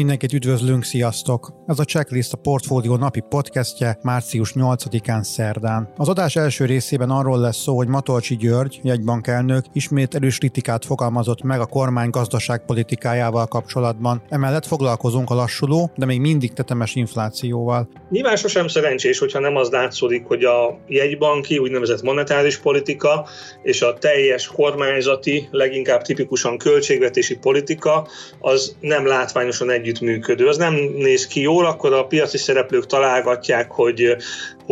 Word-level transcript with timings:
Mindenkit 0.00 0.32
üdvözlünk, 0.32 0.84
sziasztok! 0.84 1.52
Ez 1.66 1.78
a 1.78 1.84
Checklist 1.84 2.32
a 2.32 2.36
Portfólió 2.36 2.96
napi 2.96 3.20
podcastje 3.28 3.98
március 4.02 4.52
8-án 4.54 5.22
szerdán. 5.22 5.92
Az 5.96 6.08
adás 6.08 6.36
első 6.36 6.64
részében 6.64 7.10
arról 7.10 7.38
lesz 7.38 7.56
szó, 7.56 7.76
hogy 7.76 7.88
Matolcsi 7.88 8.36
György, 8.36 8.80
jegybankelnök 8.82 9.64
ismét 9.72 10.14
erős 10.14 10.38
kritikát 10.38 10.84
fogalmazott 10.84 11.42
meg 11.42 11.60
a 11.60 11.66
kormány 11.66 12.10
gazdaságpolitikájával 12.10 13.46
kapcsolatban. 13.46 14.22
Emellett 14.28 14.66
foglalkozunk 14.66 15.30
a 15.30 15.34
lassuló, 15.34 15.90
de 15.96 16.06
még 16.06 16.20
mindig 16.20 16.52
tetemes 16.52 16.94
inflációval. 16.94 17.88
Nyilván 18.10 18.36
sosem 18.36 18.68
szerencsés, 18.68 19.18
hogyha 19.18 19.40
nem 19.40 19.56
az 19.56 19.70
látszódik, 19.70 20.24
hogy 20.26 20.44
a 20.44 20.78
jegybanki, 20.86 21.58
úgynevezett 21.58 22.02
monetáris 22.02 22.58
politika 22.58 23.26
és 23.62 23.82
a 23.82 23.94
teljes 23.94 24.46
kormányzati, 24.46 25.48
leginkább 25.50 26.02
tipikusan 26.02 26.58
költségvetési 26.58 27.36
politika 27.36 28.06
az 28.38 28.76
nem 28.80 29.06
látványosan 29.06 29.70
együtt 29.70 29.89
együttműködő. 29.90 30.46
Az 30.46 30.56
nem 30.56 30.74
néz 30.96 31.26
ki 31.26 31.40
jól, 31.40 31.66
akkor 31.66 31.92
a 31.92 32.06
piaci 32.06 32.38
szereplők 32.38 32.86
találgatják, 32.86 33.70
hogy 33.70 34.16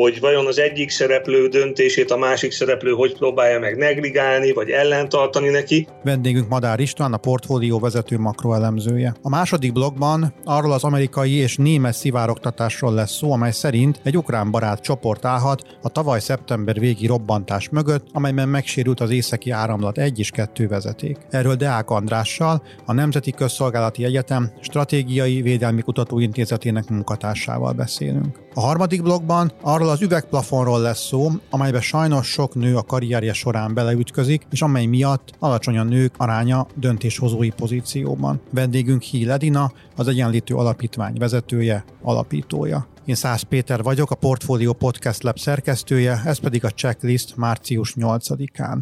hogy 0.01 0.21
vajon 0.21 0.47
az 0.47 0.59
egyik 0.59 0.91
szereplő 0.91 1.49
döntését 1.49 2.11
a 2.11 2.17
másik 2.17 2.53
szereplő 2.53 2.91
hogy 2.91 3.17
próbálja 3.17 3.59
meg 3.59 3.77
negligálni, 3.77 4.53
vagy 4.53 4.71
ellentartani 4.71 5.49
neki. 5.49 5.89
Vendégünk 6.05 6.49
Madár 6.49 6.81
István, 6.81 7.13
a 7.13 7.17
portfólió 7.17 7.79
vezető 7.79 8.19
makroelemzője. 8.19 9.15
A 9.23 9.29
második 9.29 9.73
blogban 9.73 10.35
arról 10.45 10.73
az 10.73 10.85
amerikai 10.85 11.33
és 11.33 11.57
német 11.57 11.95
szivárogtatásról 11.95 12.95
lesz 12.95 13.17
szó, 13.17 13.33
amely 13.33 13.51
szerint 13.51 14.01
egy 14.05 14.17
ukrán 14.17 14.51
barát 14.51 14.81
csoport 14.81 15.25
állhat 15.25 15.63
a 15.83 15.89
tavaly 15.89 16.21
szeptember 16.21 16.79
végi 16.79 17.07
robbantás 17.07 17.69
mögött, 17.69 18.07
amelyben 18.13 18.49
megsérült 18.49 19.01
az 19.01 19.11
északi 19.11 19.51
áramlat 19.51 19.99
1 19.99 20.19
és 20.19 20.31
2 20.31 20.67
vezeték. 20.67 21.17
Erről 21.31 21.55
Deák 21.55 21.91
Andrással, 21.91 22.63
a 22.87 22.93
Nemzeti 22.93 23.31
Közszolgálati 23.31 24.05
Egyetem 24.05 24.53
Stratégiai 24.61 24.98
Védelmi 25.43 25.83
Kutatóintézetének 25.83 26.89
munkatársával 26.89 27.73
beszélünk. 27.73 28.39
A 28.55 28.61
harmadik 28.61 29.03
blogban 29.03 29.53
arról 29.63 29.89
az 29.89 30.03
üvegplafonról 30.03 30.81
lesz 30.81 31.07
szó, 31.07 31.31
amelybe 31.51 31.81
sajnos 31.81 32.27
sok 32.27 32.55
nő 32.55 32.77
a 32.77 32.83
karrierje 32.83 33.33
során 33.33 33.75
beleütközik, 33.75 34.47
és 34.51 34.63
amely 34.63 34.87
miatt 34.87 35.31
alacsony 35.39 35.79
a 35.79 35.83
nők 35.83 36.15
aránya 36.17 36.67
döntéshozói 36.75 37.51
pozícióban. 37.51 38.41
Vendégünk 38.51 39.03
Híl 39.03 39.31
Edina, 39.31 39.73
az 39.97 40.09
Egyenlítő 40.09 40.55
Alapítvány 40.55 41.15
vezetője, 41.19 41.85
alapítója. 42.03 42.87
Én 43.05 43.15
Szász 43.15 43.43
Péter 43.43 43.83
vagyok, 43.83 44.11
a 44.11 44.15
Portfolio 44.15 44.73
Podcast 44.73 45.23
Lab 45.23 45.39
szerkesztője, 45.39 46.23
ez 46.25 46.39
pedig 46.39 46.65
a 46.65 46.71
checklist 46.71 47.37
március 47.37 47.95
8-án. 47.97 48.79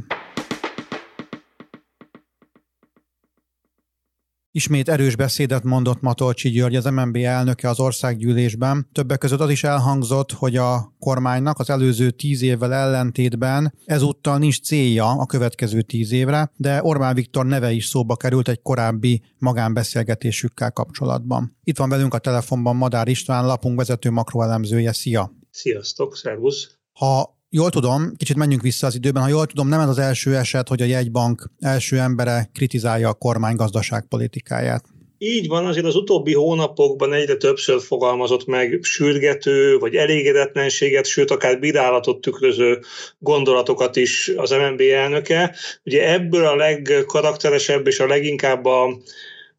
Ismét 4.57 4.89
erős 4.89 5.17
beszédet 5.17 5.63
mondott 5.63 6.01
Matolcsi 6.01 6.51
György, 6.51 6.77
az 6.77 6.85
MNB 6.85 7.17
elnöke 7.17 7.69
az 7.69 7.81
országgyűlésben. 7.81 8.89
Többek 8.93 9.19
között 9.19 9.41
az 9.41 9.51
is 9.51 9.65
elhangzott, 9.65 10.33
hogy 10.33 10.57
a 10.57 10.95
kormánynak 10.99 11.59
az 11.59 11.71
előző 11.71 12.11
tíz 12.11 12.43
évvel 12.43 12.73
ellentétben 12.73 13.75
ezúttal 13.85 14.39
nincs 14.39 14.61
célja 14.61 15.07
a 15.07 15.27
következő 15.27 15.83
tíz 15.83 16.13
évre, 16.13 16.53
de 16.57 16.83
Orbán 16.83 17.15
Viktor 17.15 17.47
neve 17.47 17.73
is 17.73 17.87
szóba 17.87 18.17
került 18.17 18.49
egy 18.49 18.63
korábbi 18.63 19.23
magánbeszélgetésükkel 19.39 20.73
kapcsolatban. 20.73 21.57
Itt 21.65 21.79
van 21.79 21.89
velünk 21.89 22.15
a 22.15 22.19
telefonban 22.19 22.77
Madár 22.77 23.09
István, 23.09 23.47
lapunk 23.47 23.77
vezető 23.79 24.11
makroelemzője. 24.11 24.93
Szia! 24.93 25.33
Sziasztok, 25.51 26.17
szervusz! 26.17 26.77
Ha 26.93 27.36
jól 27.57 27.71
tudom, 27.71 28.13
kicsit 28.17 28.37
menjünk 28.37 28.63
vissza 28.63 28.87
az 28.87 28.95
időben, 28.95 29.23
ha 29.23 29.29
jól 29.29 29.47
tudom, 29.47 29.69
nem 29.69 29.81
ez 29.81 29.89
az 29.89 29.99
első 29.99 30.37
eset, 30.37 30.69
hogy 30.69 30.83
a 30.83 30.85
jegybank 30.85 31.51
első 31.61 31.99
embere 31.99 32.51
kritizálja 32.55 33.09
a 33.09 33.15
kormány 33.15 33.57
gazdaságpolitikáját. 33.57 34.85
Így 35.19 35.49
van, 35.49 35.67
azért 35.67 35.87
az 35.87 35.97
utóbbi 35.97 36.35
hónapokban 36.35 37.13
egyre 37.13 37.37
többször 37.37 37.81
fogalmazott 37.81 38.47
meg 38.47 38.79
sürgető, 38.83 39.79
vagy 39.79 39.95
elégedetlenséget, 39.95 41.07
sőt 41.07 41.31
akár 41.31 41.59
bírálatot 41.59 42.21
tükröző 42.21 42.81
gondolatokat 43.19 43.97
is 43.97 44.33
az 44.37 44.51
MNB 44.51 44.81
elnöke. 44.81 45.55
Ugye 45.85 46.13
ebből 46.13 46.47
a 46.47 46.57
legkarakteresebb 46.57 47.87
és 47.87 48.01
a 48.01 48.07
leginkább 48.07 48.65
a 48.65 48.99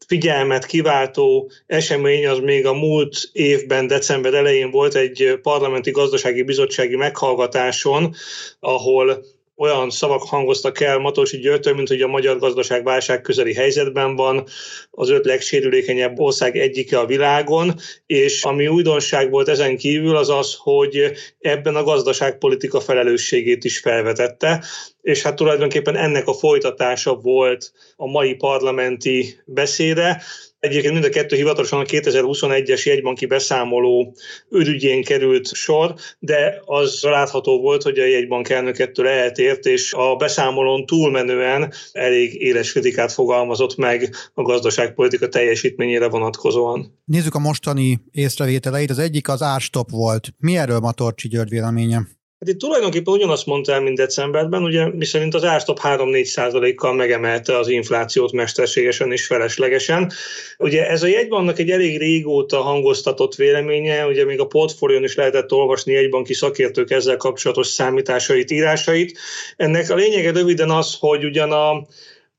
figyelmet 0.06 0.66
kiváltó 0.66 1.50
esemény 1.66 2.26
az 2.26 2.38
még 2.38 2.66
a 2.66 2.72
múlt 2.72 3.28
évben, 3.32 3.86
december 3.86 4.34
elején 4.34 4.70
volt 4.70 4.94
egy 4.94 5.38
parlamenti 5.42 5.90
gazdasági 5.90 6.42
bizottsági 6.42 6.96
meghallgatáson, 6.96 8.14
ahol 8.60 9.24
olyan 9.58 9.90
szavak 9.90 10.22
hangoztak 10.22 10.80
el 10.80 10.98
Matolcsi 10.98 11.38
Györgytől, 11.38 11.74
mint 11.74 11.88
hogy 11.88 12.02
a 12.02 12.06
magyar 12.06 12.38
gazdaság 12.38 12.84
válság 12.84 13.20
közeli 13.20 13.54
helyzetben 13.54 14.16
van, 14.16 14.44
az 14.90 15.10
öt 15.10 15.24
legsérülékenyebb 15.24 16.18
ország 16.18 16.56
egyike 16.56 16.98
a 16.98 17.06
világon, 17.06 17.74
és 18.06 18.44
ami 18.44 18.68
újdonság 18.68 19.30
volt 19.30 19.48
ezen 19.48 19.76
kívül 19.76 20.16
az 20.16 20.28
az, 20.28 20.56
hogy 20.58 21.12
ebben 21.40 21.76
a 21.76 21.82
gazdaságpolitika 21.82 22.80
felelősségét 22.80 23.64
is 23.64 23.78
felvetette, 23.78 24.64
és 25.02 25.22
hát 25.22 25.36
tulajdonképpen 25.36 25.96
ennek 25.96 26.26
a 26.26 26.34
folytatása 26.34 27.14
volt 27.14 27.72
a 27.96 28.06
mai 28.06 28.34
parlamenti 28.34 29.40
beszéde, 29.44 30.22
Egyébként 30.60 30.92
mind 30.92 31.04
a 31.04 31.08
kettő 31.08 31.36
hivatalosan 31.36 31.80
a 31.80 31.84
2021-es 31.84 32.82
jegybanki 32.82 33.26
beszámoló 33.26 34.16
ürügyén 34.50 35.04
került 35.04 35.54
sor, 35.54 35.94
de 36.18 36.62
az 36.64 37.02
látható 37.02 37.60
volt, 37.60 37.82
hogy 37.82 37.98
a 37.98 38.06
jegybank 38.06 38.48
elnök 38.48 38.78
ettől 38.78 39.06
eltért, 39.06 39.66
és 39.66 39.92
a 39.92 40.16
beszámolón 40.16 40.86
túlmenően 40.86 41.72
elég 41.92 42.42
éles 42.42 42.72
kritikát 42.72 43.12
fogalmazott 43.12 43.76
meg 43.76 44.14
a 44.34 44.42
gazdaságpolitika 44.42 45.28
teljesítményére 45.28 46.08
vonatkozóan. 46.08 46.98
Nézzük 47.04 47.34
a 47.34 47.38
mostani 47.38 48.00
észrevételeit. 48.10 48.90
Az 48.90 48.98
egyik 48.98 49.28
az 49.28 49.42
árstop 49.42 49.90
volt. 49.90 50.28
Mi 50.38 50.56
erről 50.56 50.78
Matorcsi 50.78 51.28
György 51.28 51.50
véleménye? 51.50 52.17
Hát 52.38 52.48
itt 52.48 52.58
tulajdonképpen 52.58 53.14
ugyanazt 53.14 53.46
mondta 53.46 53.72
el, 53.72 53.80
mint 53.80 53.96
decemberben, 53.96 54.62
ugye 54.62 54.88
miszerint 54.88 55.34
az 55.34 55.44
árstop 55.44 55.78
3-4 55.82 56.24
százalékkal 56.24 56.92
megemelte 56.92 57.58
az 57.58 57.68
inflációt 57.68 58.32
mesterségesen 58.32 59.12
és 59.12 59.26
feleslegesen. 59.26 60.12
Ugye 60.58 60.88
ez 60.88 61.02
a 61.02 61.06
jegybanknak 61.06 61.58
egy 61.58 61.70
elég 61.70 61.98
régóta 61.98 62.60
hangoztatott 62.60 63.34
véleménye, 63.34 64.06
ugye 64.06 64.24
még 64.24 64.40
a 64.40 64.46
portfólión 64.46 65.04
is 65.04 65.14
lehetett 65.14 65.52
olvasni 65.52 65.92
jegybanki 65.92 66.34
szakértők 66.34 66.90
ezzel 66.90 67.16
kapcsolatos 67.16 67.66
számításait, 67.66 68.50
írásait. 68.50 69.18
Ennek 69.56 69.90
a 69.90 69.94
lényege 69.94 70.30
röviden 70.30 70.70
az, 70.70 70.96
hogy 70.98 71.24
ugyan 71.24 71.52
a, 71.52 71.86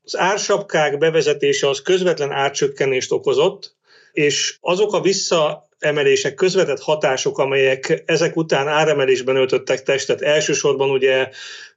az 0.04 0.16
ársapkák 0.16 0.98
bevezetése 0.98 1.68
az 1.68 1.82
közvetlen 1.82 2.30
árcsökkenést 2.30 3.12
okozott, 3.12 3.74
és 4.12 4.56
azok 4.60 4.92
a 4.92 5.00
vissza 5.00 5.68
emelések, 5.80 6.34
közvetett 6.34 6.80
hatások, 6.80 7.38
amelyek 7.38 8.02
ezek 8.06 8.36
után 8.36 8.68
áremelésben 8.68 9.36
öltöttek 9.36 9.82
testet. 9.82 10.22
Elsősorban 10.22 10.90
ugye 10.90 11.28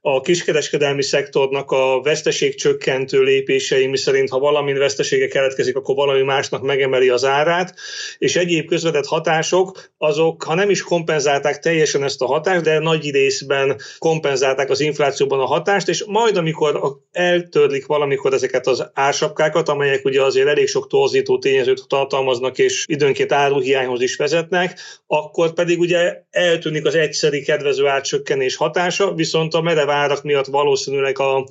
a 0.06 0.20
kiskereskedelmi 0.20 1.02
szektornak 1.02 1.70
a 1.70 2.00
veszteség 2.02 2.54
csökkentő 2.54 3.22
lépései, 3.22 3.86
miszerint 3.86 4.30
ha 4.30 4.38
valamin 4.38 4.78
vesztesége 4.78 5.28
keletkezik, 5.28 5.76
akkor 5.76 5.94
valami 5.94 6.22
másnak 6.22 6.62
megemeli 6.62 7.08
az 7.08 7.24
árát, 7.24 7.74
és 8.18 8.36
egyéb 8.36 8.68
közvetett 8.68 9.06
hatások, 9.06 9.92
azok, 9.98 10.42
ha 10.42 10.54
nem 10.54 10.70
is 10.70 10.82
kompenzálták 10.82 11.58
teljesen 11.58 12.02
ezt 12.02 12.22
a 12.22 12.26
hatást, 12.26 12.62
de 12.62 12.78
nagy 12.78 13.10
részben 13.10 13.80
kompenzálták 13.98 14.70
az 14.70 14.80
inflációban 14.80 15.40
a 15.40 15.46
hatást, 15.46 15.88
és 15.88 16.04
majd 16.06 16.36
amikor 16.36 16.98
eltörlik 17.12 17.86
valamikor 17.86 18.32
ezeket 18.32 18.66
az 18.66 18.90
ársapkákat, 18.94 19.68
amelyek 19.68 20.04
ugye 20.04 20.22
azért 20.22 20.48
elég 20.48 20.68
sok 20.68 20.88
torzító 20.88 21.38
tényezőt 21.38 21.88
tartalmaznak, 21.88 22.58
és 22.58 22.84
időnként 22.88 23.32
áruhiányhoz 23.32 23.93
is 24.02 24.16
vezetnek, 24.16 24.78
akkor 25.06 25.52
pedig 25.52 25.78
ugye 25.80 26.22
eltűnik 26.30 26.84
az 26.84 26.94
egyszeri 26.94 27.42
kedvező 27.42 27.86
árcsökkenés 27.86 28.56
hatása, 28.56 29.14
viszont 29.14 29.54
a 29.54 29.60
merev 29.60 29.90
árak 29.90 30.22
miatt 30.22 30.46
valószínűleg 30.46 31.18
a, 31.18 31.46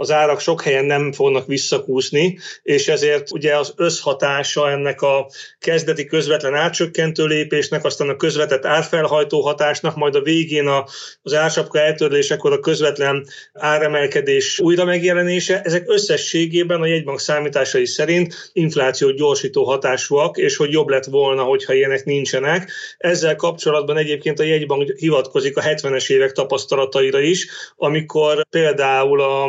az 0.00 0.10
árak 0.10 0.40
sok 0.40 0.62
helyen 0.62 0.84
nem 0.84 1.12
fognak 1.12 1.46
visszakúszni, 1.46 2.38
és 2.62 2.88
ezért 2.88 3.30
ugye 3.30 3.56
az 3.56 3.72
összhatása 3.76 4.70
ennek 4.70 5.02
a 5.02 5.30
kezdeti 5.58 6.04
közvetlen 6.04 6.54
árcsökkentő 6.54 7.26
lépésnek, 7.26 7.84
aztán 7.84 8.08
a 8.08 8.16
közvetett 8.16 8.64
árfelhajtó 8.64 9.40
hatásnak, 9.40 9.96
majd 9.96 10.14
a 10.14 10.22
végén 10.22 10.66
a, 10.66 10.84
az 11.22 11.34
ársapka 11.34 11.78
eltörlésekor 11.78 12.52
a 12.52 12.60
közvetlen 12.60 13.26
áremelkedés 13.52 14.60
újra 14.60 14.84
megjelenése, 14.84 15.60
ezek 15.62 15.90
összességében 15.90 16.80
a 16.80 16.86
jegybank 16.86 17.20
számításai 17.20 17.86
szerint 17.86 18.50
infláció 18.52 19.10
gyorsító 19.10 19.64
hatásúak, 19.64 20.36
és 20.36 20.56
hogy 20.56 20.70
jobb 20.70 20.88
lett 20.88 21.04
volna, 21.04 21.42
hogyha 21.42 21.72
ilyenek 21.72 22.04
nincsenek. 22.04 22.70
Ezzel 22.98 23.36
kapcsolatban 23.36 23.96
egyébként 23.96 24.38
a 24.38 24.42
jegybank 24.42 24.92
hivatkozik 24.96 25.56
a 25.56 25.62
70-es 25.62 26.10
évek 26.10 26.32
tapasztalataira 26.32 27.20
is, 27.20 27.48
amikor 27.76 28.46
például 28.50 29.20
a 29.20 29.48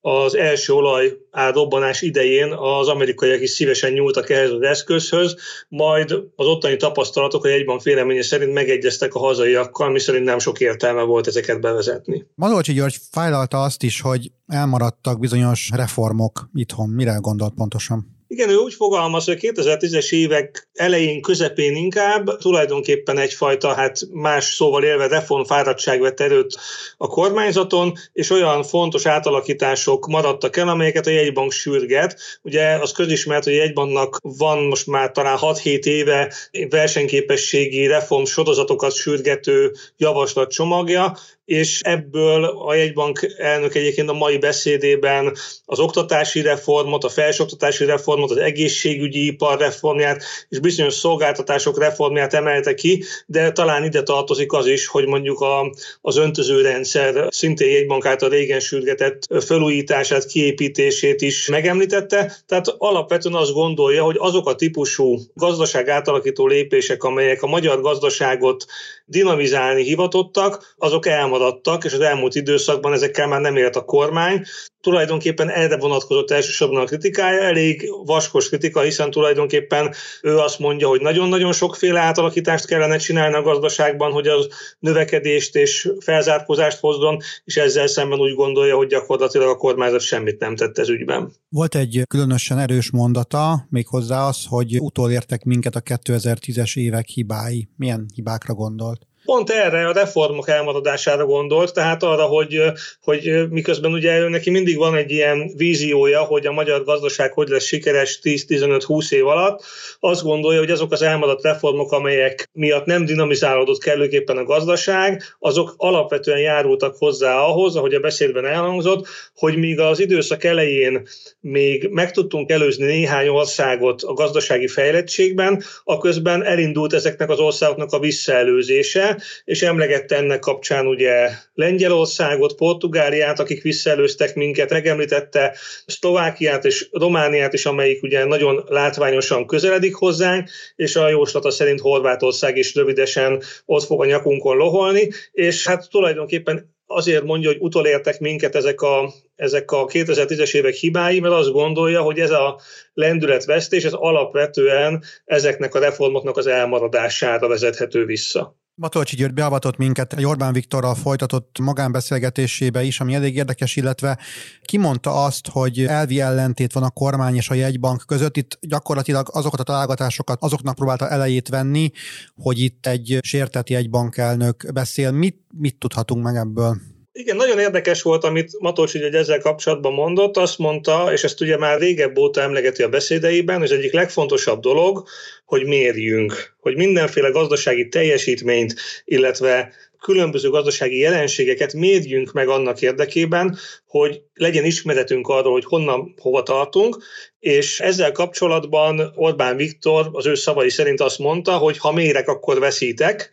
az 0.00 0.36
első 0.36 0.72
olaj 0.72 1.16
robbanás 1.52 2.02
idején 2.02 2.52
az 2.52 2.88
amerikaiak 2.88 3.40
is 3.40 3.50
szívesen 3.50 3.92
nyúltak 3.92 4.30
ehhez 4.30 4.50
az 4.50 4.62
eszközhöz, 4.62 5.36
majd 5.68 6.10
az 6.36 6.46
ottani 6.46 6.76
tapasztalatok 6.76 7.44
a 7.44 7.48
egyban 7.48 7.80
véleménye 7.82 8.22
szerint 8.22 8.52
megegyeztek 8.52 9.14
a 9.14 9.18
hazaiakkal, 9.18 9.90
miszerint 9.90 10.24
nem 10.24 10.38
sok 10.38 10.60
értelme 10.60 11.02
volt 11.02 11.26
ezeket 11.26 11.60
bevezetni. 11.60 12.26
Madolcsi 12.34 12.72
György 12.72 12.96
fájlalta 13.10 13.62
azt 13.62 13.82
is, 13.82 14.00
hogy 14.00 14.30
elmaradtak 14.46 15.18
bizonyos 15.18 15.70
reformok 15.74 16.48
itthon. 16.54 16.88
Mire 16.88 17.16
gondolt 17.20 17.54
pontosan? 17.54 18.19
Igen, 18.32 18.48
ő 18.48 18.56
úgy 18.56 18.74
fogalmaz, 18.74 19.24
hogy 19.24 19.38
2010-es 19.40 20.12
évek 20.12 20.68
elején, 20.74 21.22
közepén 21.22 21.76
inkább 21.76 22.38
tulajdonképpen 22.38 23.18
egyfajta, 23.18 23.74
hát 23.74 23.98
más 24.12 24.44
szóval 24.44 24.84
élve 24.84 25.06
reformfáradtság 25.06 26.00
vett 26.00 26.20
erőt 26.20 26.56
a 26.96 27.06
kormányzaton, 27.06 27.92
és 28.12 28.30
olyan 28.30 28.62
fontos 28.62 29.06
átalakítások 29.06 30.06
maradtak 30.06 30.56
el, 30.56 30.68
amelyeket 30.68 31.06
a 31.06 31.10
jegybank 31.10 31.52
sürget. 31.52 32.20
Ugye 32.42 32.74
az 32.74 32.92
közismert, 32.92 33.44
hogy 33.44 33.52
a 33.52 33.56
jegybanknak 33.56 34.18
van 34.22 34.58
most 34.58 34.86
már 34.86 35.10
talán 35.10 35.38
6-7 35.40 35.84
éve 35.84 36.32
versenyképességi 36.68 37.86
reform 37.86 38.24
sorozatokat 38.24 38.92
sürgető 38.92 39.72
javaslatcsomagja, 39.96 41.16
és 41.50 41.80
ebből 41.80 42.44
a 42.44 42.74
jegybank 42.74 43.34
elnök 43.38 43.74
egyébként 43.74 44.08
a 44.08 44.12
mai 44.12 44.38
beszédében 44.38 45.36
az 45.64 45.78
oktatási 45.78 46.42
reformot, 46.42 47.04
a 47.04 47.08
felsőoktatási 47.08 47.84
reformot, 47.84 48.30
az 48.30 48.36
egészségügyi 48.36 49.26
ipar 49.26 49.58
reformját 49.58 50.24
és 50.48 50.58
bizonyos 50.58 50.94
szolgáltatások 50.94 51.78
reformját 51.78 52.34
emelte 52.34 52.74
ki, 52.74 53.04
de 53.26 53.52
talán 53.52 53.84
ide 53.84 54.02
tartozik 54.02 54.52
az 54.52 54.66
is, 54.66 54.86
hogy 54.86 55.06
mondjuk 55.06 55.40
a, 55.40 55.74
az 56.00 56.16
öntözőrendszer 56.16 57.26
szintén 57.28 57.70
jegybank 57.70 58.06
által 58.06 58.28
régen 58.28 58.60
sürgetett 58.60 59.26
felújítását, 59.44 60.26
kiépítését 60.26 61.22
is 61.22 61.48
megemlítette. 61.48 62.36
Tehát 62.46 62.74
alapvetően 62.78 63.34
azt 63.34 63.52
gondolja, 63.52 64.04
hogy 64.04 64.16
azok 64.18 64.48
a 64.48 64.54
típusú 64.54 65.18
gazdaság 65.34 65.88
átalakító 65.88 66.46
lépések, 66.46 67.02
amelyek 67.02 67.42
a 67.42 67.46
magyar 67.46 67.80
gazdaságot 67.80 68.66
dinamizálni 69.04 69.82
hivatottak, 69.82 70.74
azok 70.78 71.06
elmaradtak, 71.40 71.84
és 71.84 71.92
az 71.92 72.00
elmúlt 72.00 72.34
időszakban 72.34 72.92
ezekkel 72.92 73.26
már 73.26 73.40
nem 73.40 73.56
élt 73.56 73.76
a 73.76 73.84
kormány. 73.84 74.42
Tulajdonképpen 74.80 75.50
erre 75.50 75.76
vonatkozott 75.76 76.30
elsősorban 76.30 76.80
a 76.80 76.84
kritikája, 76.84 77.42
elég 77.42 77.90
vaskos 78.04 78.48
kritika, 78.48 78.80
hiszen 78.80 79.10
tulajdonképpen 79.10 79.94
ő 80.22 80.36
azt 80.36 80.58
mondja, 80.58 80.88
hogy 80.88 81.00
nagyon-nagyon 81.00 81.52
sokféle 81.52 82.00
átalakítást 82.00 82.66
kellene 82.66 82.96
csinálni 82.96 83.34
a 83.34 83.42
gazdaságban, 83.42 84.12
hogy 84.12 84.26
az 84.26 84.48
növekedést 84.78 85.56
és 85.56 85.92
felzárkózást 86.00 86.78
hozzon, 86.78 87.18
és 87.44 87.56
ezzel 87.56 87.86
szemben 87.86 88.18
úgy 88.18 88.34
gondolja, 88.34 88.76
hogy 88.76 88.86
gyakorlatilag 88.86 89.48
a 89.48 89.56
kormányzat 89.56 90.00
semmit 90.00 90.40
nem 90.40 90.56
tett 90.56 90.78
ez 90.78 90.88
ügyben. 90.88 91.32
Volt 91.48 91.74
egy 91.74 92.02
különösen 92.08 92.58
erős 92.58 92.90
mondata, 92.90 93.66
méghozzá 93.70 94.26
az, 94.26 94.44
hogy 94.48 94.76
utolértek 94.80 95.44
minket 95.44 95.74
a 95.74 95.80
2010-es 95.80 96.76
évek 96.76 97.06
hibái. 97.06 97.68
Milyen 97.76 98.06
hibákra 98.14 98.54
gondolt? 98.54 99.09
Pont 99.30 99.50
erre 99.50 99.86
a 99.86 99.92
reformok 99.92 100.48
elmaradására 100.48 101.26
gondolt, 101.26 101.72
tehát 101.72 102.02
arra, 102.02 102.22
hogy, 102.22 102.62
hogy 103.02 103.48
miközben 103.50 103.92
ugye 103.92 104.28
neki 104.28 104.50
mindig 104.50 104.76
van 104.76 104.96
egy 104.96 105.10
ilyen 105.10 105.50
víziója, 105.56 106.20
hogy 106.20 106.46
a 106.46 106.52
magyar 106.52 106.84
gazdaság 106.84 107.32
hogy 107.32 107.48
lesz 107.48 107.64
sikeres 107.64 108.20
10-15-20 108.22 109.12
év 109.12 109.26
alatt, 109.26 109.64
azt 110.00 110.22
gondolja, 110.22 110.58
hogy 110.58 110.70
azok 110.70 110.92
az 110.92 111.02
elmaradt 111.02 111.42
reformok, 111.42 111.92
amelyek 111.92 112.48
miatt 112.52 112.84
nem 112.84 113.04
dinamizálódott 113.04 113.82
kellőképpen 113.82 114.36
a 114.36 114.44
gazdaság, 114.44 115.22
azok 115.38 115.74
alapvetően 115.76 116.40
járultak 116.40 116.96
hozzá 116.98 117.38
ahhoz, 117.38 117.76
ahogy 117.76 117.94
a 117.94 118.00
beszédben 118.00 118.46
elhangzott, 118.46 119.06
hogy 119.34 119.56
míg 119.56 119.80
az 119.80 120.00
időszak 120.00 120.44
elején 120.44 121.08
még 121.40 121.88
meg 121.90 122.10
tudtunk 122.10 122.50
előzni 122.50 122.86
néhány 122.86 123.28
országot 123.28 124.02
a 124.02 124.12
gazdasági 124.12 124.68
fejlettségben, 124.68 125.62
a 125.84 125.98
közben 125.98 126.44
elindult 126.44 126.92
ezeknek 126.92 127.30
az 127.30 127.38
országoknak 127.38 127.92
a 127.92 127.98
visszaelőzése, 127.98 129.18
és 129.44 129.62
emlegette 129.62 130.16
ennek 130.16 130.38
kapcsán 130.38 130.86
ugye 130.86 131.30
Lengyelországot, 131.54 132.54
Portugáliát, 132.54 133.40
akik 133.40 133.62
visszaelőztek 133.62 134.34
minket, 134.34 134.70
megemlítette 134.70 135.56
Szlovákiát 135.86 136.64
és 136.64 136.88
Romániát 136.92 137.52
is, 137.52 137.66
amelyik 137.66 138.02
ugye 138.02 138.24
nagyon 138.24 138.64
látványosan 138.68 139.46
közeledik 139.46 139.94
hozzánk, 139.94 140.48
és 140.76 140.96
a 140.96 141.08
jóslata 141.08 141.50
szerint 141.50 141.80
Horvátország 141.80 142.56
is 142.56 142.74
rövidesen 142.74 143.42
ott 143.64 143.84
fog 143.84 144.00
a 144.00 144.06
nyakunkon 144.06 144.56
loholni, 144.56 145.08
és 145.32 145.66
hát 145.66 145.90
tulajdonképpen 145.90 146.78
azért 146.90 147.24
mondja, 147.24 147.48
hogy 147.48 147.60
utolértek 147.60 148.20
minket 148.20 148.54
ezek 148.54 148.80
a, 148.80 149.12
ezek 149.36 149.70
a 149.70 149.86
2010-es 149.86 150.54
évek 150.54 150.74
hibái, 150.74 151.20
mert 151.20 151.34
azt 151.34 151.52
gondolja, 151.52 152.02
hogy 152.02 152.18
ez 152.18 152.30
a 152.30 152.60
lendületvesztés, 152.94 153.84
ez 153.84 153.92
alapvetően 153.92 155.02
ezeknek 155.24 155.74
a 155.74 155.78
reformoknak 155.78 156.36
az 156.36 156.46
elmaradására 156.46 157.48
vezethető 157.48 158.04
vissza. 158.04 158.59
Matolcsi 158.80 159.16
György 159.16 159.34
beavatott 159.34 159.76
minket 159.76 160.12
egy 160.12 160.24
Orbán 160.24 160.52
Viktorral 160.52 160.94
folytatott 160.94 161.58
magánbeszélgetésébe 161.58 162.82
is, 162.82 163.00
ami 163.00 163.14
elég 163.14 163.36
érdekes, 163.36 163.76
illetve 163.76 164.18
kimondta 164.62 165.24
azt, 165.24 165.48
hogy 165.48 165.84
elvi 165.84 166.20
ellentét 166.20 166.72
van 166.72 166.82
a 166.82 166.90
kormány 166.90 167.34
és 167.34 167.50
a 167.50 167.54
jegybank 167.54 168.02
között. 168.06 168.36
Itt 168.36 168.58
gyakorlatilag 168.60 169.28
azokat 169.32 169.60
a 169.60 169.62
találgatásokat 169.62 170.42
azoknak 170.42 170.74
próbálta 170.74 171.08
elejét 171.08 171.48
venni, 171.48 171.90
hogy 172.34 172.58
itt 172.58 172.86
egy 172.86 173.18
sértett 173.22 173.68
jegybankelnök 173.68 174.72
beszél. 174.72 175.10
Mit, 175.10 175.36
mit 175.52 175.76
tudhatunk 175.78 176.24
meg 176.24 176.36
ebből? 176.36 176.76
Igen, 177.12 177.36
nagyon 177.36 177.58
érdekes 177.58 178.02
volt, 178.02 178.24
amit 178.24 178.58
Matolcsi 178.58 179.02
hogy 179.02 179.14
ezzel 179.14 179.38
kapcsolatban 179.38 179.92
mondott. 179.92 180.36
Azt 180.36 180.58
mondta, 180.58 181.12
és 181.12 181.24
ezt 181.24 181.40
ugye 181.40 181.56
már 181.56 181.78
régebb 181.78 182.18
óta 182.18 182.40
emlegeti 182.40 182.82
a 182.82 182.88
beszédeiben, 182.88 183.62
az 183.62 183.72
egyik 183.72 183.92
legfontosabb 183.92 184.60
dolog, 184.60 185.08
hogy 185.44 185.66
mérjünk, 185.66 186.56
hogy 186.60 186.76
mindenféle 186.76 187.28
gazdasági 187.28 187.88
teljesítményt, 187.88 188.74
illetve 189.04 189.72
különböző 190.00 190.50
gazdasági 190.50 190.98
jelenségeket 190.98 191.72
mérjünk 191.72 192.32
meg 192.32 192.48
annak 192.48 192.82
érdekében, 192.82 193.58
hogy 193.86 194.22
legyen 194.34 194.64
ismeretünk 194.64 195.28
arról, 195.28 195.52
hogy 195.52 195.64
honnan, 195.64 196.14
hova 196.20 196.42
tartunk, 196.42 196.96
és 197.38 197.80
ezzel 197.80 198.12
kapcsolatban 198.12 199.12
Orbán 199.14 199.56
Viktor 199.56 200.08
az 200.12 200.26
ő 200.26 200.34
szavai 200.34 200.70
szerint 200.70 201.00
azt 201.00 201.18
mondta, 201.18 201.56
hogy 201.56 201.78
ha 201.78 201.92
mérek, 201.92 202.28
akkor 202.28 202.58
veszítek, 202.58 203.30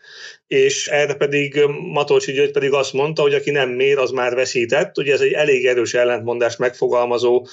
és 0.47 0.87
erre 0.87 1.13
pedig 1.13 1.59
Matolcsi 1.91 2.31
György 2.31 2.51
pedig 2.51 2.73
azt 2.73 2.93
mondta, 2.93 3.21
hogy 3.21 3.33
aki 3.33 3.51
nem 3.51 3.69
mér, 3.69 3.97
az 3.97 4.11
már 4.11 4.35
veszített. 4.35 4.97
Ugye 4.97 5.13
ez 5.13 5.21
egy 5.21 5.31
elég 5.31 5.65
erős 5.65 5.93
ellentmondást 5.93 6.57
megfogalmazó 6.57 7.47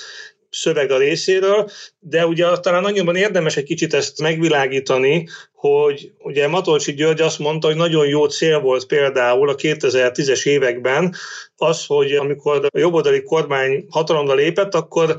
szöveg 0.54 0.90
a 0.90 0.98
részéről, 0.98 1.70
de 1.98 2.26
ugye 2.26 2.58
talán 2.58 2.84
annyiban 2.84 3.16
érdemes 3.16 3.56
egy 3.56 3.64
kicsit 3.64 3.94
ezt 3.94 4.20
megvilágítani, 4.20 5.28
hogy 5.52 6.12
ugye 6.18 6.48
Matolcsi 6.48 6.94
György 6.94 7.20
azt 7.20 7.38
mondta, 7.38 7.66
hogy 7.66 7.76
nagyon 7.76 8.06
jó 8.06 8.26
cél 8.26 8.60
volt 8.60 8.86
például 8.86 9.48
a 9.48 9.54
2010-es 9.54 10.46
években 10.46 11.14
az, 11.56 11.86
hogy 11.86 12.12
amikor 12.12 12.64
a 12.64 12.78
jobboldali 12.78 13.22
kormány 13.22 13.86
hatalomra 13.88 14.34
lépett, 14.34 14.74
akkor 14.74 15.16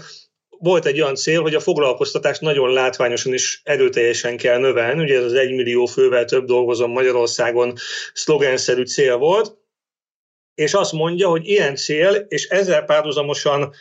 volt 0.50 0.86
egy 0.86 1.02
olyan 1.02 1.16
cél, 1.16 1.42
hogy 1.42 1.56
a 1.56 1.60
foglalkoztatást 1.60 2.42
nagyon 2.42 2.74
látványosan 2.74 3.34
is 3.34 3.62
erőteljesen 3.64 4.38
kell 4.38 4.60
növelni. 4.60 5.04
Ugye 5.04 5.18
ez 5.18 5.24
az 5.24 5.34
egymillió 5.34 5.86
fővel 5.86 6.26
több 6.26 6.46
dolgozom 6.46 6.92
Magyarországon 6.92 7.74
szlogenszerű 8.14 8.84
cél 8.84 9.18
volt, 9.18 9.58
és 10.56 10.74
azt 10.74 10.92
mondja, 10.92 11.30
hogy 11.30 11.48
ilyen 11.48 11.76
cél, 11.76 12.26
és 12.28 12.48
ezzel 12.48 12.84
párhuzamosan 12.84 13.74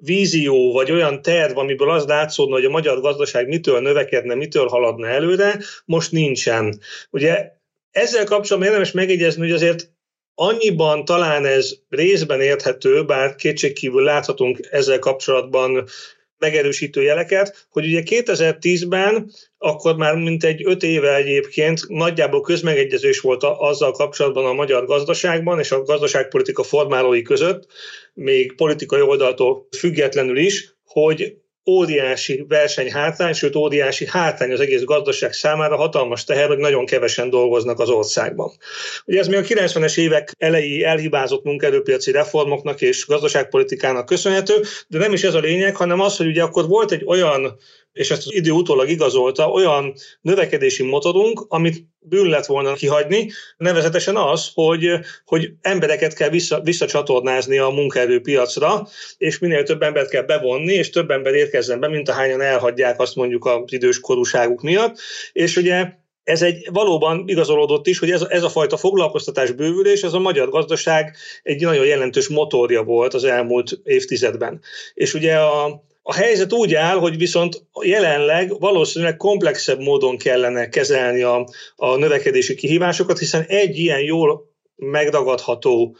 vízió, 0.00 0.72
vagy 0.72 0.90
olyan 0.90 1.22
terv, 1.22 1.58
amiből 1.58 1.90
az 1.90 2.06
látszódna, 2.06 2.54
hogy 2.54 2.64
a 2.64 2.70
magyar 2.70 3.00
gazdaság 3.00 3.48
mitől 3.48 3.80
növekedne, 3.80 4.34
mitől 4.34 4.66
haladna 4.66 5.06
előre, 5.08 5.58
most 5.84 6.12
nincsen. 6.12 6.80
Ugye 7.10 7.52
ezzel 7.90 8.24
kapcsolatban 8.24 8.68
érdemes 8.70 8.92
megjegyezni, 8.92 9.40
hogy 9.40 9.52
azért 9.52 9.90
annyiban 10.34 11.04
talán 11.04 11.44
ez 11.44 11.74
részben 11.88 12.40
érthető, 12.40 13.04
bár 13.04 13.34
kétségkívül 13.34 14.02
láthatunk 14.02 14.68
ezzel 14.70 14.98
kapcsolatban 14.98 15.86
megerősítő 16.40 17.02
jeleket, 17.02 17.66
hogy 17.70 17.86
ugye 17.86 18.02
2010-ben, 18.04 19.30
akkor 19.58 19.96
már 19.96 20.14
mint 20.14 20.44
egy 20.44 20.66
öt 20.66 20.82
éve 20.82 21.14
egyébként 21.14 21.88
nagyjából 21.88 22.40
közmegegyezés 22.40 23.20
volt 23.20 23.42
azzal 23.42 23.92
kapcsolatban 23.92 24.44
a 24.44 24.52
magyar 24.52 24.86
gazdaságban 24.86 25.58
és 25.58 25.70
a 25.70 25.82
gazdaságpolitika 25.82 26.62
formálói 26.62 27.22
között, 27.22 27.66
még 28.14 28.54
politikai 28.54 29.00
oldaltól 29.00 29.66
függetlenül 29.78 30.36
is, 30.36 30.74
hogy 30.84 31.36
óriási 31.70 32.44
versenyhátrány, 32.48 33.32
sőt 33.32 33.56
óriási 33.56 34.06
hátrány 34.06 34.52
az 34.52 34.60
egész 34.60 34.82
gazdaság 34.82 35.32
számára, 35.32 35.76
hatalmas 35.76 36.24
teher, 36.24 36.48
hogy 36.48 36.58
nagyon 36.58 36.86
kevesen 36.86 37.30
dolgoznak 37.30 37.78
az 37.78 37.88
országban. 37.88 38.52
Ugye 39.04 39.18
ez 39.18 39.28
még 39.28 39.38
a 39.38 39.42
90-es 39.42 39.98
évek 39.98 40.34
elejé 40.38 40.82
elhibázott 40.82 41.44
munkaerőpiaci 41.44 42.10
reformoknak 42.10 42.80
és 42.80 43.06
gazdaságpolitikának 43.06 44.06
köszönhető, 44.06 44.54
de 44.88 44.98
nem 44.98 45.12
is 45.12 45.22
ez 45.22 45.34
a 45.34 45.40
lényeg, 45.40 45.76
hanem 45.76 46.00
az, 46.00 46.16
hogy 46.16 46.26
ugye 46.26 46.42
akkor 46.42 46.68
volt 46.68 46.92
egy 46.92 47.02
olyan 47.06 47.58
és 47.92 48.10
ezt 48.10 48.26
az 48.26 48.34
idő 48.34 48.50
utólag 48.50 48.88
igazolta, 48.88 49.50
olyan 49.50 49.92
növekedési 50.20 50.82
motorunk, 50.82 51.44
amit 51.48 51.84
bűn 51.98 52.28
lett 52.28 52.46
volna 52.46 52.72
kihagyni, 52.72 53.30
nevezetesen 53.56 54.16
az, 54.16 54.50
hogy, 54.54 54.90
hogy 55.24 55.52
embereket 55.60 56.14
kell 56.14 56.28
vissza, 56.28 56.60
visszacsatornázni 56.60 57.58
a 57.58 57.68
munkaerőpiacra, 57.68 58.88
és 59.16 59.38
minél 59.38 59.62
több 59.62 59.82
embert 59.82 60.10
kell 60.10 60.22
bevonni, 60.22 60.72
és 60.72 60.90
több 60.90 61.10
ember 61.10 61.34
érkezzen 61.34 61.80
be, 61.80 61.88
mint 61.88 62.08
ahányan 62.08 62.40
elhagyják 62.40 63.00
azt 63.00 63.14
mondjuk 63.14 63.44
az 63.44 63.72
idős 63.72 64.00
korúságuk 64.00 64.62
miatt. 64.62 64.98
És 65.32 65.56
ugye 65.56 65.98
ez 66.22 66.42
egy 66.42 66.68
valóban 66.72 67.24
igazolódott 67.26 67.86
is, 67.86 67.98
hogy 67.98 68.10
ez, 68.10 68.22
ez 68.22 68.42
a 68.42 68.48
fajta 68.48 68.76
foglalkoztatás 68.76 69.50
bővülés, 69.50 70.02
ez 70.02 70.12
a 70.12 70.18
magyar 70.18 70.48
gazdaság 70.48 71.16
egy 71.42 71.62
nagyon 71.62 71.86
jelentős 71.86 72.28
motorja 72.28 72.82
volt 72.82 73.14
az 73.14 73.24
elmúlt 73.24 73.80
évtizedben. 73.84 74.60
És 74.94 75.14
ugye 75.14 75.36
a, 75.36 75.84
a 76.02 76.14
helyzet 76.14 76.52
úgy 76.52 76.74
áll, 76.74 76.96
hogy 76.96 77.16
viszont 77.16 77.66
jelenleg 77.82 78.58
valószínűleg 78.58 79.16
komplexebb 79.16 79.80
módon 79.80 80.18
kellene 80.18 80.68
kezelni 80.68 81.22
a, 81.22 81.48
a 81.76 81.96
növekedési 81.96 82.54
kihívásokat, 82.54 83.18
hiszen 83.18 83.44
egy 83.48 83.78
ilyen 83.78 84.00
jól 84.00 84.50
megragadható 84.76 85.96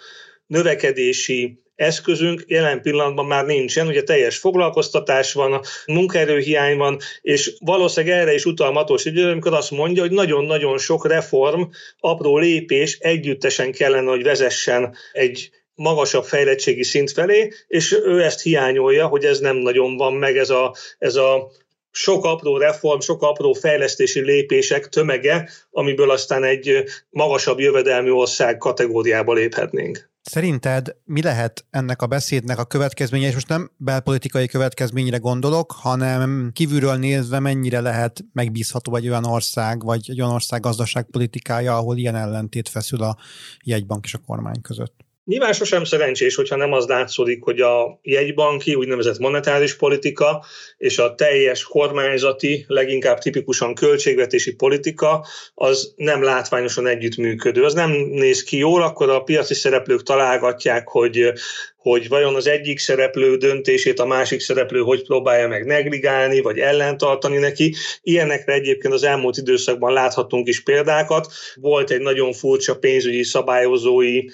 növekedési 0.46 1.60
eszközünk 1.74 2.44
jelen 2.46 2.82
pillanatban 2.82 3.26
már 3.26 3.44
nincsen, 3.44 3.86
ugye 3.86 4.02
teljes 4.02 4.38
foglalkoztatás 4.38 5.32
van, 5.32 5.60
munkaerőhiány 5.86 6.76
van, 6.76 6.98
és 7.20 7.56
valószínűleg 7.58 8.18
erre 8.18 8.34
is 8.34 8.44
utal 8.44 8.72
Matós 8.72 9.04
idő, 9.04 9.30
amikor 9.30 9.54
azt 9.54 9.70
mondja, 9.70 10.02
hogy 10.02 10.10
nagyon-nagyon 10.10 10.78
sok 10.78 11.06
reform, 11.06 11.62
apró 12.00 12.38
lépés 12.38 12.98
együttesen 12.98 13.72
kellene, 13.72 14.10
hogy 14.10 14.22
vezessen 14.22 14.94
egy 15.12 15.50
magasabb 15.80 16.24
fejlettségi 16.24 16.82
szint 16.82 17.10
felé, 17.10 17.52
és 17.66 17.92
ő 18.04 18.22
ezt 18.22 18.42
hiányolja, 18.42 19.06
hogy 19.06 19.24
ez 19.24 19.38
nem 19.38 19.56
nagyon 19.56 19.96
van 19.96 20.12
meg 20.12 20.36
ez 20.36 20.50
a, 20.50 20.74
ez 20.98 21.14
a 21.14 21.50
sok 21.90 22.24
apró 22.24 22.56
reform, 22.56 23.00
sok 23.00 23.22
apró 23.22 23.52
fejlesztési 23.52 24.20
lépések 24.20 24.88
tömege, 24.88 25.48
amiből 25.70 26.10
aztán 26.10 26.44
egy 26.44 26.84
magasabb 27.10 27.58
jövedelmi 27.58 28.10
ország 28.10 28.56
kategóriába 28.56 29.32
léphetnénk. 29.32 30.10
Szerinted 30.22 30.96
mi 31.04 31.22
lehet 31.22 31.64
ennek 31.70 32.02
a 32.02 32.06
beszédnek 32.06 32.58
a 32.58 32.64
következménye, 32.64 33.26
és 33.26 33.34
most 33.34 33.48
nem 33.48 33.70
belpolitikai 33.76 34.46
következményre 34.46 35.16
gondolok, 35.16 35.72
hanem 35.72 36.50
kívülről 36.52 36.94
nézve 36.94 37.38
mennyire 37.38 37.80
lehet 37.80 38.24
megbízható 38.32 38.96
egy 38.96 39.08
olyan 39.08 39.24
ország, 39.24 39.84
vagy 39.84 40.00
egy 40.08 40.20
olyan 40.20 40.32
ország 40.32 40.60
gazdaságpolitikája, 40.60 41.76
ahol 41.76 41.96
ilyen 41.96 42.16
ellentét 42.16 42.68
feszül 42.68 43.02
a 43.02 43.16
jegybank 43.64 44.04
és 44.04 44.14
a 44.14 44.18
kormány 44.26 44.60
között? 44.60 45.08
Nyilván 45.30 45.52
sosem 45.52 45.84
szerencsés, 45.84 46.34
hogyha 46.34 46.56
nem 46.56 46.72
az 46.72 46.86
látszódik, 46.86 47.42
hogy 47.42 47.60
a 47.60 47.98
jegybanki, 48.02 48.74
úgynevezett 48.74 49.18
monetáris 49.18 49.76
politika 49.76 50.44
és 50.76 50.98
a 50.98 51.14
teljes 51.14 51.62
kormányzati, 51.62 52.64
leginkább 52.68 53.18
tipikusan 53.18 53.74
költségvetési 53.74 54.54
politika, 54.54 55.26
az 55.54 55.92
nem 55.96 56.22
látványosan 56.22 56.86
együttműködő. 56.86 57.64
Az 57.64 57.74
nem 57.74 57.90
néz 57.90 58.42
ki 58.42 58.56
jól, 58.56 58.82
akkor 58.82 59.08
a 59.08 59.22
piaci 59.22 59.54
szereplők 59.54 60.02
találgatják, 60.02 60.88
hogy 60.88 61.32
hogy 61.76 62.08
vajon 62.08 62.34
az 62.34 62.46
egyik 62.46 62.78
szereplő 62.78 63.36
döntését 63.36 63.98
a 63.98 64.06
másik 64.06 64.40
szereplő 64.40 64.80
hogy 64.80 65.02
próbálja 65.02 65.48
meg 65.48 65.66
negligálni, 65.66 66.40
vagy 66.40 66.58
ellentartani 66.58 67.38
neki. 67.38 67.74
Ilyenekre 68.02 68.52
egyébként 68.52 68.94
az 68.94 69.02
elmúlt 69.02 69.36
időszakban 69.36 69.92
láthatunk 69.92 70.48
is 70.48 70.62
példákat. 70.62 71.32
Volt 71.54 71.90
egy 71.90 72.00
nagyon 72.00 72.32
furcsa 72.32 72.78
pénzügyi 72.78 73.22
szabályozói 73.22 74.24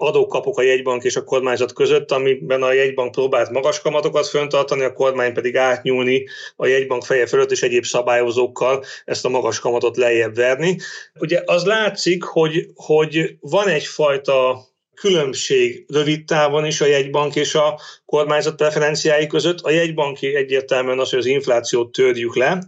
adókapok 0.00 0.58
a 0.58 0.62
jegybank 0.62 1.04
és 1.04 1.16
a 1.16 1.24
kormányzat 1.24 1.72
között, 1.72 2.10
amiben 2.10 2.62
a 2.62 2.72
jegybank 2.72 3.10
próbált 3.10 3.50
magas 3.50 3.80
kamatokat 3.80 4.26
föntartani, 4.26 4.82
a 4.82 4.92
kormány 4.92 5.32
pedig 5.32 5.56
átnyúlni 5.56 6.26
a 6.56 6.66
jegybank 6.66 7.04
feje 7.04 7.26
fölött 7.26 7.50
és 7.50 7.62
egyéb 7.62 7.84
szabályozókkal 7.84 8.84
ezt 9.04 9.24
a 9.24 9.28
magas 9.28 9.58
kamatot 9.58 9.96
lejjebb 9.96 10.34
verni. 10.34 10.76
Ugye 11.18 11.42
az 11.44 11.64
látszik, 11.64 12.22
hogy, 12.22 12.66
hogy 12.74 13.36
van 13.40 13.68
egyfajta 13.68 14.68
különbség 14.94 15.84
rövid 15.88 16.24
távon 16.24 16.66
is 16.66 16.80
a 16.80 16.86
jegybank 16.86 17.36
és 17.36 17.54
a 17.54 17.80
kormányzat 18.06 18.56
preferenciái 18.56 19.26
között. 19.26 19.60
A 19.60 19.70
jegybanki 19.70 20.34
egyértelműen 20.34 20.98
az, 20.98 21.10
hogy 21.10 21.18
az 21.18 21.26
inflációt 21.26 21.92
törjük 21.92 22.36
le, 22.36 22.62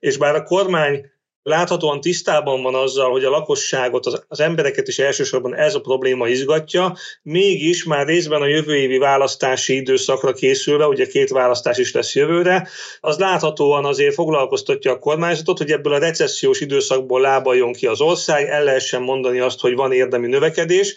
és 0.00 0.16
bár 0.16 0.34
a 0.34 0.42
kormány 0.42 1.10
láthatóan 1.46 2.00
tisztában 2.00 2.62
van 2.62 2.74
azzal, 2.74 3.10
hogy 3.10 3.24
a 3.24 3.30
lakosságot, 3.30 4.06
az, 4.06 4.40
embereket 4.40 4.88
is 4.88 4.98
elsősorban 4.98 5.54
ez 5.54 5.74
a 5.74 5.80
probléma 5.80 6.28
izgatja, 6.28 6.96
mégis 7.22 7.84
már 7.84 8.06
részben 8.06 8.42
a 8.42 8.46
jövő 8.46 8.76
évi 8.76 8.98
választási 8.98 9.74
időszakra 9.74 10.32
készülve, 10.32 10.86
ugye 10.86 11.06
két 11.06 11.30
választás 11.30 11.78
is 11.78 11.92
lesz 11.92 12.14
jövőre, 12.14 12.68
az 13.00 13.18
láthatóan 13.18 13.84
azért 13.84 14.14
foglalkoztatja 14.14 14.92
a 14.92 14.98
kormányzatot, 14.98 15.58
hogy 15.58 15.70
ebből 15.70 15.92
a 15.92 15.98
recessziós 15.98 16.60
időszakból 16.60 17.20
lábaljon 17.20 17.72
ki 17.72 17.86
az 17.86 18.00
ország, 18.00 18.48
el 18.48 18.64
lehessen 18.64 19.02
mondani 19.02 19.38
azt, 19.40 19.60
hogy 19.60 19.74
van 19.74 19.92
érdemi 19.92 20.26
növekedés, 20.26 20.96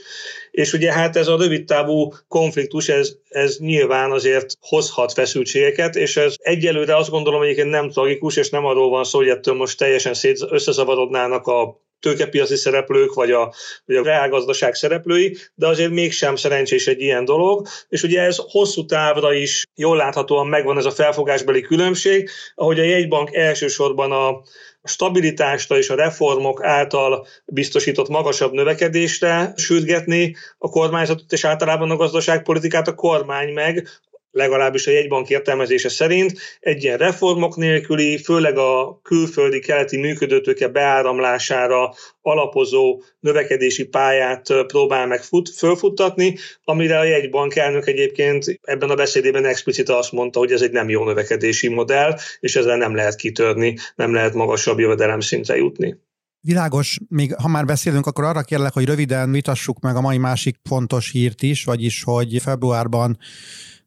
és 0.51 0.73
ugye 0.73 0.93
hát 0.93 1.15
ez 1.15 1.27
a 1.27 1.37
rövidtávú 1.37 2.13
konfliktus, 2.27 2.89
ez, 2.89 3.15
ez 3.29 3.57
nyilván 3.57 4.11
azért 4.11 4.53
hozhat 4.59 5.13
feszültségeket, 5.13 5.95
és 5.95 6.17
ez 6.17 6.35
egyelőre 6.37 6.95
azt 6.95 7.09
gondolom, 7.09 7.39
hogy 7.39 7.65
nem 7.65 7.89
tragikus, 7.89 8.35
és 8.35 8.49
nem 8.49 8.65
arról 8.65 8.89
van 8.89 9.03
szó, 9.03 9.17
hogy 9.17 9.29
ettől 9.29 9.55
most 9.55 9.77
teljesen 9.77 10.13
szét 10.13 10.45
összezavarodnának 10.49 11.47
a 11.47 11.79
tőkepiaci 11.99 12.55
szereplők, 12.55 13.13
vagy 13.13 13.31
a, 13.31 13.53
vagy 13.85 13.95
a 13.95 14.03
reálgazdaság 14.03 14.75
szereplői, 14.75 15.37
de 15.55 15.67
azért 15.67 15.91
mégsem 15.91 16.35
szerencsés 16.35 16.87
egy 16.87 17.01
ilyen 17.01 17.25
dolog, 17.25 17.67
és 17.89 18.03
ugye 18.03 18.21
ez 18.21 18.37
hosszú 18.37 18.85
távra 18.85 19.33
is 19.33 19.65
jól 19.75 19.97
láthatóan 19.97 20.47
megvan 20.47 20.77
ez 20.77 20.85
a 20.85 20.91
felfogásbeli 20.91 21.61
különbség, 21.61 22.29
ahogy 22.55 22.79
a 22.79 22.83
jegybank 22.83 23.33
elsősorban 23.33 24.11
a 24.11 24.41
stabilitásra 24.83 25.77
és 25.77 25.89
a 25.89 25.95
reformok 25.95 26.63
által 26.63 27.27
biztosított 27.45 28.07
magasabb 28.07 28.51
növekedésre 28.51 29.53
sürgetni 29.55 30.35
a 30.57 30.69
kormányzatot 30.69 31.31
és 31.31 31.45
általában 31.45 31.91
a 31.91 31.95
gazdaságpolitikát, 31.95 32.87
a 32.87 32.95
kormány 32.95 33.53
meg 33.53 33.87
legalábbis 34.31 34.87
a 34.87 34.91
jegybank 34.91 35.29
értelmezése 35.29 35.89
szerint 35.89 36.33
egy 36.59 36.83
ilyen 36.83 36.97
reformok 36.97 37.55
nélküli, 37.55 38.17
főleg 38.17 38.57
a 38.57 38.99
külföldi 39.03 39.59
keleti 39.59 39.97
működőtőke 39.97 40.67
beáramlására 40.67 41.93
alapozó 42.21 43.01
növekedési 43.19 43.87
pályát 43.87 44.47
próbál 44.67 45.07
meg 45.07 45.21
fut, 45.21 45.49
fölfuttatni, 45.49 46.37
amire 46.63 46.99
a 46.99 47.03
jegybank 47.03 47.55
elnök 47.55 47.87
egyébként 47.87 48.59
ebben 48.61 48.89
a 48.89 48.95
beszédében 48.95 49.45
explicite 49.45 49.97
azt 49.97 50.11
mondta, 50.11 50.39
hogy 50.39 50.51
ez 50.51 50.61
egy 50.61 50.71
nem 50.71 50.89
jó 50.89 51.03
növekedési 51.03 51.67
modell, 51.67 52.17
és 52.39 52.55
ezzel 52.55 52.77
nem 52.77 52.95
lehet 52.95 53.15
kitörni, 53.15 53.77
nem 53.95 54.13
lehet 54.13 54.33
magasabb 54.33 54.79
jövedelem 54.79 55.19
szintre 55.19 55.55
jutni. 55.55 55.97
Világos, 56.41 56.97
még 57.07 57.35
ha 57.35 57.47
már 57.47 57.65
beszélünk, 57.65 58.05
akkor 58.05 58.23
arra 58.23 58.41
kérlek, 58.41 58.73
hogy 58.73 58.85
röviden 58.85 59.31
vitassuk 59.31 59.79
meg 59.79 59.95
a 59.95 60.01
mai 60.01 60.17
másik 60.17 60.55
fontos 60.63 61.11
hírt 61.11 61.41
is, 61.41 61.63
vagyis, 61.63 62.03
hogy 62.03 62.41
februárban 62.41 63.17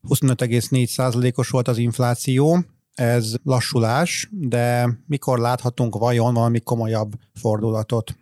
25,4%-os 0.09 1.49
volt 1.49 1.68
az 1.68 1.78
infláció, 1.78 2.64
ez 2.94 3.35
lassulás, 3.44 4.28
de 4.30 4.88
mikor 5.06 5.38
láthatunk 5.38 5.97
vajon 5.97 6.35
valami 6.35 6.61
komolyabb 6.61 7.12
fordulatot? 7.40 8.14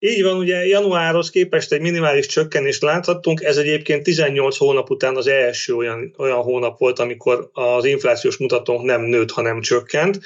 Így 0.00 0.22
van, 0.22 0.36
ugye 0.36 0.66
januárhoz 0.66 1.30
képest 1.30 1.72
egy 1.72 1.80
minimális 1.80 2.26
csökkenést 2.26 2.82
láthattunk, 2.82 3.42
ez 3.42 3.56
egyébként 3.56 4.02
18 4.02 4.56
hónap 4.56 4.90
után 4.90 5.16
az 5.16 5.26
első 5.26 5.74
olyan, 5.74 6.14
olyan 6.18 6.42
hónap 6.42 6.78
volt, 6.78 6.98
amikor 6.98 7.50
az 7.52 7.84
inflációs 7.84 8.36
mutatónk 8.36 8.82
nem 8.82 9.02
nőtt, 9.02 9.30
hanem 9.30 9.60
csökkent. 9.60 10.20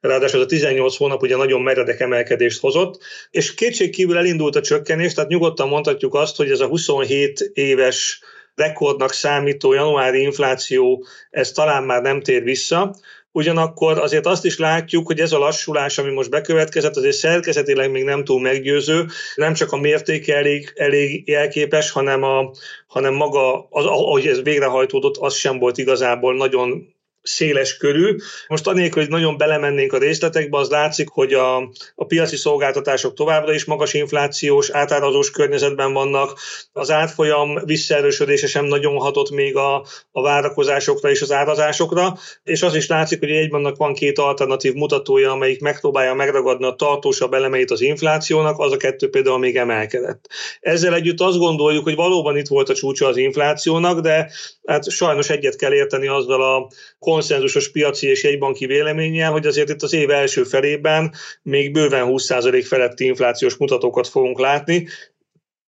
Ráadásul 0.00 0.38
az 0.38 0.44
a 0.44 0.48
18 0.48 0.96
hónap 0.96 1.22
ugye 1.22 1.36
nagyon 1.36 1.62
meredek 1.62 2.00
emelkedést 2.00 2.60
hozott, 2.60 3.02
és 3.30 3.54
kétségkívül 3.54 4.16
elindult 4.16 4.56
a 4.56 4.60
csökkenés, 4.60 5.14
tehát 5.14 5.30
nyugodtan 5.30 5.68
mondhatjuk 5.68 6.14
azt, 6.14 6.36
hogy 6.36 6.50
ez 6.50 6.60
a 6.60 6.66
27 6.66 7.50
éves 7.54 8.20
rekordnak 8.56 9.12
számító 9.12 9.72
januári 9.72 10.20
infláció, 10.20 11.04
ez 11.30 11.52
talán 11.52 11.82
már 11.82 12.02
nem 12.02 12.20
tér 12.20 12.42
vissza. 12.42 12.94
Ugyanakkor 13.32 13.98
azért 13.98 14.26
azt 14.26 14.44
is 14.44 14.58
látjuk, 14.58 15.06
hogy 15.06 15.20
ez 15.20 15.32
a 15.32 15.38
lassulás, 15.38 15.98
ami 15.98 16.10
most 16.10 16.30
bekövetkezett, 16.30 16.96
azért 16.96 17.16
szerkezetileg 17.16 17.90
még 17.90 18.04
nem 18.04 18.24
túl 18.24 18.40
meggyőző, 18.40 19.06
nem 19.34 19.54
csak 19.54 19.72
a 19.72 19.76
mértéke 19.76 20.36
elég, 20.36 20.72
elég 20.74 21.28
jelképes, 21.28 21.90
hanem, 21.90 22.22
a, 22.22 22.50
hanem 22.86 23.14
maga, 23.14 23.66
az, 23.70 23.84
ahogy 23.84 24.26
ez 24.26 24.42
végrehajtódott, 24.42 25.16
az 25.16 25.34
sem 25.34 25.58
volt 25.58 25.78
igazából 25.78 26.36
nagyon 26.36 26.95
széles 27.26 27.76
körű. 27.76 28.16
Most 28.48 28.66
anélkül, 28.66 29.02
hogy 29.02 29.10
nagyon 29.10 29.36
belemennénk 29.36 29.92
a 29.92 29.98
részletekbe, 29.98 30.58
az 30.58 30.68
látszik, 30.68 31.08
hogy 31.08 31.32
a, 31.32 31.56
a 31.94 32.04
piaci 32.06 32.36
szolgáltatások 32.36 33.14
továbbra 33.14 33.54
is 33.54 33.64
magas 33.64 33.94
inflációs, 33.94 34.70
átárazós 34.70 35.30
környezetben 35.30 35.92
vannak. 35.92 36.38
Az 36.72 36.90
árfolyam 36.90 37.64
visszaerősödése 37.64 38.46
sem 38.46 38.64
nagyon 38.64 38.96
hatott 38.96 39.30
még 39.30 39.56
a, 39.56 39.84
a 40.12 40.22
várakozásokra 40.22 41.10
és 41.10 41.22
az 41.22 41.32
árazásokra, 41.32 42.18
és 42.44 42.62
az 42.62 42.74
is 42.74 42.86
látszik, 42.86 43.18
hogy 43.18 43.30
egybannak 43.30 43.76
van 43.76 43.94
két 43.94 44.18
alternatív 44.18 44.74
mutatója, 44.74 45.30
amelyik 45.30 45.60
megpróbálja 45.60 46.14
megragadni 46.14 46.66
a 46.66 46.74
tartósabb 46.74 47.34
elemeit 47.34 47.70
az 47.70 47.80
inflációnak, 47.80 48.58
az 48.58 48.72
a 48.72 48.76
kettő 48.76 49.10
például 49.10 49.38
még 49.38 49.56
emelkedett. 49.56 50.28
Ezzel 50.60 50.94
együtt 50.94 51.20
azt 51.20 51.38
gondoljuk, 51.38 51.84
hogy 51.84 51.94
valóban 51.94 52.36
itt 52.36 52.48
volt 52.48 52.68
a 52.68 52.74
csúcsa 52.74 53.06
az 53.06 53.16
inflációnak, 53.16 54.00
de 54.00 54.30
hát 54.66 54.90
sajnos 54.90 55.30
egyet 55.30 55.56
kell 55.56 55.72
érteni 55.72 56.06
azzal 56.06 56.42
a 56.42 56.68
konszenzusos 57.16 57.70
piaci 57.70 58.06
és 58.06 58.24
jegybanki 58.24 58.66
véleménnyel, 58.66 59.30
hogy 59.30 59.46
azért 59.46 59.68
itt 59.68 59.82
az 59.82 59.92
év 59.92 60.10
első 60.10 60.44
felében 60.44 61.14
még 61.42 61.72
bőven 61.72 62.06
20% 62.08 62.64
feletti 62.66 63.04
inflációs 63.04 63.56
mutatókat 63.56 64.08
fogunk 64.08 64.38
látni, 64.38 64.88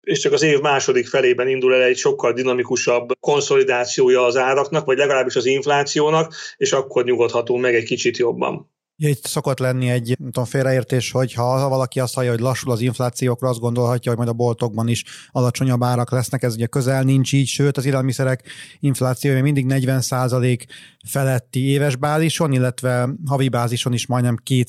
és 0.01 0.19
csak 0.19 0.33
az 0.33 0.43
év 0.43 0.61
második 0.61 1.07
felében 1.07 1.49
indul 1.49 1.75
el 1.75 1.83
egy 1.83 1.97
sokkal 1.97 2.33
dinamikusabb 2.33 3.13
konszolidációja 3.21 4.25
az 4.25 4.37
áraknak, 4.37 4.85
vagy 4.85 4.97
legalábbis 4.97 5.37
az 5.37 5.47
inflációnak, 5.47 6.35
és 6.57 6.73
akkor 6.73 7.05
nyugodhatunk 7.05 7.61
meg 7.61 7.75
egy 7.75 7.85
kicsit 7.85 8.17
jobban. 8.17 8.71
Itt 8.99 9.27
szokott 9.27 9.59
lenni 9.59 9.91
egy 9.91 10.17
tudom, 10.19 10.45
félreértés, 10.45 11.11
hogy 11.11 11.33
ha 11.33 11.69
valaki 11.69 12.01
azt 12.01 12.15
hallja, 12.15 12.31
hogy 12.31 12.41
lassul 12.41 12.73
az 12.73 12.81
infláció, 12.81 13.33
akkor 13.33 13.49
azt 13.49 13.59
gondolhatja, 13.59 14.11
hogy 14.11 14.19
majd 14.19 14.31
a 14.31 14.37
boltokban 14.37 14.89
is 14.89 15.05
alacsonyabb 15.31 15.83
árak 15.83 16.11
lesznek, 16.11 16.43
ez 16.43 16.55
ugye 16.55 16.67
közel 16.67 17.03
nincs 17.03 17.33
így, 17.33 17.47
sőt 17.47 17.77
az 17.77 17.85
élelmiszerek 17.85 18.45
inflációja 18.81 19.43
mindig 19.43 19.67
40% 19.69 20.67
feletti 21.09 21.69
éves 21.69 21.97
bázison, 21.97 22.53
illetve 22.53 23.09
havi 23.27 23.49
bázison 23.49 23.93
is 23.93 24.07
majdnem 24.07 24.37
2 24.37 24.65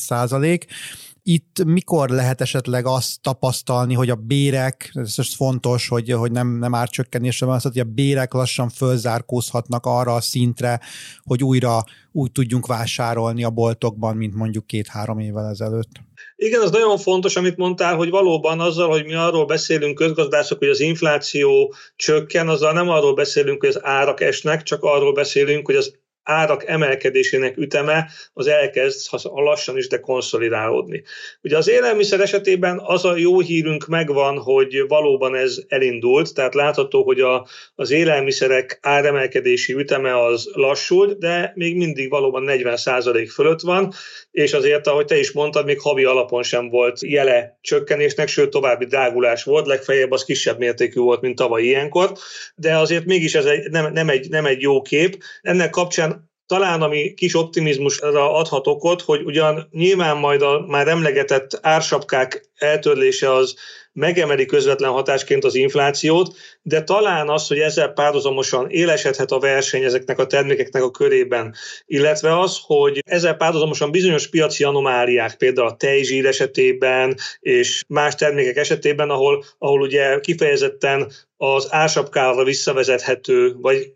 itt 1.30 1.64
mikor 1.66 2.10
lehet 2.10 2.42
esetleg 2.42 2.86
azt 2.86 3.22
tapasztalni, 3.22 3.94
hogy 3.94 4.10
a 4.10 4.16
bérek, 4.16 4.92
ez 4.94 5.36
fontos, 5.36 5.88
hogy, 5.88 6.12
hogy 6.12 6.32
nem, 6.32 6.48
nem 6.48 6.76
árcsökkenésre 6.76 7.46
van, 7.46 7.60
hogy 7.62 7.80
a 7.80 7.84
bérek 7.84 8.34
lassan 8.34 8.70
fölzárkózhatnak 8.70 9.86
arra 9.86 10.16
a 10.16 10.22
szintre, 10.22 10.80
hogy 11.24 11.44
újra 11.44 11.84
úgy 12.12 12.32
tudjunk 12.32 12.66
vásárolni 12.66 13.44
a 13.44 13.50
boltokban, 13.50 14.16
mint 14.16 14.36
mondjuk 14.36 14.68
két-három 14.68 15.20
évvel 15.20 15.50
ezelőtt. 15.50 15.90
Igen, 16.36 16.62
az 16.62 16.72
nagyon 16.72 16.98
fontos, 16.98 17.36
amit 17.36 17.58
mondtál, 17.58 17.96
hogy 17.96 18.10
valóban 18.10 18.60
azzal, 18.60 18.90
hogy 18.90 19.06
mi 19.06 19.14
arról 19.14 19.46
beszélünk 19.46 19.96
közgazdászok, 19.96 20.58
hogy 20.58 20.70
az 20.70 20.80
infláció 20.80 21.74
csökken, 21.96 22.48
azzal 22.48 22.74
nem 22.74 22.90
arról 22.90 23.14
beszélünk, 23.14 23.60
hogy 23.60 23.70
az 23.70 23.80
árak 23.82 24.22
esnek, 24.22 24.64
csak 24.64 24.84
arról 24.84 25.14
beszélünk, 25.14 25.66
hogy 25.66 25.76
az 25.76 25.96
árak 26.28 26.68
emelkedésének 26.68 27.58
üteme 27.58 28.10
az 28.34 28.48
elkezd 28.48 29.10
lassan 29.24 29.78
is 29.78 29.88
de 29.88 30.00
konszolidálódni. 30.00 31.04
Ugye 31.42 31.58
az 31.58 31.70
élelmiszer 31.70 32.20
esetében 32.20 32.82
az 32.84 33.06
a 33.06 33.16
jó 33.16 33.40
hírünk 33.40 33.88
megvan, 33.88 34.38
hogy 34.38 34.88
valóban 34.88 35.36
ez 35.36 35.58
elindult, 35.68 36.34
tehát 36.34 36.54
látható, 36.54 37.04
hogy 37.04 37.20
a, 37.20 37.48
az 37.76 37.92
élelmiszerek 37.92 38.80
áremelkedési 38.82 39.74
üteme 39.74 40.26
az 40.26 40.50
lassult, 40.54 41.18
de 41.20 41.52
még 41.56 41.76
mindig 41.76 42.10
valóban 42.10 42.44
40% 42.48 43.30
fölött 43.34 43.62
van, 43.62 43.94
és 44.32 44.54
azért, 44.54 44.88
ahogy 44.88 45.06
te 45.06 45.18
is 45.18 45.32
mondtad, 45.32 45.66
még 45.66 45.80
havi 45.80 46.04
alapon 46.04 46.44
sem 46.44 46.70
volt 46.70 47.02
jele 47.02 47.58
csökkenésnek, 47.62 48.28
sőt 48.28 48.50
további 48.50 48.86
drágulás 48.86 49.44
volt, 49.44 49.68
legfeljebb 49.68 50.12
az 50.12 50.24
kisebb 50.24 50.58
mértékű 50.58 51.00
volt, 51.00 51.22
mint 51.22 51.36
tavaly 51.36 51.64
ilyenkor, 51.64 52.12
de 52.56 52.78
azért 52.78 53.06
mégis 53.06 53.36
ez 53.36 53.46
egy, 53.46 53.70
nem, 53.70 53.94
nem, 53.94 54.10
egy, 54.10 54.30
nem 54.30 54.46
egy 54.46 54.62
jó 54.62 54.82
kép. 54.82 55.24
Ennek 55.42 55.70
kapcsán 55.70 56.17
talán 56.48 56.82
ami 56.82 57.14
kis 57.14 57.36
optimizmusra 57.36 58.34
adhat 58.34 58.68
okot, 58.68 59.02
hogy 59.02 59.22
ugyan 59.24 59.68
nyilván 59.72 60.18
majd 60.18 60.42
a 60.42 60.66
már 60.68 60.88
emlegetett 60.88 61.60
ársapkák 61.62 62.50
eltörlése 62.56 63.34
az 63.34 63.56
megemeli 63.94 64.46
közvetlen 64.46 64.92
hatásként 64.92 65.44
az 65.44 65.56
inflációt, 65.56 66.36
de 66.62 66.84
talán 66.84 67.30
az, 67.30 67.48
hogy 67.48 67.58
ezzel 67.58 67.88
párhuzamosan 67.90 68.70
élesedhet 68.70 69.32
a 69.32 69.40
verseny 69.40 69.84
ezeknek 69.84 70.20
a 70.20 70.28
termékeknek 70.28 70.84
a 70.84 70.92
körében, 70.92 71.56
illetve 71.86 72.40
az, 72.40 72.60
hogy 72.62 73.00
ezzel 73.06 73.34
párhuzamosan 73.34 73.92
bizonyos 73.92 74.28
piaci 74.28 74.64
anomáliák, 74.64 75.38
például 75.38 75.68
a 75.68 75.76
tejzsír 75.76 76.26
esetében 76.26 77.18
és 77.40 77.84
más 77.88 78.16
termékek 78.16 78.58
esetében, 78.58 79.10
ahol, 79.10 79.44
ahol 79.58 79.82
ugye 79.82 80.20
kifejezetten 80.20 81.12
az 81.38 81.68
ársapkára 81.70 82.44
visszavezethető, 82.44 83.56
vagy 83.62 83.96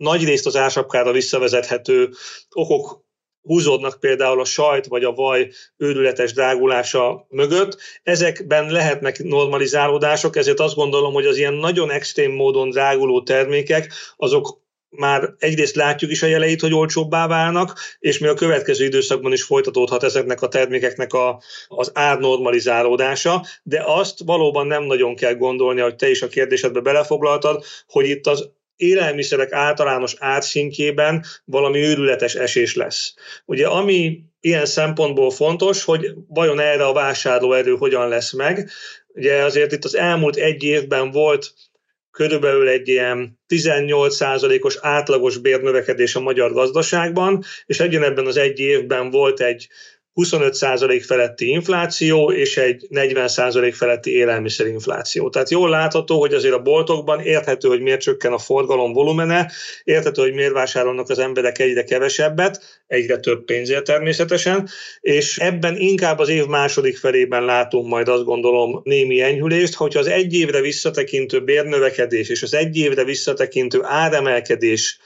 nagy 0.00 0.24
részt 0.24 0.46
az 0.46 0.56
ásapkára 0.56 1.12
visszavezethető 1.12 2.10
okok 2.50 3.04
húzódnak 3.42 4.00
például 4.00 4.40
a 4.40 4.44
sajt 4.44 4.86
vagy 4.86 5.04
a 5.04 5.12
vaj 5.12 5.50
őrületes 5.76 6.32
drágulása 6.32 7.26
mögött. 7.28 7.78
Ezekben 8.02 8.70
lehetnek 8.70 9.22
normalizálódások, 9.22 10.36
ezért 10.36 10.60
azt 10.60 10.74
gondolom, 10.74 11.12
hogy 11.12 11.26
az 11.26 11.36
ilyen 11.36 11.54
nagyon 11.54 11.90
extrém 11.90 12.32
módon 12.32 12.70
dráguló 12.70 13.22
termékek, 13.22 13.92
azok 14.16 14.58
már 14.88 15.34
egyrészt 15.38 15.74
látjuk 15.74 16.10
is 16.10 16.22
a 16.22 16.26
jeleit, 16.26 16.60
hogy 16.60 16.74
olcsóbbá 16.74 17.26
válnak, 17.26 17.78
és 17.98 18.18
mi 18.18 18.26
a 18.26 18.34
következő 18.34 18.84
időszakban 18.84 19.32
is 19.32 19.42
folytatódhat 19.42 20.02
ezeknek 20.02 20.42
a 20.42 20.48
termékeknek 20.48 21.12
a, 21.12 21.42
az 21.68 21.90
árnormalizálódása, 21.94 23.44
de 23.62 23.82
azt 23.86 24.18
valóban 24.24 24.66
nem 24.66 24.82
nagyon 24.82 25.14
kell 25.14 25.34
gondolni, 25.34 25.80
hogy 25.80 25.96
te 25.96 26.10
is 26.10 26.22
a 26.22 26.28
kérdésedbe 26.28 26.80
belefoglaltad, 26.80 27.64
hogy 27.86 28.08
itt 28.08 28.26
az 28.26 28.50
élelmiszerek 28.80 29.52
általános 29.52 30.14
átszintjében 30.18 31.24
valami 31.44 31.78
őrületes 31.78 32.34
esés 32.34 32.74
lesz. 32.74 33.14
Ugye 33.44 33.66
ami 33.66 34.20
ilyen 34.40 34.66
szempontból 34.66 35.30
fontos, 35.30 35.84
hogy 35.84 36.14
vajon 36.28 36.60
erre 36.60 36.86
a 36.86 36.92
vásárlóerő 36.92 37.76
hogyan 37.76 38.08
lesz 38.08 38.32
meg. 38.32 38.70
Ugye 39.08 39.42
azért 39.42 39.72
itt 39.72 39.84
az 39.84 39.96
elmúlt 39.96 40.36
egy 40.36 40.62
évben 40.62 41.10
volt 41.10 41.52
körülbelül 42.10 42.68
egy 42.68 42.88
ilyen 42.88 43.38
18%-os 43.48 44.78
átlagos 44.80 45.36
bérnövekedés 45.36 46.14
a 46.14 46.20
magyar 46.20 46.52
gazdaságban, 46.52 47.44
és 47.66 47.80
ebben 47.80 48.26
az 48.26 48.36
egy 48.36 48.58
évben 48.58 49.10
volt 49.10 49.40
egy 49.40 49.68
25% 50.14 51.02
feletti 51.06 51.48
infláció 51.48 52.32
és 52.32 52.56
egy 52.56 52.86
40% 52.90 53.72
feletti 53.76 54.10
élelmiszerinfláció. 54.10 55.28
Tehát 55.28 55.50
jól 55.50 55.68
látható, 55.68 56.18
hogy 56.18 56.34
azért 56.34 56.54
a 56.54 56.62
boltokban 56.62 57.20
érthető, 57.20 57.68
hogy 57.68 57.80
miért 57.80 58.00
csökken 58.00 58.32
a 58.32 58.38
forgalom 58.38 58.92
volumene, 58.92 59.50
érthető, 59.84 60.22
hogy 60.22 60.32
miért 60.32 60.52
vásárolnak 60.52 61.08
az 61.08 61.18
emberek 61.18 61.58
egyre 61.58 61.84
kevesebbet, 61.84 62.82
egyre 62.86 63.18
több 63.18 63.44
pénzért 63.44 63.84
természetesen, 63.84 64.68
és 65.00 65.38
ebben 65.38 65.76
inkább 65.76 66.18
az 66.18 66.28
év 66.28 66.46
második 66.46 66.98
felében 66.98 67.44
látunk 67.44 67.88
majd 67.88 68.08
azt 68.08 68.24
gondolom 68.24 68.80
némi 68.84 69.20
enyhülést, 69.20 69.74
hogyha 69.74 69.98
az 69.98 70.06
egy 70.06 70.34
évre 70.34 70.60
visszatekintő 70.60 71.44
bérnövekedés 71.44 72.28
és 72.28 72.42
az 72.42 72.54
egy 72.54 72.76
évre 72.76 73.04
visszatekintő 73.04 73.80
áremelkedés 73.82 74.98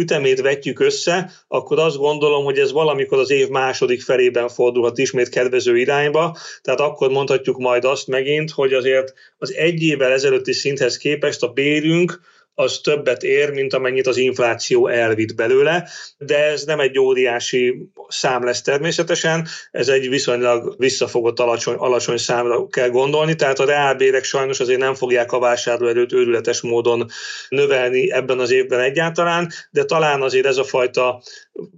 ütemét 0.00 0.40
vetjük 0.40 0.80
össze, 0.80 1.30
akkor 1.48 1.78
azt 1.78 1.96
gondolom, 1.96 2.44
hogy 2.44 2.58
ez 2.58 2.72
valamikor 2.72 3.18
az 3.18 3.30
év 3.30 3.48
második 3.48 4.02
felében 4.02 4.48
fordulhat 4.48 4.98
ismét 4.98 5.28
kedvező 5.28 5.78
irányba, 5.78 6.36
tehát 6.62 6.80
akkor 6.80 7.10
mondhatjuk 7.10 7.58
majd 7.58 7.84
azt 7.84 8.06
megint, 8.06 8.50
hogy 8.50 8.72
azért 8.72 9.14
az 9.38 9.54
egy 9.54 9.82
évvel 9.82 10.12
ezelőtti 10.12 10.52
szinthez 10.52 10.96
képest 10.96 11.42
a 11.42 11.48
bérünk 11.48 12.20
az 12.60 12.80
többet 12.82 13.22
ér, 13.22 13.50
mint 13.50 13.74
amennyit 13.74 14.06
az 14.06 14.16
infláció 14.16 14.88
elvitt 14.88 15.34
belőle, 15.34 15.88
de 16.18 16.44
ez 16.44 16.64
nem 16.64 16.80
egy 16.80 16.98
óriási 16.98 17.90
szám 18.08 18.44
lesz 18.44 18.62
természetesen, 18.62 19.46
ez 19.70 19.88
egy 19.88 20.08
viszonylag 20.08 20.74
visszafogott 20.78 21.40
alacsony, 21.40 21.74
alacsony 21.74 22.16
számra 22.16 22.66
kell 22.66 22.88
gondolni, 22.88 23.34
tehát 23.34 23.58
a 23.58 23.64
reálbérek 23.64 24.24
sajnos 24.24 24.60
azért 24.60 24.80
nem 24.80 24.94
fogják 24.94 25.32
a 25.32 25.38
vásárlóerőt 25.38 26.12
őrületes 26.12 26.60
módon 26.60 27.06
növelni 27.48 28.12
ebben 28.12 28.38
az 28.38 28.50
évben 28.50 28.80
egyáltalán, 28.80 29.50
de 29.70 29.84
talán 29.84 30.22
azért 30.22 30.46
ez 30.46 30.56
a 30.56 30.64
fajta 30.64 31.22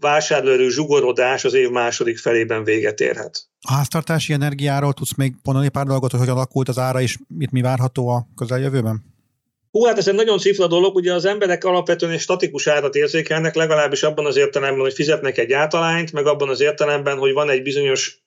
vásárlóerő 0.01 0.69
zsugorodás 0.69 1.45
az 1.45 1.55
év 1.55 1.71
második 1.71 2.19
felében 2.19 2.65
véget 2.65 3.01
érhet. 3.01 3.51
A 3.61 3.73
háztartási 3.73 4.33
energiáról 4.33 4.93
tudsz 4.93 5.17
még 5.17 5.35
mondani 5.43 5.69
pár 5.69 5.87
dolgot, 5.87 6.11
hogy 6.11 6.21
hogy 6.21 6.29
alakult 6.29 6.69
az 6.69 6.79
ára, 6.79 7.01
és 7.01 7.19
mit 7.29 7.51
mi 7.51 7.61
várható 7.61 8.09
a 8.09 8.27
közeljövőben? 8.37 9.12
Hú, 9.73 9.85
hát 9.85 9.99
ez 9.99 10.09
egy 10.09 10.15
nagyon 10.15 10.39
cifra 10.39 10.67
dolog, 10.67 10.95
ugye 10.95 11.15
az 11.15 11.25
emberek 11.25 11.65
alapvetően 11.65 12.13
egy 12.13 12.21
statikus 12.21 12.67
árat 12.67 12.95
érzékelnek, 12.95 13.55
legalábbis 13.55 14.03
abban 14.03 14.27
az 14.27 14.37
értelemben, 14.37 14.81
hogy 14.81 14.93
fizetnek 14.93 15.39
egy 15.39 15.53
általányt, 15.53 16.13
meg 16.13 16.27
abban 16.27 16.49
az 16.49 16.61
értelemben, 16.61 17.19
hogy 17.19 17.33
van 17.33 17.51
egy 17.51 17.63
bizonyos 17.63 18.23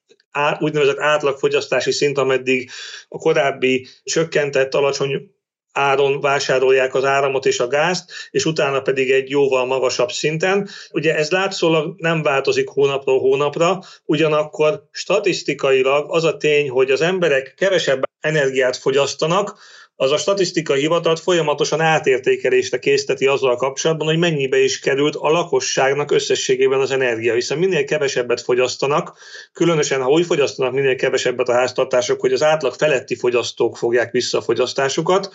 úgynevezett 0.60 1.00
átlagfogyasztási 1.00 1.92
szint, 1.92 2.18
ameddig 2.18 2.70
a 3.08 3.18
korábbi 3.18 3.88
csökkentett 4.04 4.76
alacsony 4.76 5.32
áron 5.72 6.22
vásárolják 6.22 6.96
az 6.96 7.04
áramot 7.04 7.46
és 7.46 7.60
a 7.60 7.68
gázt, 7.68 8.12
és 8.32 8.46
utána 8.46 8.82
pedig 8.82 9.12
egy 9.12 9.30
jóval 9.30 9.66
magasabb 9.66 10.12
szinten. 10.12 10.70
Ugye 10.92 11.16
ez 11.16 11.30
látszólag 11.30 11.96
nem 11.98 12.22
változik 12.22 12.68
hónapról 12.70 13.20
hónapra, 13.20 13.80
ugyanakkor 14.06 14.88
statisztikailag 14.92 16.06
az 16.10 16.24
a 16.24 16.38
tény, 16.38 16.70
hogy 16.70 16.92
az 16.92 17.02
emberek 17.02 17.54
kevesebb 17.58 18.04
energiát 18.20 18.78
fogyasztanak, 18.78 19.58
az 19.96 20.12
a 20.12 20.18
statisztikai 20.18 20.80
hivatalt 20.80 21.20
folyamatosan 21.20 21.82
átértékelésre 21.82 22.80
készteti 22.80 23.26
azzal 23.26 23.56
kapcsolatban, 23.56 24.08
hogy 24.08 24.18
mennyibe 24.18 24.58
is 24.58 24.80
került 24.80 25.16
a 25.16 25.30
lakosságnak 25.30 26.12
összességében 26.12 26.80
az 26.80 26.92
energia, 26.92 27.34
hiszen 27.34 27.58
minél 27.58 27.84
kevesebbet 27.84 28.42
fogyasztanak, 28.42 29.18
különösen 29.54 30.02
ha 30.02 30.10
úgy 30.10 30.26
fogyasztanak 30.26 30.74
minél 30.74 30.96
kevesebbet 30.96 31.50
a 31.50 31.54
háztartások, 31.54 32.22
hogy 32.22 32.34
az 32.34 32.44
átlag 32.44 32.74
feletti 32.74 33.16
fogyasztók 33.16 33.78
fogják 33.78 34.12
vissza 34.12 34.38
a 34.38 34.42
fogyasztásukat, 34.42 35.34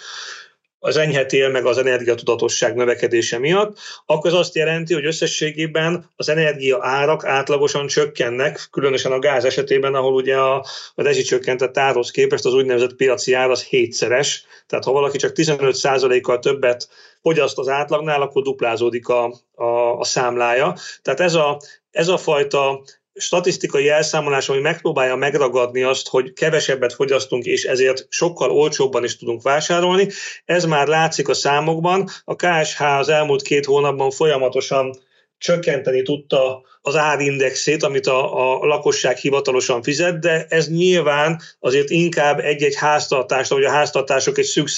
az 0.83 0.97
enyhetél 0.97 1.49
meg 1.49 1.67
az 1.67 1.79
energiatudatosság 1.79 2.75
növekedése 2.75 3.39
miatt, 3.39 3.79
akkor 4.07 4.31
az 4.31 4.39
azt 4.39 4.55
jelenti, 4.55 4.95
hogy 4.95 5.05
összességében 5.05 6.11
az 6.17 6.29
energia 6.29 6.79
árak 6.81 7.25
átlagosan 7.25 7.87
csökkennek, 7.87 8.69
különösen 8.71 9.13
a 9.13 9.19
gáz 9.19 9.45
esetében, 9.45 9.95
ahol 9.95 10.15
ugye 10.15 10.37
a, 10.37 10.55
a 10.95 11.03
rezsicsökkentett 11.03 11.79
árhoz 11.79 12.11
képest 12.11 12.45
az 12.45 12.55
úgynevezett 12.55 12.97
piaci 12.97 13.33
ár 13.33 13.51
az 13.51 13.63
hétszeres, 13.63 14.45
tehát 14.67 14.85
ha 14.85 14.93
valaki 14.93 15.19
csak 15.19 15.33
15%-kal 15.35 16.39
többet 16.39 16.89
fogyaszt 17.23 17.59
az 17.59 17.69
átlagnál, 17.69 18.23
akkor 18.23 18.43
duplázódik 18.43 19.09
a, 19.09 19.35
a, 19.55 19.99
a 19.99 20.05
számlája. 20.05 20.75
Tehát 21.03 21.21
ez 21.21 21.35
a, 21.35 21.61
ez 21.91 22.09
a 22.09 22.17
fajta 22.17 22.83
statisztikai 23.21 23.89
elszámolás, 23.89 24.49
ami 24.49 24.61
megpróbálja 24.61 25.17
megragadni 25.17 25.83
azt, 25.83 26.09
hogy 26.09 26.33
kevesebbet 26.33 26.93
fogyasztunk, 26.93 27.45
és 27.45 27.65
ezért 27.65 28.07
sokkal 28.09 28.51
olcsóbban 28.51 29.05
is 29.05 29.17
tudunk 29.17 29.43
vásárolni. 29.43 30.09
Ez 30.45 30.65
már 30.65 30.87
látszik 30.87 31.29
a 31.29 31.35
számokban. 31.35 32.09
A 32.25 32.37
KSH 32.37 32.83
az 32.83 33.09
elmúlt 33.09 33.43
két 33.43 33.65
hónapban 33.65 34.11
folyamatosan 34.11 34.95
csökkenteni 35.41 36.03
tudta 36.03 36.63
az 36.83 36.97
árindexét, 36.97 37.83
amit 37.83 38.07
a, 38.07 38.61
a 38.61 38.67
lakosság 38.67 39.17
hivatalosan 39.17 39.83
fizet, 39.83 40.19
de 40.19 40.47
ez 40.49 40.69
nyilván 40.69 41.41
azért 41.59 41.91
inkább 41.91 42.39
egy-egy 42.39 42.75
háztartásra, 42.75 43.57
vagy 43.57 43.65
a 43.65 43.71
háztartások 43.71 44.39
egy 44.39 44.45
szűk 44.45 44.69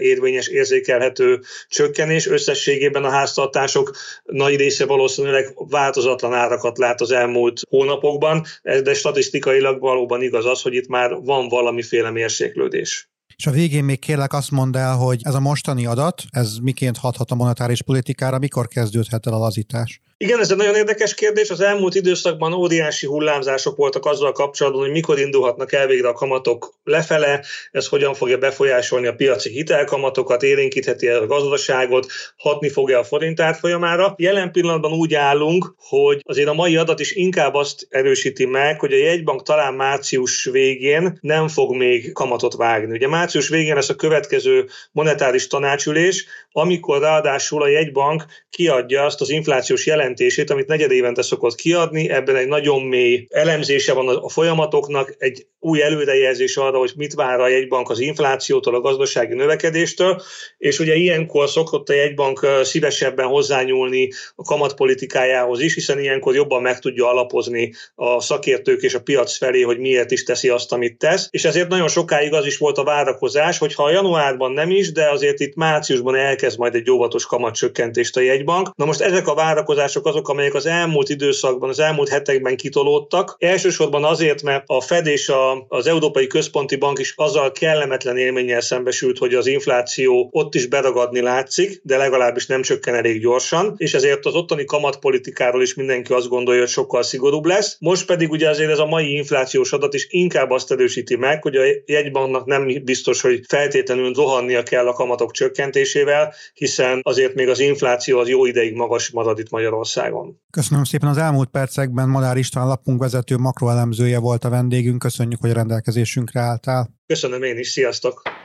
érvényes, 0.00 0.48
érzékelhető 0.48 1.40
csökkenés. 1.68 2.26
Összességében 2.26 3.04
a 3.04 3.10
háztartások 3.10 3.96
nagy 4.24 4.56
része 4.56 4.86
valószínűleg 4.86 5.52
változatlan 5.56 6.32
árakat 6.32 6.78
lát 6.78 7.00
az 7.00 7.10
elmúlt 7.10 7.60
hónapokban, 7.68 8.44
de 8.62 8.94
statisztikailag 8.94 9.80
valóban 9.80 10.22
igaz 10.22 10.46
az, 10.46 10.62
hogy 10.62 10.74
itt 10.74 10.88
már 10.88 11.14
van 11.14 11.48
valamiféle 11.48 12.10
mérséklődés. 12.10 13.08
És 13.40 13.46
a 13.46 13.50
végén 13.50 13.84
még 13.84 13.98
kérlek 13.98 14.32
azt 14.32 14.50
mondd 14.50 14.76
el, 14.76 14.96
hogy 14.96 15.20
ez 15.22 15.34
a 15.34 15.40
mostani 15.40 15.86
adat, 15.86 16.24
ez 16.30 16.56
miként 16.56 16.96
hathat 16.96 17.30
a 17.30 17.34
monetáris 17.34 17.82
politikára, 17.82 18.38
mikor 18.38 18.68
kezdődhet 18.68 19.26
el 19.26 19.32
a 19.32 19.38
lazítás? 19.38 20.00
Igen, 20.24 20.40
ez 20.40 20.50
egy 20.50 20.56
nagyon 20.56 20.74
érdekes 20.74 21.14
kérdés. 21.14 21.50
Az 21.50 21.60
elmúlt 21.60 21.94
időszakban 21.94 22.52
óriási 22.52 23.06
hullámzások 23.06 23.76
voltak 23.76 24.06
azzal 24.06 24.32
kapcsolatban, 24.32 24.82
hogy 24.82 24.90
mikor 24.90 25.18
indulhatnak 25.18 25.72
el 25.72 25.86
végre 25.86 26.08
a 26.08 26.12
kamatok 26.12 26.74
lefele, 26.84 27.44
ez 27.70 27.86
hogyan 27.86 28.14
fogja 28.14 28.38
befolyásolni 28.38 29.06
a 29.06 29.14
piaci 29.14 29.50
hitelkamatokat, 29.50 30.42
élénkítheti 30.42 31.08
a 31.08 31.26
gazdaságot, 31.26 32.06
hatni 32.36 32.68
fogja 32.68 32.98
a 32.98 33.04
forint 33.04 33.40
árfolyamára. 33.40 34.14
Jelen 34.16 34.52
pillanatban 34.52 34.92
úgy 34.92 35.14
állunk, 35.14 35.74
hogy 35.78 36.20
azért 36.24 36.48
a 36.48 36.54
mai 36.54 36.76
adat 36.76 37.00
is 37.00 37.12
inkább 37.12 37.54
azt 37.54 37.86
erősíti 37.90 38.44
meg, 38.44 38.80
hogy 38.80 38.92
a 38.92 38.96
jegybank 38.96 39.42
talán 39.42 39.74
március 39.74 40.44
végén 40.44 41.18
nem 41.20 41.48
fog 41.48 41.74
még 41.74 42.12
kamatot 42.12 42.54
vágni. 42.54 42.92
Ugye 42.92 43.08
március 43.08 43.48
végén 43.48 43.74
lesz 43.74 43.88
a 43.88 43.94
következő 43.94 44.68
monetáris 44.92 45.46
tanácsülés, 45.46 46.26
amikor 46.52 47.00
ráadásul 47.00 47.62
a 47.62 47.68
jegybank 47.68 48.24
kiadja 48.50 49.04
azt 49.04 49.20
az 49.20 49.30
inflációs 49.30 49.86
jelentését, 49.86 50.50
amit 50.50 50.66
negyed 50.66 50.90
évente 50.90 51.22
szokott 51.22 51.54
kiadni, 51.54 52.10
ebben 52.10 52.36
egy 52.36 52.48
nagyon 52.48 52.82
mély 52.82 53.26
elemzése 53.30 53.92
van 53.92 54.08
a 54.08 54.28
folyamatoknak, 54.28 55.14
egy 55.18 55.46
új 55.60 55.82
előrejelzés 55.82 56.56
arra, 56.56 56.78
hogy 56.78 56.92
mit 56.96 57.14
vár 57.14 57.40
a 57.40 57.48
jegybank 57.48 57.90
az 57.90 57.98
inflációtól, 58.00 58.74
a 58.74 58.80
gazdasági 58.80 59.34
növekedéstől, 59.34 60.22
és 60.58 60.78
ugye 60.78 60.94
ilyenkor 60.94 61.48
szokott 61.48 61.88
a 61.88 61.92
jegybank 61.92 62.46
szívesebben 62.62 63.26
hozzányúlni 63.26 64.08
a 64.34 64.42
kamatpolitikájához 64.42 65.60
is, 65.60 65.74
hiszen 65.74 65.98
ilyenkor 65.98 66.34
jobban 66.34 66.62
meg 66.62 66.78
tudja 66.78 67.08
alapozni 67.08 67.72
a 67.94 68.20
szakértők 68.20 68.82
és 68.82 68.94
a 68.94 69.00
piac 69.00 69.36
felé, 69.36 69.60
hogy 69.60 69.78
miért 69.78 70.10
is 70.10 70.24
teszi 70.24 70.48
azt, 70.48 70.72
amit 70.72 70.98
tesz. 70.98 71.28
És 71.30 71.44
ezért 71.44 71.68
nagyon 71.68 71.88
sokáig 71.88 72.32
az 72.32 72.46
is 72.46 72.58
volt 72.58 72.78
a 72.78 72.84
várakozás, 72.84 73.58
hogy 73.58 73.74
ha 73.74 73.90
januárban 73.90 74.52
nem 74.52 74.70
is, 74.70 74.92
de 74.92 75.10
azért 75.10 75.40
itt 75.40 75.54
márciusban 75.54 76.14
elkezd 76.14 76.58
majd 76.58 76.74
egy 76.74 76.90
óvatos 76.90 77.26
kamatcsökkentést 77.26 78.16
a 78.16 78.20
jegybank. 78.20 78.68
Na 78.76 78.84
most 78.84 79.00
ezek 79.00 79.28
a 79.28 79.34
várakozások 79.34 80.06
azok, 80.06 80.28
amelyek 80.28 80.54
az 80.54 80.66
elmúlt 80.66 81.08
időszakban, 81.08 81.68
az 81.68 81.78
elmúlt 81.78 82.08
hetekben 82.08 82.56
kitolódtak. 82.56 83.36
Elsősorban 83.38 84.04
azért, 84.04 84.42
mert 84.42 84.64
a 84.66 84.80
Fed 84.80 85.06
és 85.06 85.28
a, 85.28 85.49
az 85.68 85.86
Európai 85.86 86.26
Központi 86.26 86.76
Bank 86.76 86.98
is 86.98 87.12
azzal 87.16 87.52
kellemetlen 87.52 88.16
élménnyel 88.16 88.60
szembesült, 88.60 89.18
hogy 89.18 89.34
az 89.34 89.46
infláció 89.46 90.28
ott 90.32 90.54
is 90.54 90.66
beragadni 90.66 91.20
látszik, 91.20 91.80
de 91.82 91.96
legalábbis 91.96 92.46
nem 92.46 92.62
csökken 92.62 92.94
elég 92.94 93.20
gyorsan, 93.20 93.74
és 93.76 93.94
ezért 93.94 94.26
az 94.26 94.34
ottani 94.34 94.64
kamatpolitikáról 94.64 95.62
is 95.62 95.74
mindenki 95.74 96.12
azt 96.12 96.28
gondolja, 96.28 96.60
hogy 96.60 96.68
sokkal 96.70 97.02
szigorúbb 97.02 97.44
lesz. 97.44 97.76
Most 97.80 98.06
pedig 98.06 98.30
ugye 98.30 98.48
azért 98.48 98.70
ez 98.70 98.78
a 98.78 98.86
mai 98.86 99.14
inflációs 99.16 99.72
adat 99.72 99.94
is 99.94 100.06
inkább 100.10 100.50
azt 100.50 100.72
erősíti 100.72 101.16
meg, 101.16 101.42
hogy 101.42 101.56
a 101.56 101.62
jegybanknak 101.86 102.46
nem 102.46 102.66
biztos, 102.84 103.20
hogy 103.20 103.40
feltétlenül 103.48 104.12
rohannia 104.12 104.62
kell 104.62 104.86
a 104.86 104.92
kamatok 104.92 105.32
csökkentésével, 105.32 106.34
hiszen 106.54 107.00
azért 107.02 107.34
még 107.34 107.48
az 107.48 107.60
infláció 107.60 108.18
az 108.18 108.28
jó 108.28 108.46
ideig 108.46 108.74
magas 108.74 109.10
marad 109.10 109.38
itt 109.38 109.50
Magyarországon. 109.50 110.40
Köszönöm 110.50 110.84
szépen 110.84 111.08
az 111.08 111.16
elmúlt 111.16 111.48
percekben. 111.48 112.08
Madár 112.08 112.36
István 112.36 112.66
lapunk 112.66 113.00
vezető 113.00 113.36
makroelemzője 113.36 114.18
volt 114.18 114.44
a 114.44 114.48
vendégünk. 114.48 114.98
Köszönjük, 114.98 115.39
hogy 115.40 115.50
a 115.50 115.54
rendelkezésünkre 115.54 116.40
álltál. 116.40 116.90
Köszönöm 117.06 117.42
én 117.42 117.58
is, 117.58 117.68
sziasztok! 117.68 118.39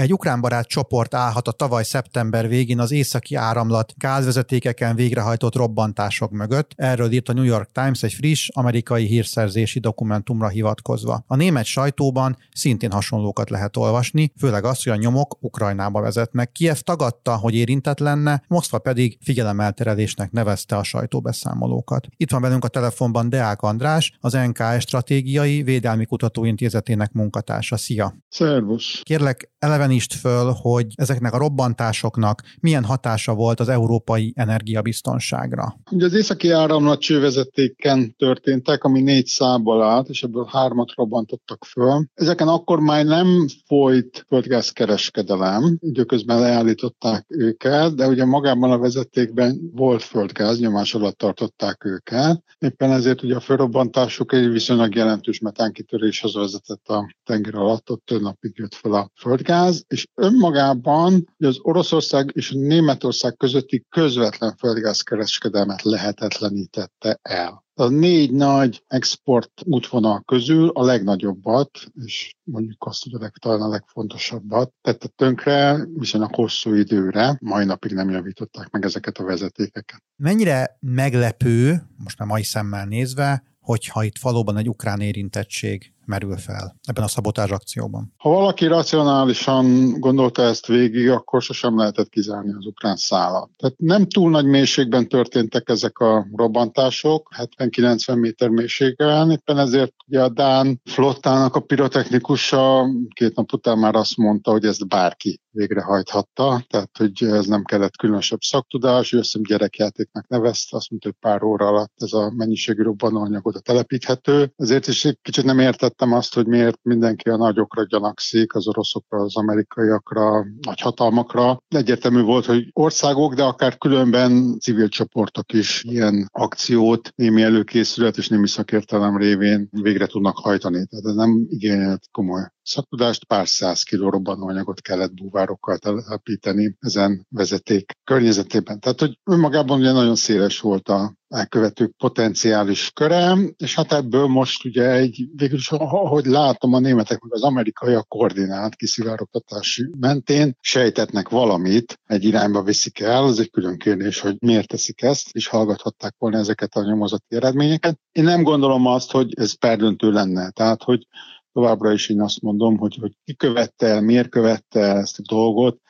Egy 0.00 0.12
ukránbarát 0.12 0.66
csoport 0.66 1.14
állhat 1.14 1.48
a 1.48 1.52
tavaly 1.52 1.84
szeptember 1.84 2.48
végén 2.48 2.78
az 2.78 2.90
északi 2.90 3.34
áramlat 3.34 3.92
gázvezetékeken 3.96 4.94
végrehajtott 4.94 5.54
robbantások 5.54 6.30
mögött. 6.30 6.72
Erről 6.76 7.12
írt 7.12 7.28
a 7.28 7.32
New 7.32 7.44
York 7.44 7.70
Times 7.72 8.02
egy 8.02 8.12
friss 8.12 8.48
amerikai 8.48 9.06
hírszerzési 9.06 9.78
dokumentumra 9.78 10.48
hivatkozva. 10.48 11.24
A 11.26 11.36
német 11.36 11.64
sajtóban 11.64 12.36
szintén 12.52 12.90
hasonlókat 12.90 13.50
lehet 13.50 13.76
olvasni, 13.76 14.32
főleg 14.38 14.64
azt, 14.64 14.84
hogy 14.84 14.92
a 14.92 14.96
nyomok 14.96 15.36
Ukrajnába 15.40 16.00
vezetnek. 16.00 16.52
Kiev 16.52 16.76
tagadta, 16.76 17.36
hogy 17.36 17.54
érintett 17.54 17.98
lenne, 17.98 18.42
Moszkva 18.48 18.78
pedig 18.78 19.18
figyelemelterelésnek 19.22 20.30
nevezte 20.30 20.76
a 20.76 20.82
sajtóbeszámolókat. 20.82 22.06
Itt 22.16 22.30
van 22.30 22.40
velünk 22.40 22.64
a 22.64 22.68
telefonban 22.68 23.28
Deák 23.28 23.62
András, 23.62 24.16
az 24.20 24.32
NKS 24.32 24.80
Stratégiai 24.80 25.62
Védelmi 25.62 26.04
Kutatóintézetének 26.04 27.12
munkatársa. 27.12 27.76
Szia! 27.76 28.14
Szervusz! 28.28 29.00
Kérlek, 29.02 29.50
eleven 29.58 29.89
elevenítsd 29.90 30.12
föl, 30.12 30.52
hogy 30.60 30.86
ezeknek 30.94 31.32
a 31.32 31.38
robbantásoknak 31.38 32.42
milyen 32.60 32.84
hatása 32.84 33.34
volt 33.34 33.60
az 33.60 33.68
európai 33.68 34.32
energiabiztonságra. 34.36 35.76
Ugye 35.90 36.04
az 36.04 36.14
északi 36.14 36.50
áramlat 36.50 37.00
csővezetéken 37.00 38.14
történtek, 38.16 38.84
ami 38.84 39.00
négy 39.00 39.26
szából 39.26 39.82
állt, 39.82 40.08
és 40.08 40.22
ebből 40.22 40.48
hármat 40.50 40.92
robbantottak 40.94 41.64
föl. 41.64 42.04
Ezeken 42.14 42.48
akkor 42.48 42.80
már 42.80 43.04
nem 43.04 43.46
folyt 43.66 44.24
földgázkereskedelem, 44.28 45.76
időközben 45.80 46.40
leállították 46.40 47.24
őket, 47.28 47.94
de 47.94 48.06
ugye 48.06 48.24
magában 48.24 48.70
a 48.70 48.78
vezetékben 48.78 49.70
volt 49.74 50.02
földgáz, 50.02 50.60
nyomás 50.60 50.94
alatt 50.94 51.18
tartották 51.18 51.84
őket. 51.84 52.42
Éppen 52.58 52.92
ezért 52.92 53.22
ugye 53.22 53.36
a 53.36 53.40
felrobbantásuk 53.40 54.32
egy 54.32 54.50
viszonylag 54.50 54.94
jelentős 54.94 55.38
metánkitöréshez 55.38 56.34
vezetett 56.34 56.88
a 56.88 57.14
tenger 57.24 57.54
alatt, 57.54 57.90
ott 57.90 58.04
több 58.04 58.20
napig 58.20 58.52
jött 58.56 58.74
fel 58.74 58.92
a 58.92 59.10
földgáz, 59.20 59.79
és 59.88 60.06
önmagában 60.14 61.34
az 61.38 61.58
Oroszország 61.62 62.30
és 62.34 62.50
a 62.50 62.58
Németország 62.58 63.36
közötti 63.36 63.84
közvetlen 63.88 64.56
földgázkereskedelmet 64.56 65.82
lehetetlenítette 65.82 67.18
el. 67.22 67.64
A 67.74 67.88
négy 67.88 68.32
nagy 68.32 68.84
export 68.86 69.50
útvonal 69.64 70.22
közül 70.26 70.68
a 70.68 70.84
legnagyobbat, 70.84 71.70
és 72.04 72.34
mondjuk 72.44 72.84
azt, 72.84 73.02
hogy 73.02 73.14
a 73.14 73.18
leg, 73.18 73.32
talán 73.32 73.60
a 73.60 73.68
legfontosabbat 73.68 74.72
tette 74.80 75.08
tönkre 75.08 75.86
viszonylag 75.94 76.34
hosszú 76.34 76.74
időre, 76.74 77.38
mai 77.40 77.64
napig 77.64 77.92
nem 77.92 78.10
javították 78.10 78.70
meg 78.70 78.84
ezeket 78.84 79.18
a 79.18 79.24
vezetékeket. 79.24 80.02
Mennyire 80.16 80.78
meglepő, 80.80 81.82
most 81.96 82.18
már 82.18 82.28
mai 82.28 82.42
szemmel 82.42 82.86
nézve, 82.86 83.42
hogyha 83.60 84.04
itt 84.04 84.18
valóban 84.18 84.56
egy 84.56 84.68
ukrán 84.68 85.00
érintettség 85.00 85.92
merül 86.10 86.36
fel 86.36 86.76
ebben 86.86 87.04
a 87.04 87.08
szabotázs 87.08 87.50
akcióban. 87.50 88.12
Ha 88.16 88.30
valaki 88.30 88.66
racionálisan 88.66 89.90
gondolta 90.00 90.42
ezt 90.42 90.66
végig, 90.66 91.10
akkor 91.10 91.42
sosem 91.42 91.78
lehetett 91.78 92.08
kizárni 92.08 92.52
az 92.52 92.66
ukrán 92.66 92.96
szállat. 92.96 93.50
Tehát 93.56 93.74
nem 93.78 94.06
túl 94.06 94.30
nagy 94.30 94.46
mélységben 94.46 95.08
történtek 95.08 95.68
ezek 95.68 95.98
a 95.98 96.26
robbantások, 96.32 97.30
70-90 97.56 98.20
méter 98.20 98.48
mélységen, 98.48 99.30
éppen 99.30 99.58
ezért 99.58 99.92
ugye 100.06 100.22
a 100.22 100.28
Dán 100.28 100.80
flottának 100.84 101.54
a 101.56 101.60
pirotechnikusa 101.60 102.86
két 103.14 103.34
nap 103.34 103.52
után 103.52 103.78
már 103.78 103.94
azt 103.94 104.16
mondta, 104.16 104.50
hogy 104.50 104.64
ezt 104.64 104.88
bárki 104.88 105.40
végrehajthatta, 105.50 106.64
tehát 106.68 106.90
hogy 106.98 107.22
ez 107.22 107.46
nem 107.46 107.64
kellett 107.64 107.96
különösebb 107.96 108.40
szaktudás, 108.40 109.12
ő 109.12 109.18
azt 109.18 109.26
hiszem 109.26 109.42
gyerekjátéknak 109.42 110.28
nevezte, 110.28 110.76
azt 110.76 110.90
mondta, 110.90 111.08
hogy 111.08 111.30
pár 111.30 111.42
óra 111.42 111.66
alatt 111.66 111.92
ez 111.96 112.12
a 112.12 112.32
mennyiségű 112.36 112.82
robbanóanyag 112.82 113.46
oda 113.46 113.60
telepíthető. 113.60 114.52
Ezért 114.56 114.86
is 114.86 115.04
egy 115.04 115.18
kicsit 115.22 115.44
nem 115.44 115.58
értett 115.58 115.99
értettem 116.00 116.12
azt, 116.12 116.34
hogy 116.34 116.46
miért 116.46 116.78
mindenki 116.82 117.28
a 117.28 117.36
nagyokra 117.36 117.84
gyanakszik, 117.84 118.54
az 118.54 118.68
oroszokra, 118.68 119.18
az 119.18 119.36
amerikaiakra, 119.36 120.46
nagy 120.60 120.80
hatalmakra. 120.80 121.62
Egyértelmű 121.68 122.22
volt, 122.22 122.44
hogy 122.44 122.70
országok, 122.72 123.34
de 123.34 123.42
akár 123.42 123.78
különben 123.78 124.58
civil 124.60 124.88
csoportok 124.88 125.52
is 125.52 125.84
ilyen 125.84 126.28
akciót 126.32 127.12
némi 127.14 127.42
előkészület 127.42 128.16
és 128.16 128.28
némi 128.28 128.48
szakértelem 128.48 129.16
révén 129.16 129.68
végre 129.70 130.06
tudnak 130.06 130.38
hajtani. 130.38 130.86
Tehát 130.86 131.04
ez 131.04 131.14
nem 131.14 131.46
igényelt 131.48 132.02
komoly 132.10 132.48
szaktudást, 132.62 133.24
pár 133.24 133.48
száz 133.48 133.82
kiló 133.82 134.10
robbanóanyagot 134.10 134.80
kellett 134.80 135.14
búvárokkal 135.14 135.78
telepíteni 135.78 136.76
ezen 136.80 137.26
vezeték 137.28 137.92
környezetében. 138.04 138.80
Tehát, 138.80 139.00
hogy 139.00 139.18
önmagában 139.24 139.78
ugye 139.78 139.92
nagyon 139.92 140.16
széles 140.16 140.60
volt 140.60 140.88
a 140.88 141.18
elkövetők 141.30 141.96
potenciális 141.96 142.90
köre, 142.90 143.36
és 143.56 143.74
hát 143.74 143.92
ebből 143.92 144.26
most 144.26 144.64
ugye 144.64 144.90
egy, 144.90 145.28
végülis 145.36 145.70
ahogy 145.70 146.24
látom, 146.24 146.72
a 146.72 146.78
németek 146.78 147.20
meg 147.20 147.32
az 147.32 147.42
amerikaiak 147.42 148.08
koordinált 148.08 148.74
kiszivárogtatási 148.74 149.90
mentén 150.00 150.56
sejtetnek 150.60 151.28
valamit, 151.28 152.00
egy 152.04 152.24
irányba 152.24 152.62
viszik 152.62 153.00
el, 153.00 153.24
az 153.24 153.40
egy 153.40 153.50
külön 153.50 153.78
kérdés, 153.78 154.20
hogy 154.20 154.36
miért 154.40 154.68
teszik 154.68 155.02
ezt, 155.02 155.28
és 155.32 155.46
hallgathatták 155.46 156.14
volna 156.18 156.38
ezeket 156.38 156.74
a 156.74 156.82
nyomozati 156.82 157.36
eredményeket. 157.36 157.98
Én 158.12 158.24
nem 158.24 158.42
gondolom 158.42 158.86
azt, 158.86 159.10
hogy 159.10 159.32
ez 159.38 159.58
perdöntő 159.58 160.10
lenne, 160.10 160.50
tehát 160.50 160.82
hogy 160.82 161.06
továbbra 161.52 161.92
is 161.92 162.08
én 162.08 162.20
azt 162.20 162.40
mondom, 162.40 162.78
hogy, 162.78 162.96
hogy 163.00 163.12
ki 163.24 163.34
követte 163.36 163.86
el, 163.86 164.00
miért 164.00 164.28
követte 164.28 164.80
el 164.80 164.98
ezt 164.98 165.18
a 165.18 165.22
dolgot, 165.28 165.80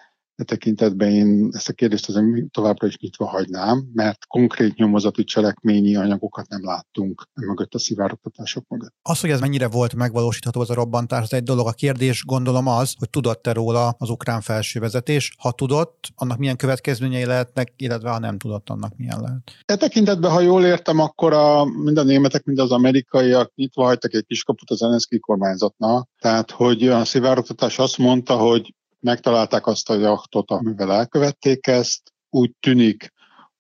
E 0.41 0.45
tekintetben 0.45 1.11
én 1.11 1.49
ezt 1.53 1.69
a 1.69 1.73
kérdést 1.73 2.09
azért 2.09 2.51
továbbra 2.51 2.87
is 2.87 2.99
nyitva 2.99 3.27
hagynám, 3.27 3.91
mert 3.93 4.27
konkrét 4.27 4.75
nyomozati 4.75 5.25
cselekményi 5.25 5.97
anyagokat 5.97 6.49
nem 6.49 6.65
láttunk 6.65 7.29
mögött 7.35 7.75
a 7.75 7.79
szivárogtatások 7.79 8.65
mögött. 8.69 8.95
Az, 9.03 9.21
hogy 9.21 9.31
ez 9.31 9.41
mennyire 9.41 9.69
volt 9.69 9.95
megvalósítható 9.95 10.61
az 10.61 10.71
a 10.71 10.75
robbantás, 10.75 11.23
az 11.23 11.33
egy 11.33 11.43
dolog. 11.43 11.67
A 11.67 11.73
kérdés 11.73 12.25
gondolom 12.25 12.67
az, 12.67 12.95
hogy 12.99 13.11
tudott-e 13.11 13.53
róla 13.53 13.95
az 13.99 14.11
ukrán 14.11 14.41
felsővezetés. 14.41 15.35
Ha 15.39 15.53
tudott, 15.53 16.09
annak 16.15 16.39
milyen 16.39 16.57
következményei 16.57 17.25
lehetnek, 17.25 17.73
illetve 17.77 18.11
ha 18.11 18.19
nem 18.19 18.39
tudott, 18.39 18.69
annak 18.69 18.97
milyen 18.97 19.21
lehet. 19.21 19.43
E 19.65 19.77
tekintetben, 19.77 20.31
ha 20.31 20.41
jól 20.41 20.65
értem, 20.65 20.99
akkor 20.99 21.33
a, 21.33 21.65
mind 21.65 21.99
a 21.99 22.03
németek, 22.03 22.45
mind 22.45 22.59
az 22.59 22.71
amerikaiak 22.71 23.53
nyitva 23.55 23.85
hagytak 23.85 24.15
egy 24.15 24.25
kiskaput 24.27 24.71
az 24.71 24.79
Zelenszky 24.79 25.19
kormányzatnak. 25.19 26.09
Tehát, 26.19 26.51
hogy 26.51 26.89
a 26.89 27.05
szivárogtatás 27.05 27.79
azt 27.79 27.99
mondta, 27.99 28.37
hogy 28.37 28.75
megtalálták 29.01 29.67
azt 29.67 29.91
a 29.91 29.95
jachtot, 29.95 30.51
amivel 30.51 30.93
elkövették 30.93 31.67
ezt. 31.67 32.13
Úgy 32.31 32.53
tűnik, 32.61 33.13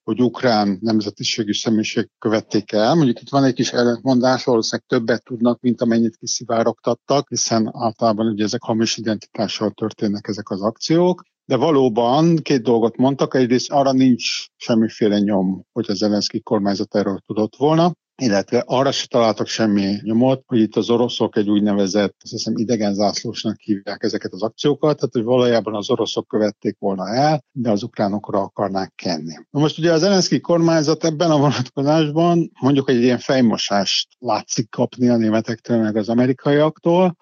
hogy 0.03 0.23
ukrán 0.23 0.79
nemzetiségű 0.81 1.53
személyiség 1.53 2.09
követték 2.19 2.73
el. 2.73 2.95
Mondjuk 2.95 3.21
itt 3.21 3.29
van 3.29 3.45
egy 3.45 3.55
kis 3.55 3.73
ellentmondás, 3.73 4.45
valószínűleg 4.45 4.89
többet 4.89 5.25
tudnak, 5.25 5.61
mint 5.61 5.81
amennyit 5.81 6.17
kiszivárogtattak, 6.17 7.29
hiszen 7.29 7.71
általában 7.73 8.27
ugye 8.27 8.45
ezek 8.45 8.63
hamis 8.63 8.97
identitással 8.97 9.71
történnek 9.71 10.29
ezek 10.29 10.51
az 10.51 10.63
akciók. 10.63 11.23
De 11.45 11.57
valóban 11.57 12.37
két 12.37 12.63
dolgot 12.63 12.97
mondtak. 12.97 13.35
Egyrészt 13.35 13.71
arra 13.71 13.93
nincs 13.93 14.47
semmiféle 14.57 15.19
nyom, 15.19 15.65
hogy 15.73 15.91
az 15.91 15.97
Zelenszky 15.97 16.41
kormányzat 16.41 16.95
erről 16.95 17.21
tudott 17.27 17.57
volna 17.57 17.93
illetve 18.21 18.63
arra 18.67 18.93
se 18.93 19.07
találtak 19.07 19.47
semmi 19.47 19.97
nyomot, 20.03 20.43
hogy 20.47 20.61
itt 20.61 20.77
az 20.77 20.91
oroszok 20.91 21.37
egy 21.37 21.51
úgynevezett, 21.51 22.17
azt 22.23 22.33
hiszem 22.33 22.57
idegen 22.57 22.95
zászlósnak 22.95 23.61
hívják 23.61 24.03
ezeket 24.03 24.33
az 24.33 24.43
akciókat, 24.43 24.97
tehát 24.97 25.13
hogy 25.13 25.25
valójában 25.25 25.75
az 25.75 25.91
oroszok 25.91 26.29
követték 26.29 26.77
volna 26.79 27.09
el, 27.09 27.45
de 27.53 27.71
az 27.71 27.83
ukránokra 27.83 28.41
akarnák 28.41 28.93
kenni. 28.95 29.35
Na 29.51 29.61
most 29.61 29.79
ugye 29.79 29.93
az 29.93 30.01
Zelenszky 30.01 30.41
kormányzat 30.41 31.05
ebben 31.05 31.31
a 31.31 31.39
vonatkozásban 31.39 32.51
mondjuk 32.61 32.91
egy 32.91 33.03
ilyen 33.03 33.19
fejmosást 33.19 34.09
látszik 34.19 34.71
kapni 34.71 35.09
a 35.09 35.17
németektől 35.17 35.81
meg 35.81 35.97
az 35.97 36.09
amerikaiaktól, 36.09 37.17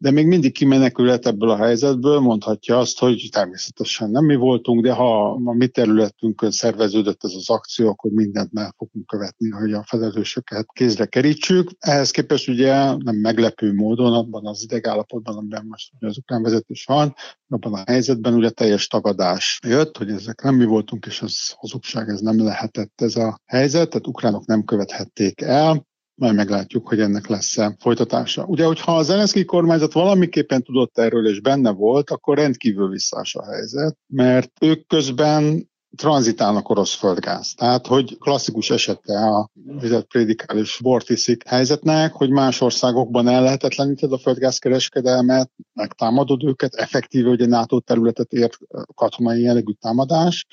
de 0.00 0.10
még 0.10 0.26
mindig 0.26 0.52
kimenekülhet 0.52 1.26
ebből 1.26 1.50
a 1.50 1.56
helyzetből, 1.56 2.20
mondhatja 2.20 2.78
azt, 2.78 2.98
hogy 2.98 3.28
természetesen 3.32 4.10
nem 4.10 4.24
mi 4.24 4.34
voltunk, 4.34 4.82
de 4.82 4.92
ha 4.92 5.30
a 5.30 5.52
mi 5.52 5.66
területünkön 5.68 6.50
szerveződött 6.50 7.24
ez 7.24 7.32
az 7.34 7.50
akció, 7.50 7.88
akkor 7.88 8.10
mindent 8.10 8.52
meg 8.52 8.74
fogunk 8.76 9.06
követni, 9.06 9.50
hogy 9.50 9.72
a 9.72 9.84
felelősöket 9.86 10.66
kézre 10.72 11.06
kerítsük. 11.06 11.70
Ehhez 11.78 12.10
képest 12.10 12.48
ugye 12.48 12.74
nem 12.96 13.16
meglepő 13.16 13.72
módon 13.72 14.12
abban 14.12 14.46
az 14.46 14.62
idegállapotban, 14.62 15.36
amiben 15.36 15.66
most 15.68 15.92
ugye 15.98 16.06
az 16.06 16.18
ukrán 16.18 16.42
vezetés 16.42 16.84
van, 16.84 17.14
abban 17.48 17.74
a 17.74 17.82
helyzetben 17.86 18.34
ugye 18.34 18.50
teljes 18.50 18.86
tagadás 18.86 19.58
jött, 19.66 19.96
hogy 19.96 20.10
ezek 20.10 20.42
nem 20.42 20.54
mi 20.54 20.64
voltunk, 20.64 21.06
és 21.06 21.22
az 21.22 21.54
hazugság, 21.56 22.08
ez 22.08 22.20
nem 22.20 22.44
lehetett 22.44 23.00
ez 23.00 23.16
a 23.16 23.40
helyzet, 23.44 23.88
tehát 23.88 24.06
ukránok 24.06 24.46
nem 24.46 24.64
követhették 24.64 25.40
el 25.40 25.86
majd 26.18 26.34
meglátjuk, 26.34 26.88
hogy 26.88 27.00
ennek 27.00 27.26
lesz-e 27.26 27.76
folytatása. 27.80 28.44
Ugye, 28.44 28.64
hogyha 28.64 28.96
az 28.96 29.06
Zelenszky 29.06 29.44
kormányzat 29.44 29.92
valamiképpen 29.92 30.62
tudott 30.62 30.98
erről 30.98 31.28
és 31.28 31.40
benne 31.40 31.70
volt, 31.70 32.10
akkor 32.10 32.36
rendkívül 32.36 32.88
visszás 32.88 33.34
a 33.34 33.44
helyzet, 33.44 33.96
mert 34.06 34.50
ők 34.60 34.86
közben 34.86 35.68
tranzitálnak 35.96 36.68
orosz 36.68 36.94
földgáz. 36.94 37.54
Tehát, 37.54 37.86
hogy 37.86 38.18
klasszikus 38.18 38.70
esete 38.70 39.18
a 39.18 39.50
vizet 39.80 40.04
prédikálés 40.06 40.78
bortiszik 40.82 41.46
helyzetnek, 41.46 42.12
hogy 42.12 42.30
más 42.30 42.60
országokban 42.60 43.28
ellehetetleníted 43.28 44.12
a 44.12 44.18
földgázkereskedelmet, 44.18 45.50
megtámadod 45.72 46.44
őket, 46.44 46.74
effektíve 46.74 47.28
ugye 47.30 47.46
NATO 47.46 47.80
területet 47.80 48.32
ért 48.32 48.58
katonai 48.94 49.40
jellegű 49.40 49.72
támadás, 49.72 50.46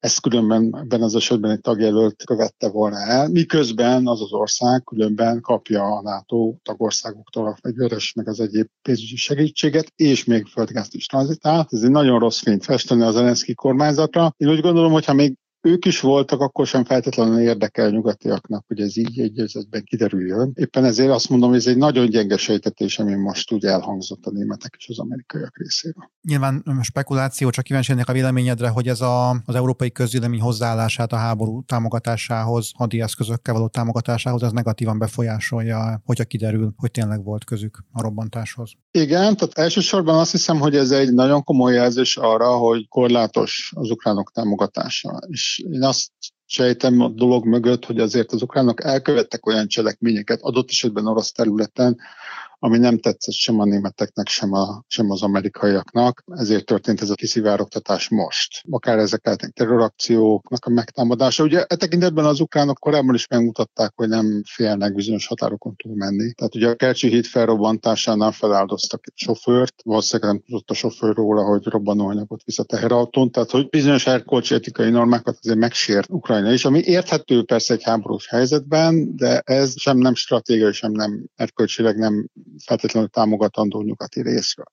ezt 0.00 0.20
különben 0.20 0.76
ebben 0.76 1.02
az 1.02 1.14
esetben 1.14 1.50
egy 1.50 1.60
tagjelölt 1.60 2.24
követte 2.24 2.68
volna 2.68 2.98
el, 2.98 3.28
miközben 3.28 4.06
az 4.06 4.20
az 4.20 4.32
ország 4.32 4.84
különben 4.84 5.40
kapja 5.40 5.82
a 5.82 6.02
NATO 6.02 6.54
tagországoktól 6.62 7.46
a 7.46 7.56
fegyveres, 7.62 8.12
meg 8.12 8.28
az 8.28 8.40
egyéb 8.40 8.66
pénzügyi 8.82 9.16
segítséget, 9.16 9.92
és 9.96 10.24
még 10.24 10.46
földgázt 10.46 10.94
is 10.94 11.06
tranzitál. 11.06 11.66
Ez 11.70 11.82
egy 11.82 11.90
nagyon 11.90 12.18
rossz 12.18 12.40
fényt 12.40 12.64
festeni 12.64 13.02
az 13.02 13.14
Zelenszky 13.14 13.54
kormányzatra. 13.54 14.34
Én 14.36 14.48
úgy 14.48 14.60
gondolom, 14.60 14.92
hogy 14.92 15.04
ha 15.04 15.12
még 15.12 15.36
ők 15.60 15.84
is 15.84 16.00
voltak, 16.00 16.40
akkor 16.40 16.66
sem 16.66 16.84
feltétlenül 16.84 17.40
érdekel 17.40 17.90
nyugatiaknak, 17.90 18.64
hogy 18.66 18.80
ez 18.80 18.96
így 18.96 19.20
egy 19.20 19.38
egyzetben 19.38 19.84
kiderüljön. 19.84 20.52
Éppen 20.54 20.84
ezért 20.84 21.10
azt 21.10 21.28
mondom, 21.28 21.48
hogy 21.48 21.58
ez 21.58 21.66
egy 21.66 21.76
nagyon 21.76 22.08
gyenge 22.08 22.36
sejtetés, 22.36 22.98
ami 22.98 23.14
most 23.14 23.52
úgy 23.52 23.64
elhangzott 23.64 24.26
a 24.26 24.30
németek 24.30 24.74
és 24.78 24.88
az 24.88 24.98
amerikaiak 24.98 25.56
részéről. 25.56 26.10
Nyilván 26.22 26.64
spekuláció, 26.82 27.50
csak 27.50 27.64
kíváncsi 27.64 27.92
a 28.04 28.12
véleményedre, 28.12 28.68
hogy 28.68 28.88
ez 28.88 29.00
a, 29.00 29.30
az 29.30 29.54
európai 29.54 29.92
közvélemény 29.92 30.40
hozzáállását 30.40 31.12
a 31.12 31.16
háború 31.16 31.62
támogatásához, 31.62 32.72
eszközökkel 32.88 33.54
való 33.54 33.68
támogatásához, 33.68 34.42
ez 34.42 34.52
negatívan 34.52 34.98
befolyásolja, 34.98 36.02
hogyha 36.04 36.24
kiderül, 36.24 36.74
hogy 36.76 36.90
tényleg 36.90 37.24
volt 37.24 37.44
közük 37.44 37.84
a 37.92 38.02
robbantáshoz. 38.02 38.72
Igen, 38.90 39.36
tehát 39.36 39.58
elsősorban 39.58 40.18
azt 40.18 40.30
hiszem, 40.30 40.58
hogy 40.58 40.76
ez 40.76 40.90
egy 40.90 41.12
nagyon 41.12 41.44
komoly 41.44 41.72
jelzés 41.72 42.16
arra, 42.16 42.56
hogy 42.56 42.88
korlátos 42.88 43.72
az 43.76 43.90
ukránok 43.90 44.32
támogatása. 44.32 45.18
És 45.26 45.49
én 45.58 45.82
azt 45.82 46.10
sejtem 46.46 47.00
a 47.00 47.08
dolog 47.08 47.46
mögött, 47.46 47.84
hogy 47.84 48.00
azért 48.00 48.32
az 48.32 48.42
ukránok 48.42 48.84
elkövettek 48.84 49.46
olyan 49.46 49.68
cselekményeket 49.68 50.40
adott 50.42 50.68
esetben 50.68 51.06
orosz 51.06 51.32
területen, 51.32 51.98
ami 52.62 52.78
nem 52.78 52.98
tetszett 52.98 53.34
sem 53.34 53.60
a 53.60 53.64
németeknek, 53.64 54.28
sem, 54.28 54.52
a, 54.52 54.84
sem 54.86 55.10
az 55.10 55.22
amerikaiaknak. 55.22 56.24
Ezért 56.26 56.64
történt 56.64 57.00
ez 57.00 57.10
a 57.10 57.14
kiszivárogtatás 57.14 58.08
most. 58.08 58.62
Akár 58.70 58.98
ezek 58.98 59.24
lehetnek 59.24 59.50
terrorakcióknak 59.50 60.64
a 60.64 60.70
megtámadása. 60.70 61.42
Ugye 61.42 61.64
e 61.64 61.76
tekintetben 61.76 62.24
az 62.24 62.40
ukránok 62.40 62.78
korábban 62.78 63.14
is 63.14 63.26
megmutatták, 63.26 63.92
hogy 63.94 64.08
nem 64.08 64.42
félnek 64.46 64.94
bizonyos 64.94 65.26
határokon 65.26 65.76
túl 65.76 65.96
menni. 65.96 66.32
Tehát 66.32 66.54
ugye 66.54 66.68
a 66.68 66.74
Kercsi 66.74 67.08
híd 67.08 67.24
felrobbantásánál 67.24 68.32
feláldoztak 68.32 69.02
egy 69.06 69.16
sofőrt, 69.16 69.74
valószínűleg 69.84 70.32
nem 70.32 70.42
tudott 70.46 70.70
a 70.70 70.74
sofőr 70.74 71.14
róla, 71.14 71.42
hogy 71.42 71.66
robbanóanyagot 71.66 72.42
visz 72.44 72.58
a 72.58 72.64
teherautón, 72.64 73.30
tehát 73.30 73.50
hogy 73.50 73.68
bizonyos 73.68 74.06
erkölcsi 74.06 74.54
etikai 74.54 74.90
normákat 74.90 75.38
azért 75.40 75.58
megsért 75.58 76.10
Ukrajna 76.10 76.52
is, 76.52 76.64
ami 76.64 76.80
érthető 76.84 77.42
persze 77.42 77.74
egy 77.74 77.82
háborús 77.82 78.28
helyzetben, 78.28 79.16
de 79.16 79.38
ez 79.38 79.80
sem 79.80 79.98
nem 79.98 80.14
stratégiai, 80.14 80.72
sem 80.72 80.92
nem 80.92 81.24
erkölcsileg 81.36 81.96
nem 81.96 82.28
feltétlenül 82.64 83.08
támogatandó 83.08 83.82
nyugati 83.82 84.22
részről. 84.22 84.66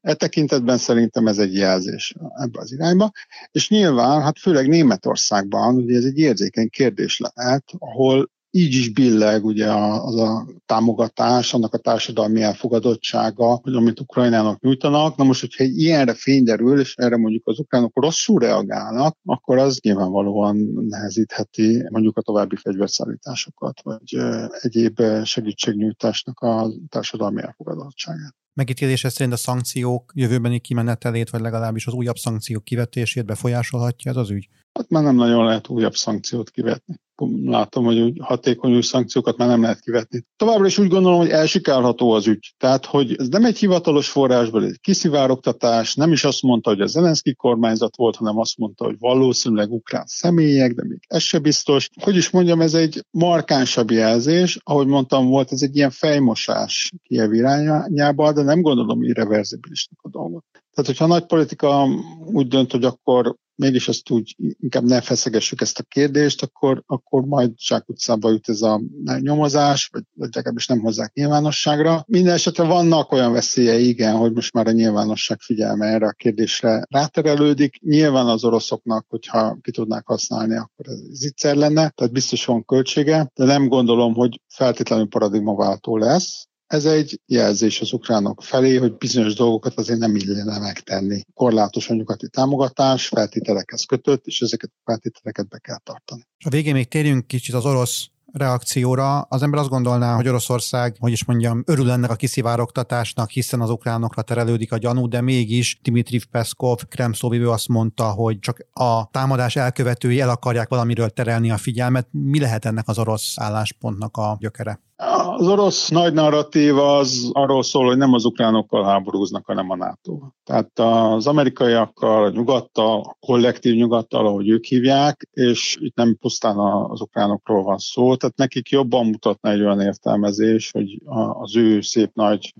E 0.00 0.14
tekintetben 0.14 0.78
szerintem 0.78 1.26
ez 1.26 1.38
egy 1.38 1.54
jelzés 1.54 2.14
ebbe 2.34 2.60
az 2.60 2.72
irányba, 2.72 3.10
és 3.50 3.68
nyilván, 3.68 4.22
hát 4.22 4.38
főleg 4.38 4.68
Németországban, 4.68 5.74
ugye 5.74 5.96
ez 5.96 6.04
egy 6.04 6.18
érzékeny 6.18 6.68
kérdés 6.68 7.20
lehet, 7.34 7.64
ahol 7.78 8.30
így 8.56 8.74
is 8.74 8.92
billeg 8.92 9.44
ugye 9.44 9.72
az 9.72 10.16
a 10.16 10.46
támogatás, 10.66 11.54
annak 11.54 11.74
a 11.74 11.78
társadalmi 11.78 12.42
elfogadottsága, 12.42 13.60
hogy 13.62 13.74
amit 13.74 14.00
Ukrajnának 14.00 14.60
nyújtanak. 14.60 15.16
Na 15.16 15.24
most, 15.24 15.40
hogyha 15.40 15.64
egy 15.64 15.78
ilyenre 15.78 16.14
fény 16.14 16.44
derül, 16.44 16.80
és 16.80 16.94
erre 16.96 17.16
mondjuk 17.16 17.46
az 17.46 17.58
ukránok 17.58 18.00
rosszul 18.00 18.40
reagálnak, 18.40 19.16
akkor 19.24 19.58
az 19.58 19.78
nyilvánvalóan 19.82 20.56
nehezítheti 20.88 21.86
mondjuk 21.90 22.16
a 22.16 22.22
további 22.22 22.56
fegyverszállításokat, 22.56 23.82
vagy 23.82 24.16
egyéb 24.60 25.00
segítségnyújtásnak 25.24 26.40
a 26.40 26.70
társadalmi 26.88 27.42
elfogadottságát 27.42 28.34
megítélése 28.56 29.08
szerint 29.08 29.34
a 29.34 29.36
szankciók 29.36 30.12
jövőbeni 30.14 30.58
kimenetelét, 30.58 31.30
vagy 31.30 31.40
legalábbis 31.40 31.86
az 31.86 31.92
újabb 31.92 32.16
szankciók 32.16 32.64
kivetését 32.64 33.24
befolyásolhatja 33.24 34.10
ez 34.10 34.16
az 34.16 34.30
ügy? 34.30 34.48
Hát 34.74 34.88
már 34.88 35.02
nem 35.02 35.16
nagyon 35.16 35.44
lehet 35.44 35.68
újabb 35.68 35.94
szankciót 35.94 36.50
kivetni 36.50 37.02
látom, 37.44 37.84
hogy 37.84 38.00
úgy 38.00 38.18
hatékony 38.22 38.74
új 38.74 38.80
szankciókat 38.80 39.36
már 39.36 39.48
nem 39.48 39.62
lehet 39.62 39.80
kivetni. 39.80 40.24
Továbbra 40.36 40.66
is 40.66 40.78
úgy 40.78 40.88
gondolom, 40.88 41.18
hogy 41.18 41.28
elsikálható 41.28 42.10
az 42.10 42.26
ügy. 42.26 42.54
Tehát, 42.58 42.86
hogy 42.86 43.14
ez 43.18 43.28
nem 43.28 43.44
egy 43.44 43.58
hivatalos 43.58 44.08
forrásból, 44.08 44.64
egy 44.64 44.80
kiszivárogtatás, 44.80 45.94
nem 45.94 46.12
is 46.12 46.24
azt 46.24 46.42
mondta, 46.42 46.70
hogy 46.70 46.80
a 46.80 46.86
Zelenszky 46.86 47.34
kormányzat 47.34 47.96
volt, 47.96 48.16
hanem 48.16 48.38
azt 48.38 48.58
mondta, 48.58 48.84
hogy 48.84 48.96
valószínűleg 48.98 49.72
ukrán 49.72 50.04
személyek, 50.06 50.72
de 50.72 50.84
még 50.88 50.98
ez 51.06 51.22
se 51.22 51.38
biztos. 51.38 51.88
Hogy 52.00 52.16
is 52.16 52.30
mondjam, 52.30 52.60
ez 52.60 52.74
egy 52.74 53.04
markánsabb 53.10 53.90
jelzés, 53.90 54.58
ahogy 54.62 54.86
mondtam, 54.86 55.26
volt 55.26 55.52
ez 55.52 55.62
egy 55.62 55.76
ilyen 55.76 55.90
fejmosás 55.90 56.92
Kiev 57.02 57.32
irányába, 57.32 58.32
de 58.32 58.42
nem 58.42 58.60
gondolom 58.60 59.02
irreverzibilisnek 59.02 59.98
a 60.02 60.08
dolgot. 60.08 60.44
Tehát, 60.74 60.90
hogyha 60.90 61.04
a 61.04 61.08
nagy 61.08 61.26
politika 61.26 61.88
úgy 62.32 62.48
dönt, 62.48 62.72
hogy 62.72 62.84
akkor 62.84 63.36
mégis 63.56 63.88
ezt 63.88 64.10
úgy 64.10 64.36
inkább 64.60 64.84
ne 64.84 65.00
feszegessük 65.00 65.60
ezt 65.60 65.78
a 65.78 65.82
kérdést, 65.82 66.42
akkor, 66.42 66.82
akkor 66.86 67.24
majd 67.24 67.52
utcába 67.86 68.30
jut 68.30 68.48
ez 68.48 68.62
a 68.62 68.80
nyomozás, 69.20 69.88
vagy, 69.92 70.02
legalábbis 70.32 70.66
nem 70.66 70.80
hozzák 70.80 71.12
nyilvánosságra. 71.12 72.04
Minden 72.06 72.34
esetre 72.34 72.64
vannak 72.64 73.12
olyan 73.12 73.32
veszélyei, 73.32 73.88
igen, 73.88 74.16
hogy 74.16 74.32
most 74.32 74.52
már 74.52 74.66
a 74.66 74.70
nyilvánosság 74.70 75.40
figyelme 75.40 75.86
erre 75.86 76.06
a 76.06 76.12
kérdésre 76.12 76.84
ráterelődik. 76.88 77.80
Nyilván 77.82 78.26
az 78.26 78.44
oroszoknak, 78.44 79.06
hogyha 79.08 79.58
ki 79.60 79.70
tudnák 79.70 80.06
használni, 80.06 80.56
akkor 80.56 80.88
ez 80.88 80.98
zicser 81.10 81.56
lenne, 81.56 81.88
tehát 81.88 82.12
biztos 82.12 82.44
van 82.44 82.64
költsége, 82.64 83.30
de 83.34 83.44
nem 83.44 83.68
gondolom, 83.68 84.14
hogy 84.14 84.40
feltétlenül 84.48 85.08
paradigmaváltó 85.08 85.96
lesz. 85.96 86.48
Ez 86.74 86.84
egy 86.84 87.20
jelzés 87.26 87.80
az 87.80 87.92
ukránok 87.92 88.42
felé, 88.42 88.76
hogy 88.76 88.96
bizonyos 88.96 89.34
dolgokat 89.34 89.78
azért 89.78 89.98
nem 89.98 90.16
illene 90.16 90.58
megtenni. 90.58 91.22
Korlátos 91.34 91.88
a 91.90 91.94
nyugati 91.94 92.28
támogatás, 92.28 93.08
feltételekhez 93.08 93.84
kötött, 93.84 94.26
és 94.26 94.40
ezeket 94.40 94.70
a 94.74 94.90
feltételeket 94.90 95.48
be 95.48 95.58
kell 95.58 95.78
tartani. 95.82 96.22
A 96.44 96.48
végén 96.48 96.72
még 96.72 96.88
térjünk 96.88 97.26
kicsit 97.26 97.54
az 97.54 97.64
orosz 97.64 98.08
reakcióra. 98.32 99.20
Az 99.20 99.42
ember 99.42 99.60
azt 99.60 99.68
gondolná, 99.68 100.14
hogy 100.14 100.28
Oroszország, 100.28 100.96
hogy 100.98 101.12
is 101.12 101.24
mondjam, 101.24 101.62
örül 101.66 101.90
ennek 101.90 102.10
a 102.10 102.14
kiszivárogtatásnak, 102.14 103.30
hiszen 103.30 103.60
az 103.60 103.70
ukránokra 103.70 104.22
terelődik 104.22 104.72
a 104.72 104.78
gyanú, 104.78 105.08
de 105.08 105.20
mégis 105.20 105.78
Dmitri 105.82 106.20
Peszkov, 106.30 106.78
Kremszóvivő 106.88 107.50
azt 107.50 107.68
mondta, 107.68 108.04
hogy 108.04 108.38
csak 108.38 108.66
a 108.72 109.08
támadás 109.10 109.56
elkövetői 109.56 110.20
el 110.20 110.28
akarják 110.28 110.68
valamiről 110.68 111.10
terelni 111.10 111.50
a 111.50 111.56
figyelmet. 111.56 112.08
Mi 112.10 112.40
lehet 112.40 112.64
ennek 112.64 112.88
az 112.88 112.98
orosz 112.98 113.32
álláspontnak 113.36 114.16
a 114.16 114.36
gyökere? 114.40 114.80
Az 114.96 115.48
orosz 115.48 115.88
nagy 115.88 116.12
narratíva 116.12 116.96
az 116.96 117.30
arról 117.32 117.62
szól, 117.62 117.86
hogy 117.86 117.96
nem 117.96 118.12
az 118.12 118.24
ukránokkal 118.24 118.84
háborúznak, 118.84 119.46
hanem 119.46 119.70
a 119.70 119.76
nato 119.76 120.18
Tehát 120.44 120.78
az 120.78 121.26
amerikaiakkal, 121.26 122.24
a 122.24 122.30
nyugattal, 122.30 123.00
a 123.00 123.16
kollektív 123.20 123.74
nyugattal, 123.74 124.26
ahogy 124.26 124.48
ők 124.48 124.64
hívják, 124.64 125.28
és 125.30 125.76
itt 125.80 125.96
nem 125.96 126.16
pusztán 126.16 126.58
az 126.58 127.00
ukránokról 127.00 127.62
van 127.62 127.78
szó, 127.78 128.16
tehát 128.16 128.36
nekik 128.36 128.68
jobban 128.68 129.06
mutatna 129.06 129.50
egy 129.50 129.60
olyan 129.60 129.80
értelmezés, 129.80 130.70
hogy 130.70 131.02
az 131.32 131.56
ő 131.56 131.80
szép 131.80 132.10
nagy 132.14 132.54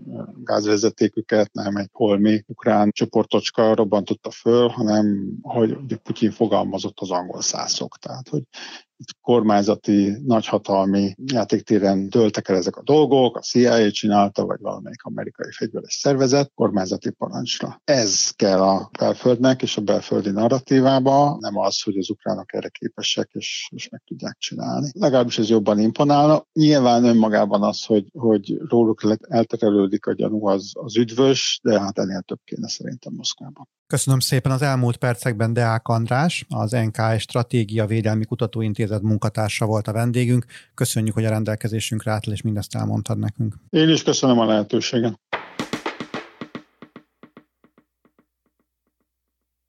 gázvezetéküket 0.44 1.52
nem 1.52 1.76
egy 1.76 1.90
holmi 1.92 2.44
ukrán 2.46 2.90
csoportocska 2.90 3.74
robbantotta 3.74 4.30
föl, 4.30 4.68
hanem 4.68 5.32
hogy 5.42 5.76
Putyin 6.02 6.30
fogalmazott 6.30 7.00
az 7.00 7.10
angol 7.10 7.40
szászok. 7.40 7.96
Tehát, 7.98 8.28
hogy 8.28 8.42
kormányzati, 9.20 10.16
nagyhatalmi 10.26 11.14
játéktéren 11.32 12.08
dőltek 12.08 12.48
el 12.48 12.56
ezek 12.56 12.76
a 12.76 12.82
dolgok, 12.82 13.36
a 13.36 13.40
CIA 13.40 13.90
csinálta, 13.90 14.46
vagy 14.46 14.60
valamelyik 14.60 15.02
amerikai 15.02 15.52
fegyveres 15.52 15.94
szervezet 15.94 16.52
kormányzati 16.54 17.10
parancsra. 17.10 17.80
Ez 17.84 18.30
kell 18.30 18.62
a 18.62 18.90
belföldnek 18.98 19.62
és 19.62 19.76
a 19.76 19.80
belföldi 19.80 20.30
narratívába, 20.30 21.36
nem 21.40 21.58
az, 21.58 21.82
hogy 21.82 21.96
az 21.96 22.10
ukránok 22.10 22.54
erre 22.54 22.68
képesek 22.68 23.30
és, 23.32 23.68
és 23.74 23.88
meg 23.88 24.02
tudják 24.06 24.36
csinálni. 24.38 24.90
Legalábbis 24.92 25.38
ez 25.38 25.48
jobban 25.48 25.78
imponálna. 25.78 26.46
Nyilván 26.52 27.04
önmagában 27.04 27.62
az, 27.62 27.84
hogy, 27.84 28.06
hogy 28.12 28.56
róluk 28.68 29.16
elterelődik 29.28 30.06
a 30.06 30.12
gyanú, 30.12 30.46
az, 30.46 30.72
az 30.74 30.96
üdvös, 30.96 31.60
de 31.62 31.80
hát 31.80 31.98
ennél 31.98 32.22
több 32.22 32.40
kéne 32.44 32.68
szerintem 32.68 33.12
Moszkvában. 33.12 33.68
Köszönöm 33.94 34.20
szépen 34.20 34.52
az 34.52 34.62
elmúlt 34.62 34.96
percekben 34.96 35.52
Deák 35.52 35.88
András, 35.88 36.46
az 36.48 36.70
NKS 36.70 37.22
Stratégia 37.22 37.86
Védelmi 37.86 38.24
Kutatóintézet 38.24 39.02
munkatársa 39.02 39.66
volt 39.66 39.88
a 39.88 39.92
vendégünk. 39.92 40.44
Köszönjük, 40.74 41.14
hogy 41.14 41.24
a 41.24 41.28
rendelkezésünkre 41.28 42.10
állt, 42.10 42.26
és 42.26 42.42
mindezt 42.42 42.74
elmondtad 42.74 43.18
nekünk. 43.18 43.54
Én 43.70 43.88
is 43.88 44.02
köszönöm 44.02 44.38
a 44.38 44.44
lehetőséget. 44.44 45.20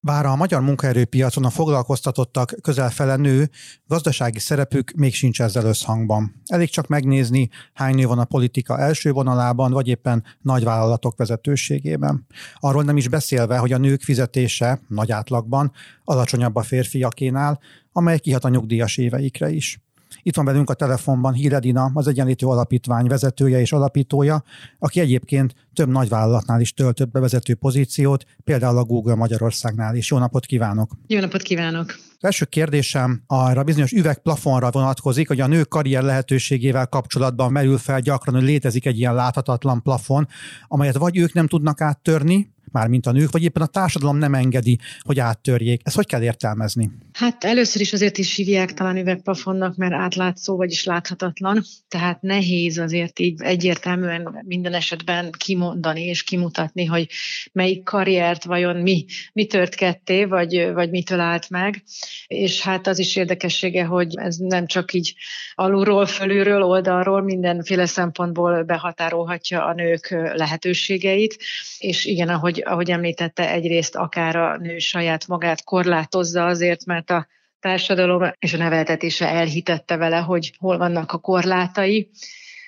Bár 0.06 0.26
a 0.26 0.36
magyar 0.36 0.62
munkaerőpiacon 0.62 1.46
a 1.46 1.50
foglalkoztatottak 1.50 2.54
közel 2.62 2.90
fele 2.90 3.16
nő, 3.16 3.50
gazdasági 3.88 4.40
szerepük 4.40 4.92
még 4.92 5.14
sincs 5.14 5.42
ezzel 5.42 5.66
összhangban. 5.66 6.42
Elég 6.46 6.70
csak 6.70 6.88
megnézni, 6.88 7.50
hány 7.74 7.96
nő 7.96 8.06
van 8.06 8.20
a 8.20 8.26
politika 8.26 8.80
első 8.80 9.12
vonalában, 9.12 9.72
vagy 9.72 9.88
éppen 9.88 10.24
nagyvállalatok 10.42 11.18
vezetőségében. 11.18 12.28
Arról 12.56 12.84
nem 12.84 12.98
is 12.98 13.08
beszélve, 13.08 13.58
hogy 13.58 13.74
a 13.74 13.78
nők 13.78 14.02
fizetése 14.02 14.82
nagy 14.88 15.12
átlagban 15.12 15.72
alacsonyabb 16.04 16.56
a 16.56 16.64
férfiakénál, 16.64 17.60
amely 17.92 18.20
kihat 18.20 18.44
a 18.44 18.50
nyugdíjas 18.50 18.98
éveikre 18.98 19.50
is. 19.50 19.85
Itt 20.22 20.36
van 20.36 20.46
velünk 20.46 20.70
a 20.70 20.74
telefonban 20.74 21.34
Híredina, 21.34 21.92
az 21.94 22.08
Egyenlítő 22.08 22.46
Alapítvány 22.46 23.08
vezetője 23.08 23.60
és 23.60 23.72
alapítója, 23.72 24.44
aki 24.80 25.00
egyébként 25.00 25.56
több 25.74 25.90
nagyvállalatnál 25.90 26.62
is 26.62 26.74
töltött 26.74 27.12
be 27.12 27.20
vezető 27.20 27.56
pozíciót, 27.56 28.26
például 28.44 28.78
a 28.78 28.84
Google 28.84 29.16
Magyarországnál 29.16 29.96
is. 29.96 30.12
Jó 30.12 30.18
napot 30.18 30.46
kívánok! 30.46 30.92
Jó 31.08 31.20
napot 31.20 31.42
kívánok! 31.42 31.96
Az 32.18 32.24
első 32.32 32.46
kérdésem 32.46 33.24
arra 33.28 33.64
bizonyos 33.64 33.92
üvegplafonra 33.92 34.72
vonatkozik, 34.72 35.28
hogy 35.28 35.40
a 35.40 35.48
nők 35.48 35.68
karrier 35.68 36.04
lehetőségével 36.04 36.88
kapcsolatban 36.88 37.52
merül 37.52 37.78
fel 37.78 38.00
gyakran, 38.00 38.36
hogy 38.36 38.44
létezik 38.44 38.86
egy 38.86 38.98
ilyen 38.98 39.16
láthatatlan 39.16 39.82
plafon, 39.82 40.28
amelyet 40.68 40.98
vagy 40.98 41.18
ők 41.18 41.34
nem 41.34 41.48
tudnak 41.48 41.82
áttörni, 41.82 42.54
mármint 42.76 43.06
a 43.06 43.12
nők, 43.12 43.32
vagy 43.32 43.44
éppen 43.44 43.62
a 43.62 43.66
társadalom 43.66 44.18
nem 44.18 44.34
engedi, 44.34 44.80
hogy 45.00 45.20
áttörjék. 45.20 45.82
Ezt 45.84 45.96
hogy 45.96 46.06
kell 46.06 46.22
értelmezni? 46.22 46.92
Hát 47.14 47.44
először 47.44 47.82
is 47.82 47.94
azért 47.94 48.18
is 48.18 48.36
hívják 48.36 48.74
talán 48.74 48.98
üvegplafonnak, 48.98 49.76
mert 49.76 49.94
átlátszó, 49.94 50.56
vagyis 50.56 50.84
láthatatlan, 50.84 51.64
tehát 51.88 52.22
nehéz 52.22 52.78
azért 52.78 53.20
így 53.20 53.42
egyértelműen 53.42 54.44
minden 54.46 54.74
esetben 54.74 55.32
kimondani 55.38 56.02
és 56.02 56.24
kimutatni, 56.24 56.86
hogy 56.86 57.08
melyik 57.52 57.84
karriert 57.84 58.44
vajon 58.44 58.76
mi, 58.76 59.06
mi 59.34 59.46
tört 59.46 59.76
ketté, 59.76 60.26
vagy, 60.26 60.72
vagy 60.74 60.90
mitől 60.90 61.20
állt 61.20 61.50
meg. 61.50 61.84
És 62.28 62.62
hát 62.62 62.88
az 62.88 63.00
is 63.00 63.16
érdekessége, 63.16 63.84
hogy 63.84 64.18
ez 64.18 64.38
nem 64.38 64.66
csak 64.66 64.94
így 64.94 65.16
alulról, 65.54 66.06
fölülről, 66.06 66.64
oldalról 66.64 67.22
mindenféle 67.22 67.86
szempontból 67.86 68.64
behatárolhatja 68.64 69.66
a 69.66 69.74
nők 69.74 70.10
lehetőségeit, 70.34 71.38
és 71.78 72.06
igen, 72.06 72.30
ahogy, 72.30 72.64
ahogy 72.66 72.92
említette, 72.92 73.52
egyrészt 73.52 73.96
akár 73.96 74.36
a 74.36 74.58
nő 74.58 74.78
saját 74.78 75.28
magát 75.28 75.64
korlátozza 75.64 76.46
azért, 76.46 76.86
mert 76.86 77.10
a 77.10 77.28
társadalom 77.60 78.32
és 78.40 78.54
a 78.54 78.58
neveltetése 78.58 79.30
elhitette 79.30 79.98
vele, 79.98 80.18
hogy 80.18 80.54
hol 80.60 80.78
vannak 80.78 81.12
a 81.12 81.18
korlátai, 81.18 82.10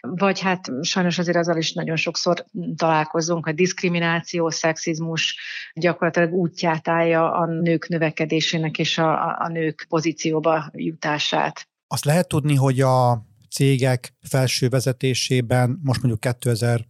vagy 0.01 0.39
hát 0.39 0.71
sajnos 0.81 1.17
azért 1.17 1.38
azzal 1.38 1.57
is 1.57 1.73
nagyon 1.73 1.95
sokszor 1.95 2.45
találkozunk, 2.75 3.45
hogy 3.45 3.55
diszkrimináció, 3.55 4.49
szexizmus 4.49 5.38
gyakorlatilag 5.73 6.33
útját 6.33 6.88
állja 6.88 7.33
a 7.33 7.45
nők 7.45 7.88
növekedésének 7.88 8.77
és 8.77 8.97
a, 8.97 9.38
a 9.39 9.47
nők 9.47 9.86
pozícióba 9.89 10.69
jutását. 10.73 11.67
Azt 11.88 12.05
lehet 12.05 12.27
tudni, 12.27 12.55
hogy 12.55 12.81
a 12.81 13.25
cégek 13.49 14.13
felső 14.29 14.69
vezetésében 14.69 15.79
most 15.83 16.01
mondjuk 16.01 16.36
2000 16.39 16.86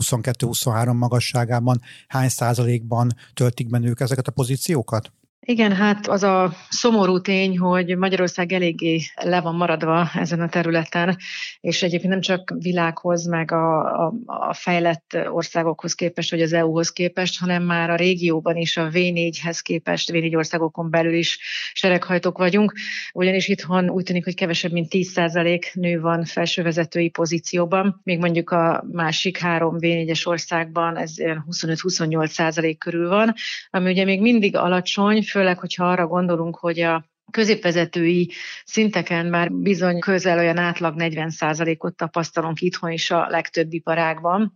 22-23 0.00 0.98
magasságában 0.98 1.80
hány 2.08 2.28
százalékban 2.28 3.14
töltik 3.34 3.68
be 3.68 3.78
nők 3.78 4.00
ezeket 4.00 4.28
a 4.28 4.32
pozíciókat? 4.32 5.12
Igen, 5.46 5.72
hát 5.72 6.06
az 6.06 6.22
a 6.22 6.52
szomorú 6.68 7.20
tény, 7.20 7.58
hogy 7.58 7.96
Magyarország 7.96 8.52
eléggé 8.52 9.00
le 9.22 9.40
van 9.40 9.54
maradva 9.54 10.08
ezen 10.14 10.40
a 10.40 10.48
területen, 10.48 11.16
és 11.60 11.82
egyébként 11.82 12.12
nem 12.12 12.20
csak 12.20 12.54
világhoz, 12.58 13.26
meg 13.26 13.52
a, 13.52 13.80
a, 14.06 14.14
a 14.26 14.54
fejlett 14.54 15.18
országokhoz 15.28 15.94
képest, 15.94 16.30
vagy 16.30 16.42
az 16.42 16.52
EU-hoz 16.52 16.90
képest, 16.90 17.38
hanem 17.38 17.62
már 17.62 17.90
a 17.90 17.94
régióban 17.94 18.56
is 18.56 18.76
a 18.76 18.88
V4-hez 18.88 19.58
képest, 19.62 20.10
V4 20.12 20.36
országokon 20.36 20.90
belül 20.90 21.14
is 21.14 21.38
sereghajtók 21.72 22.38
vagyunk, 22.38 22.72
ugyanis 23.12 23.48
itthon 23.48 23.90
úgy 23.90 24.04
tűnik, 24.04 24.24
hogy 24.24 24.34
kevesebb, 24.34 24.72
mint 24.72 24.88
10% 24.90 25.74
nő 25.74 26.00
van 26.00 26.24
felsővezetői 26.24 27.08
pozícióban, 27.08 28.00
még 28.04 28.18
mondjuk 28.18 28.50
a 28.50 28.84
másik 28.92 29.38
három 29.38 29.76
V4-es 29.80 30.26
országban 30.26 30.96
ez 30.96 31.12
25-28% 31.16 32.74
körül 32.78 33.08
van, 33.08 33.34
ami 33.70 33.90
ugye 33.90 34.04
még 34.04 34.20
mindig 34.20 34.56
alacsony, 34.56 35.22
főleg, 35.30 35.58
hogyha 35.58 35.90
arra 35.90 36.06
gondolunk, 36.06 36.56
hogy 36.56 36.80
a 36.80 37.04
középvezetői 37.30 38.30
szinteken 38.64 39.26
már 39.26 39.52
bizony 39.52 39.98
közel 39.98 40.38
olyan 40.38 40.58
átlag 40.58 40.94
40%-ot 40.98 41.96
tapasztalunk 41.96 42.60
itthon 42.60 42.90
is 42.90 43.10
a 43.10 43.26
legtöbb 43.28 43.72
iparágban. 43.72 44.52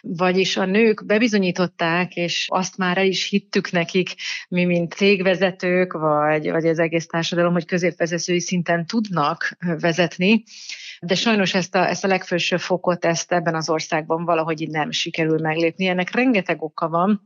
Vagyis 0.00 0.56
a 0.56 0.64
nők 0.64 1.06
bebizonyították, 1.06 2.14
és 2.14 2.46
azt 2.48 2.76
már 2.76 2.98
el 2.98 3.06
is 3.06 3.28
hittük 3.28 3.70
nekik, 3.70 4.14
mi, 4.48 4.64
mint 4.64 4.92
cégvezetők, 4.92 5.92
vagy, 5.92 6.50
vagy 6.50 6.66
az 6.66 6.78
egész 6.78 7.06
társadalom, 7.06 7.52
hogy 7.52 7.64
középvezetői 7.64 8.40
szinten 8.40 8.86
tudnak 8.86 9.56
vezetni, 9.80 10.42
de 11.06 11.14
sajnos 11.14 11.54
ezt 11.54 11.74
a, 11.74 11.88
ezt 11.88 12.04
a 12.04 12.08
legfelső 12.08 12.56
fokot 12.56 13.04
ezt 13.04 13.32
ebben 13.32 13.54
az 13.54 13.70
országban 13.70 14.24
valahogy 14.24 14.68
nem 14.70 14.90
sikerül 14.90 15.38
meglépni. 15.38 15.86
Ennek 15.86 16.14
rengeteg 16.14 16.62
oka 16.62 16.88
van. 16.88 17.22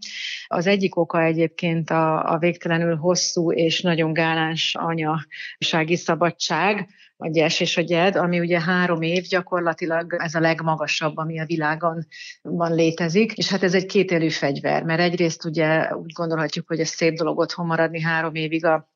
Az 0.47 0.67
egyik 0.67 0.97
oka 0.97 1.23
egyébként 1.23 1.91
a, 1.91 2.33
a 2.33 2.38
végtelenül 2.38 2.97
hosszú 2.97 3.53
és 3.53 3.81
nagyon 3.81 4.12
gáláns 4.12 4.75
anyasági 4.75 5.97
szabadság, 5.97 6.88
a 7.21 7.29
gyes 7.29 7.61
és 7.61 7.77
a 7.77 7.81
gyed, 7.81 8.17
ami 8.17 8.41
ugye 8.41 8.61
három 8.61 9.03
év 9.03 9.23
gyakorlatilag 9.23 10.14
ez 10.19 10.35
a 10.35 10.41
legmagasabb, 10.41 11.16
ami 11.16 11.41
a 11.41 11.45
világon 11.45 12.07
van 12.43 12.74
létezik, 12.74 13.33
és 13.33 13.51
hát 13.51 13.62
ez 13.62 13.74
egy 13.74 13.87
kétélű 13.87 14.31
fegyver, 14.31 14.83
mert 14.83 15.01
egyrészt 15.01 15.45
ugye 15.45 15.95
úgy 15.95 16.12
gondolhatjuk, 16.12 16.66
hogy 16.66 16.81
ez 16.81 16.89
szép 16.89 17.14
dolog 17.14 17.39
otthon 17.39 17.66
maradni 17.66 18.01
három 18.01 18.35
évig 18.35 18.64
a 18.64 18.89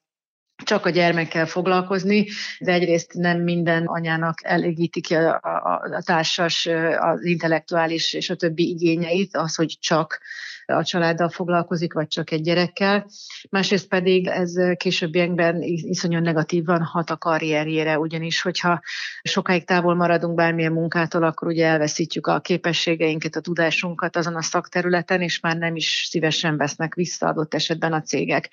csak 0.63 0.87
a 0.87 0.91
gyermekkel 0.91 1.47
foglalkozni, 1.47 2.27
de 2.59 2.73
egyrészt 2.73 3.15
nem 3.15 3.41
minden 3.41 3.87
anyának 3.87 4.39
elégíti 4.43 5.01
ki 5.01 5.15
a, 5.15 5.41
a, 5.43 5.83
a 5.97 6.03
társas, 6.05 6.69
az 6.99 7.25
intellektuális 7.25 8.13
és 8.13 8.31
a 8.31 8.37
többi 8.37 8.69
igényeit, 8.69 9.37
az, 9.37 9.55
hogy 9.55 9.77
csak 9.81 10.21
a 10.67 10.85
családdal 10.85 11.29
foglalkozik, 11.29 11.93
vagy 11.93 12.07
csak 12.07 12.31
egy 12.31 12.43
gyerekkel. 12.43 13.07
Másrészt 13.51 13.89
pedig 13.89 14.27
ez 14.27 14.55
későbbiekben 14.77 15.63
iszonyan 15.63 16.23
negatívan 16.23 16.83
hat 16.83 17.11
a 17.11 17.17
karrierjére, 17.17 17.99
ugyanis 17.99 18.43
hogyha 18.43 18.81
sokáig 19.23 19.65
távol 19.65 19.95
maradunk 19.95 20.35
bármilyen 20.35 20.73
munkától, 20.73 21.23
akkor 21.23 21.49
ugye 21.49 21.67
elveszítjük 21.67 22.27
a 22.27 22.41
képességeinket, 22.41 23.37
a 23.37 23.41
tudásunkat 23.41 24.17
azon 24.17 24.37
a 24.37 24.43
szakterületen, 24.43 25.21
és 25.21 25.41
már 25.41 25.57
nem 25.57 25.77
is 25.77 26.07
szívesen 26.11 26.57
vesznek 26.57 26.95
vissza 26.95 27.27
adott 27.27 27.55
esetben 27.55 27.93
a 27.93 28.03
cégek. 28.03 28.51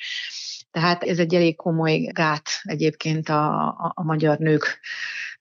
Tehát 0.71 1.03
ez 1.03 1.19
egy 1.19 1.33
elég 1.33 1.55
komoly 1.55 1.97
gát 1.97 2.49
egyébként 2.61 3.29
a, 3.29 3.67
a, 3.67 3.91
a 3.95 4.03
magyar 4.03 4.37
nők 4.37 4.79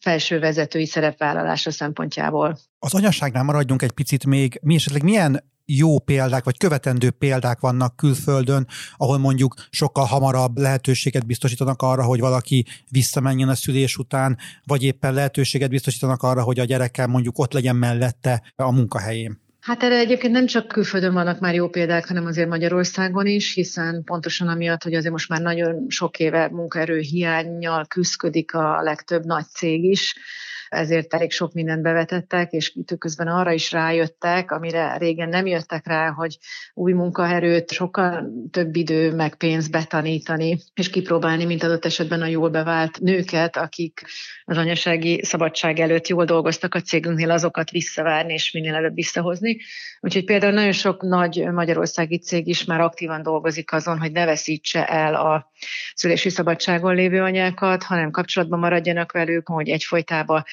felső 0.01 0.39
vezetői 0.39 0.87
szerepvállalása 0.87 1.70
szempontjából. 1.70 2.59
Az 2.79 2.95
anyaságnál 2.95 3.43
maradjunk 3.43 3.83
egy 3.83 3.93
picit 3.93 4.26
még. 4.26 4.59
Mi 4.62 4.74
esetleg 4.74 5.03
milyen 5.03 5.43
jó 5.64 5.99
példák, 5.99 6.45
vagy 6.45 6.57
követendő 6.57 7.11
példák 7.11 7.61
vannak 7.61 7.97
külföldön, 7.97 8.66
ahol 8.97 9.18
mondjuk 9.18 9.55
sokkal 9.70 10.05
hamarabb 10.05 10.59
lehetőséget 10.59 11.26
biztosítanak 11.26 11.83
arra, 11.83 12.05
hogy 12.05 12.20
valaki 12.20 12.66
visszamenjen 12.91 13.49
a 13.49 13.55
szülés 13.55 13.97
után, 13.97 14.39
vagy 14.64 14.83
éppen 14.83 15.14
lehetőséget 15.14 15.70
biztosítanak 15.70 16.22
arra, 16.22 16.43
hogy 16.43 16.59
a 16.59 16.64
gyerekkel 16.64 17.07
mondjuk 17.07 17.39
ott 17.39 17.53
legyen 17.53 17.76
mellette 17.76 18.53
a 18.57 18.72
munkahelyén. 18.72 19.47
Hát 19.61 19.82
erre 19.82 19.98
egyébként 19.98 20.32
nem 20.32 20.46
csak 20.46 20.68
külföldön 20.68 21.12
vannak 21.12 21.40
már 21.40 21.54
jó 21.54 21.68
példák, 21.68 22.09
hanem 22.09 22.26
azért 22.26 22.48
Magyarországon 22.48 23.26
is, 23.26 23.54
hiszen 23.54 24.04
pontosan 24.04 24.48
amiatt, 24.48 24.82
hogy 24.82 24.94
azért 24.94 25.12
most 25.12 25.28
már 25.28 25.40
nagyon 25.40 25.84
sok 25.88 26.18
éve 26.18 26.48
munkaerő 26.48 26.98
hiányjal 26.98 27.86
küzdik 27.86 28.54
a 28.54 28.82
legtöbb 28.82 29.24
nagy 29.24 29.44
cég 29.44 29.84
is, 29.84 30.16
ezért 30.68 31.14
elég 31.14 31.32
sok 31.32 31.52
mindent 31.52 31.82
bevetettek, 31.82 32.50
és 32.52 32.72
közben 32.98 33.26
arra 33.26 33.52
is 33.52 33.72
rájöttek, 33.72 34.50
amire 34.50 34.96
régen 34.96 35.28
nem 35.28 35.46
jöttek 35.46 35.86
rá, 35.86 36.10
hogy 36.10 36.38
új 36.74 36.92
munkaerőt, 36.92 37.70
sokkal 37.70 38.32
több 38.50 38.76
idő 38.76 39.14
meg 39.14 39.34
pénz 39.34 39.68
betanítani, 39.68 40.58
és 40.74 40.90
kipróbálni, 40.90 41.44
mint 41.44 41.62
adott 41.62 41.84
esetben 41.84 42.22
a 42.22 42.26
jól 42.26 42.50
bevált 42.50 43.00
nőket, 43.00 43.56
akik 43.56 44.02
az 44.44 44.56
anyasági 44.56 45.24
szabadság 45.24 45.78
előtt 45.78 46.06
jól 46.06 46.24
dolgoztak 46.24 46.74
a 46.74 46.80
cégünknél, 46.80 47.30
azokat 47.30 47.70
visszavárni 47.70 48.32
és 48.32 48.52
minél 48.52 48.74
előbb 48.74 48.94
visszahozni. 48.94 49.56
Úgyhogy 50.00 50.24
például 50.24 50.52
nagyon 50.52 50.72
sok 50.72 51.02
nagy 51.02 51.48
magyarországi 51.52 52.18
cég 52.18 52.46
is 52.46 52.64
már 52.64 52.80
aktívan 52.80 53.22
dolgozik 53.22 53.72
azon, 53.72 53.98
hogy 53.98 54.12
ne 54.12 54.24
veszítse 54.24 54.86
el 54.86 55.14
a 55.14 55.50
szülési 55.94 56.28
szabadságon 56.28 56.94
lévő 56.94 57.22
anyákat, 57.22 57.82
hanem 57.82 58.10
kapcsolatban 58.10 58.58
maradjanak 58.58 59.12
velük, 59.12 59.48
hogy 59.48 59.68
egyfolytában 59.68 60.44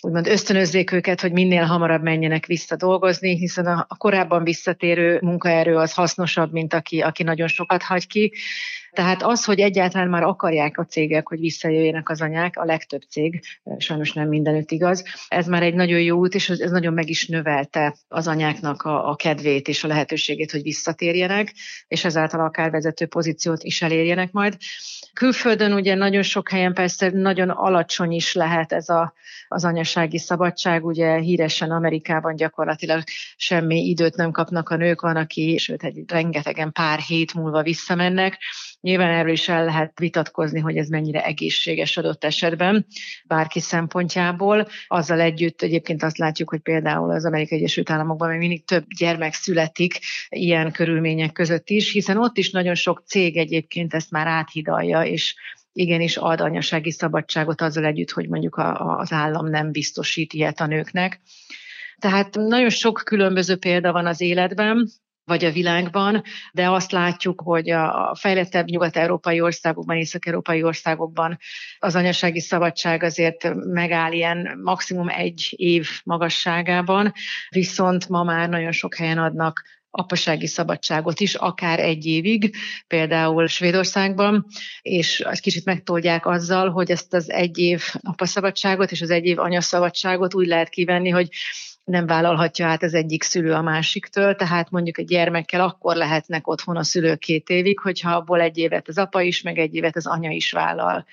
úgymond 0.00 0.26
ösztönözzék 0.26 0.92
őket, 0.92 1.20
hogy 1.20 1.32
minél 1.32 1.64
hamarabb 1.64 2.02
menjenek 2.02 2.46
vissza 2.46 2.76
dolgozni, 2.76 3.36
hiszen 3.36 3.66
a, 3.66 3.86
a 3.88 3.96
korábban 3.96 4.44
visszatérő 4.44 5.18
munkaerő 5.22 5.76
az 5.76 5.92
hasznosabb, 5.92 6.52
mint 6.52 6.74
aki, 6.74 7.00
aki 7.00 7.22
nagyon 7.22 7.48
sokat 7.48 7.82
hagy 7.82 8.06
ki. 8.06 8.32
Tehát 8.92 9.22
az, 9.22 9.44
hogy 9.44 9.60
egyáltalán 9.60 10.08
már 10.08 10.22
akarják 10.22 10.78
a 10.78 10.84
cégek, 10.84 11.28
hogy 11.28 11.40
visszajöjjenek 11.40 12.08
az 12.08 12.20
anyák, 12.20 12.56
a 12.56 12.64
legtöbb 12.64 13.02
cég, 13.08 13.42
sajnos 13.78 14.12
nem 14.12 14.28
mindenütt 14.28 14.70
igaz, 14.70 15.04
ez 15.28 15.46
már 15.46 15.62
egy 15.62 15.74
nagyon 15.74 16.00
jó 16.00 16.18
út, 16.18 16.34
és 16.34 16.48
ez 16.48 16.70
nagyon 16.70 16.92
meg 16.92 17.08
is 17.08 17.26
növelte 17.26 17.96
az 18.08 18.26
anyáknak 18.26 18.82
a, 18.82 19.08
a 19.08 19.14
kedvét 19.14 19.68
és 19.68 19.84
a 19.84 19.88
lehetőségét, 19.88 20.50
hogy 20.50 20.62
visszatérjenek, 20.62 21.54
és 21.88 22.04
ezáltal 22.04 22.40
akár 22.40 22.70
vezető 22.70 23.06
pozíciót 23.06 23.62
is 23.62 23.82
elérjenek 23.82 24.32
majd. 24.32 24.56
Külföldön 25.12 25.72
ugye 25.72 25.94
nagyon 25.94 26.22
sok 26.22 26.48
helyen 26.48 26.74
persze 26.74 27.10
nagyon 27.10 27.48
alacsony 27.48 28.12
is 28.12 28.34
lehet 28.34 28.72
ez 28.72 28.88
a, 28.88 29.14
az 29.48 29.64
anyasági 29.64 30.18
szabadság, 30.18 30.84
ugye 30.84 31.18
híresen 31.18 31.70
Amerikában 31.70 32.36
gyakorlatilag 32.36 33.02
semmi 33.36 33.88
időt 33.88 34.16
nem 34.16 34.30
kapnak 34.30 34.68
a 34.68 34.76
nők, 34.76 35.00
van, 35.00 35.16
aki, 35.16 35.58
sőt, 35.58 35.84
egy 35.84 36.02
rengetegen 36.06 36.72
pár 36.72 36.98
hét 36.98 37.34
múlva 37.34 37.62
visszamennek, 37.62 38.38
Nyilván 38.80 39.10
erről 39.10 39.32
is 39.32 39.48
el 39.48 39.64
lehet 39.64 39.98
vitatkozni, 39.98 40.60
hogy 40.60 40.76
ez 40.76 40.88
mennyire 40.88 41.24
egészséges 41.24 41.96
adott 41.96 42.24
esetben 42.24 42.86
bárki 43.24 43.60
szempontjából. 43.60 44.68
Azzal 44.86 45.20
együtt 45.20 45.62
egyébként 45.62 46.02
azt 46.02 46.18
látjuk, 46.18 46.48
hogy 46.48 46.60
például 46.60 47.10
az 47.10 47.24
Amerikai 47.24 47.58
Egyesült 47.58 47.90
Államokban 47.90 48.28
még 48.28 48.38
mindig 48.38 48.64
több 48.64 48.84
gyermek 48.98 49.32
születik 49.34 49.98
ilyen 50.28 50.72
körülmények 50.72 51.32
között 51.32 51.68
is, 51.68 51.92
hiszen 51.92 52.18
ott 52.18 52.36
is 52.36 52.50
nagyon 52.50 52.74
sok 52.74 53.02
cég 53.06 53.36
egyébként 53.36 53.94
ezt 53.94 54.10
már 54.10 54.26
áthidalja, 54.26 55.02
és 55.02 55.34
igenis 55.72 56.16
ad 56.16 56.40
anyasági 56.40 56.90
szabadságot 56.90 57.60
azzal 57.60 57.84
együtt, 57.84 58.10
hogy 58.10 58.28
mondjuk 58.28 58.56
a, 58.56 58.96
az 58.98 59.12
állam 59.12 59.46
nem 59.46 59.70
biztosít 59.70 60.32
ilyet 60.32 60.60
a 60.60 60.66
nőknek. 60.66 61.20
Tehát 61.98 62.34
nagyon 62.34 62.70
sok 62.70 63.02
különböző 63.04 63.56
példa 63.56 63.92
van 63.92 64.06
az 64.06 64.20
életben, 64.20 64.88
vagy 65.30 65.44
a 65.44 65.50
világban, 65.50 66.22
de 66.52 66.70
azt 66.70 66.92
látjuk, 66.92 67.40
hogy 67.40 67.70
a 67.70 68.16
fejlettebb 68.20 68.66
nyugat-európai 68.66 69.40
országokban, 69.40 69.96
észak-európai 69.96 70.62
országokban 70.62 71.38
az 71.78 71.94
anyasági 71.94 72.40
szabadság 72.40 73.02
azért 73.02 73.54
megáll 73.54 74.12
ilyen 74.12 74.60
maximum 74.62 75.08
egy 75.08 75.54
év 75.56 75.88
magasságában, 76.04 77.12
viszont 77.48 78.08
ma 78.08 78.22
már 78.22 78.48
nagyon 78.48 78.72
sok 78.72 78.94
helyen 78.94 79.18
adnak 79.18 79.62
apasági 79.90 80.46
szabadságot 80.46 81.20
is, 81.20 81.34
akár 81.34 81.78
egy 81.78 82.06
évig, 82.06 82.56
például 82.86 83.46
Svédországban, 83.46 84.46
és 84.82 85.20
azt 85.20 85.40
kicsit 85.40 85.64
megtoldják 85.64 86.26
azzal, 86.26 86.70
hogy 86.70 86.90
ezt 86.90 87.14
az 87.14 87.30
egy 87.30 87.58
év 87.58 87.82
apaszabadságot 88.00 88.90
és 88.90 89.00
az 89.00 89.10
egy 89.10 89.24
év 89.24 89.38
anyaszabadságot 89.38 90.34
úgy 90.34 90.46
lehet 90.46 90.68
kivenni, 90.68 91.08
hogy 91.08 91.28
nem 91.90 92.06
vállalhatja 92.06 92.66
át 92.66 92.82
az 92.82 92.94
egyik 92.94 93.22
szülő 93.22 93.52
a 93.52 93.62
másiktől, 93.62 94.34
tehát 94.34 94.70
mondjuk 94.70 94.98
egy 94.98 95.06
gyermekkel 95.06 95.60
akkor 95.60 95.96
lehetnek 95.96 96.48
otthon 96.48 96.76
a 96.76 96.82
szülők 96.82 97.18
két 97.18 97.48
évig, 97.48 97.78
hogyha 97.78 98.10
abból 98.10 98.40
egy 98.40 98.58
évet 98.58 98.88
az 98.88 98.98
apa 98.98 99.20
is, 99.20 99.42
meg 99.42 99.58
egy 99.58 99.74
évet 99.74 99.96
az 99.96 100.06
anya 100.06 100.30
is 100.30 100.52
vállal. 100.52 101.06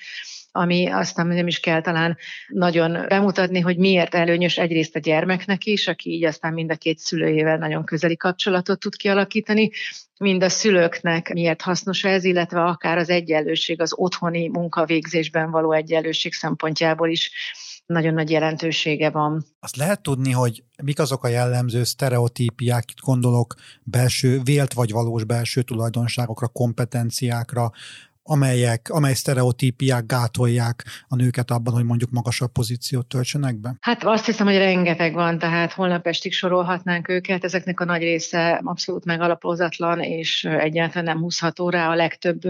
Ami 0.51 0.87
aztán 0.87 1.27
nem 1.27 1.47
is 1.47 1.59
kell 1.59 1.81
talán 1.81 2.17
nagyon 2.47 3.05
bemutatni, 3.07 3.59
hogy 3.59 3.77
miért 3.77 4.15
előnyös 4.15 4.57
egyrészt 4.57 4.95
a 4.95 4.99
gyermeknek 4.99 5.65
is, 5.65 5.87
aki 5.87 6.09
így 6.09 6.25
aztán 6.25 6.53
mind 6.53 6.71
a 6.71 6.75
két 6.75 6.97
szülőjével 6.97 7.57
nagyon 7.57 7.85
közeli 7.85 8.17
kapcsolatot 8.17 8.79
tud 8.79 8.95
kialakítani, 8.95 9.71
mind 10.17 10.43
a 10.43 10.49
szülőknek 10.49 11.33
miért 11.33 11.61
hasznos 11.61 12.03
ez, 12.03 12.23
illetve 12.23 12.63
akár 12.63 12.97
az 12.97 13.09
egyenlőség, 13.09 13.81
az 13.81 13.93
otthoni 13.95 14.47
munkavégzésben 14.47 15.51
való 15.51 15.71
egyenlőség 15.71 16.33
szempontjából 16.33 17.09
is 17.09 17.31
nagyon 17.87 18.13
nagy 18.13 18.29
jelentősége 18.29 19.09
van. 19.09 19.45
Azt 19.59 19.75
lehet 19.75 20.01
tudni, 20.01 20.31
hogy 20.31 20.63
mik 20.83 20.99
azok 20.99 21.23
a 21.23 21.27
jellemző 21.27 21.83
sztereotípiák, 21.83 22.93
gondolok 23.01 23.55
belső, 23.83 24.41
vélt 24.43 24.73
vagy 24.73 24.91
valós 24.91 25.23
belső 25.23 25.61
tulajdonságokra, 25.61 26.47
kompetenciákra, 26.47 27.71
amelyek, 28.27 28.89
amely 28.89 29.13
sztereotípiák 29.13 30.05
gátolják 30.05 30.83
a 31.07 31.15
nőket 31.15 31.51
abban, 31.51 31.73
hogy 31.73 31.83
mondjuk 31.83 32.11
magasabb 32.11 32.51
pozíciót 32.51 33.05
töltsenek 33.05 33.55
be? 33.59 33.75
Hát 33.79 34.03
azt 34.03 34.25
hiszem, 34.25 34.45
hogy 34.45 34.57
rengeteg 34.57 35.13
van, 35.13 35.39
tehát 35.39 35.71
holnap 35.71 36.07
estig 36.07 36.33
sorolhatnánk 36.33 37.09
őket. 37.09 37.43
Ezeknek 37.43 37.79
a 37.79 37.85
nagy 37.85 38.01
része 38.01 38.61
abszolút 38.63 39.05
megalapozatlan, 39.05 39.99
és 39.99 40.43
egyáltalán 40.43 41.03
nem 41.03 41.17
húzható 41.17 41.69
rá 41.69 41.89
a 41.89 41.95
legtöbb 41.95 42.41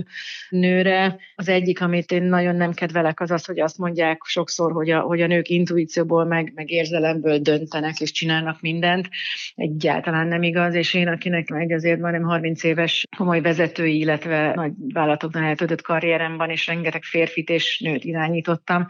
nőre. 0.49 1.17
Az 1.35 1.47
egyik, 1.47 1.81
amit 1.81 2.11
én 2.11 2.23
nagyon 2.23 2.55
nem 2.55 2.73
kedvelek, 2.73 3.19
az 3.19 3.31
az, 3.31 3.45
hogy 3.45 3.59
azt 3.59 3.77
mondják 3.77 4.21
sokszor, 4.23 4.71
hogy 4.71 4.89
a, 4.89 4.99
hogy 4.99 5.21
a 5.21 5.27
nők 5.27 5.49
intuícióból, 5.49 6.25
meg, 6.25 6.51
meg 6.55 6.69
érzelemből 6.69 7.39
döntenek 7.39 7.99
és 7.99 8.11
csinálnak 8.11 8.61
mindent. 8.61 9.09
Egyáltalán 9.55 10.27
nem 10.27 10.43
igaz, 10.43 10.73
és 10.73 10.93
én, 10.93 11.07
akinek 11.07 11.49
meg 11.49 11.71
azért 11.71 11.99
majdnem 11.99 12.23
30 12.23 12.63
éves 12.63 13.07
komoly 13.17 13.41
vezetői, 13.41 13.97
illetve 13.97 14.53
nagy 14.55 14.71
vállalatoknál 14.93 15.43
eltöltött 15.67 15.85
karrierem 15.85 16.37
van, 16.37 16.49
és 16.49 16.67
rengeteg 16.67 17.03
férfit 17.03 17.49
és 17.49 17.79
nőt 17.79 18.03
irányítottam, 18.03 18.87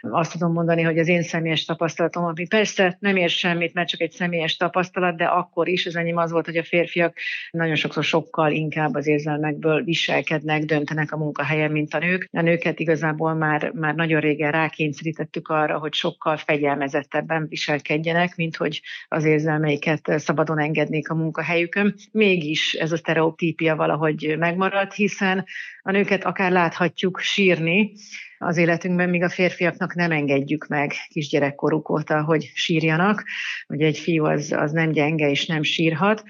azt 0.00 0.32
tudom 0.32 0.52
mondani, 0.52 0.82
hogy 0.82 0.98
az 0.98 1.08
én 1.08 1.22
személyes 1.22 1.64
tapasztalatom, 1.64 2.24
ami 2.24 2.46
persze 2.46 2.96
nem 3.00 3.16
ér 3.16 3.30
semmit, 3.30 3.74
mert 3.74 3.88
csak 3.88 4.00
egy 4.00 4.10
személyes 4.10 4.56
tapasztalat, 4.56 5.16
de 5.16 5.24
akkor 5.24 5.68
is 5.68 5.86
az 5.86 5.96
enyém 5.96 6.16
az 6.16 6.30
volt, 6.30 6.44
hogy 6.44 6.56
a 6.56 6.64
férfiak 6.64 7.16
nagyon 7.50 7.74
sokszor 7.74 8.04
sokkal 8.04 8.52
inkább 8.52 8.94
az 8.94 9.06
érzelmekből 9.06 9.84
viselkednek, 9.84 10.62
döntenek 10.62 11.12
a 11.12 11.16
munkahelyen, 11.16 11.70
mint 11.70 11.94
a 11.94 11.98
nők. 11.98 12.28
A 12.32 12.40
nőket 12.40 12.80
igazából 12.80 13.34
már, 13.34 13.70
már 13.74 13.94
nagyon 13.94 14.20
régen 14.20 14.50
rákényszerítettük 14.50 15.48
arra, 15.48 15.78
hogy 15.78 15.94
sokkal 15.94 16.36
fegyelmezettebben 16.36 17.46
viselkedjenek, 17.48 18.36
mint 18.36 18.56
hogy 18.56 18.80
az 19.08 19.24
érzelmeiket 19.24 20.12
szabadon 20.16 20.60
engednék 20.60 21.10
a 21.10 21.14
munkahelyükön. 21.14 21.94
Mégis 22.12 22.72
ez 22.72 22.92
a 22.92 22.96
sztereotípia 22.96 23.76
valahogy 23.76 24.34
megmaradt, 24.38 24.94
hiszen 24.94 25.44
a 25.82 25.90
nőket 25.90 26.24
akár 26.24 26.52
láthatjuk 26.52 27.18
sírni, 27.20 27.92
az 28.38 28.56
életünkben, 28.56 29.08
míg 29.08 29.22
a 29.22 29.28
férfiaknak 29.28 29.94
nem 29.94 30.10
engedjük 30.10 30.66
meg 30.66 30.92
kisgyerekkoruk 31.08 31.90
óta, 31.90 32.22
hogy 32.22 32.50
sírjanak. 32.54 33.24
Ugye 33.68 33.86
egy 33.86 33.98
fiú 33.98 34.24
az, 34.24 34.52
az 34.52 34.72
nem 34.72 34.92
gyenge 34.92 35.30
és 35.30 35.46
nem 35.46 35.62
sírhat 35.62 36.24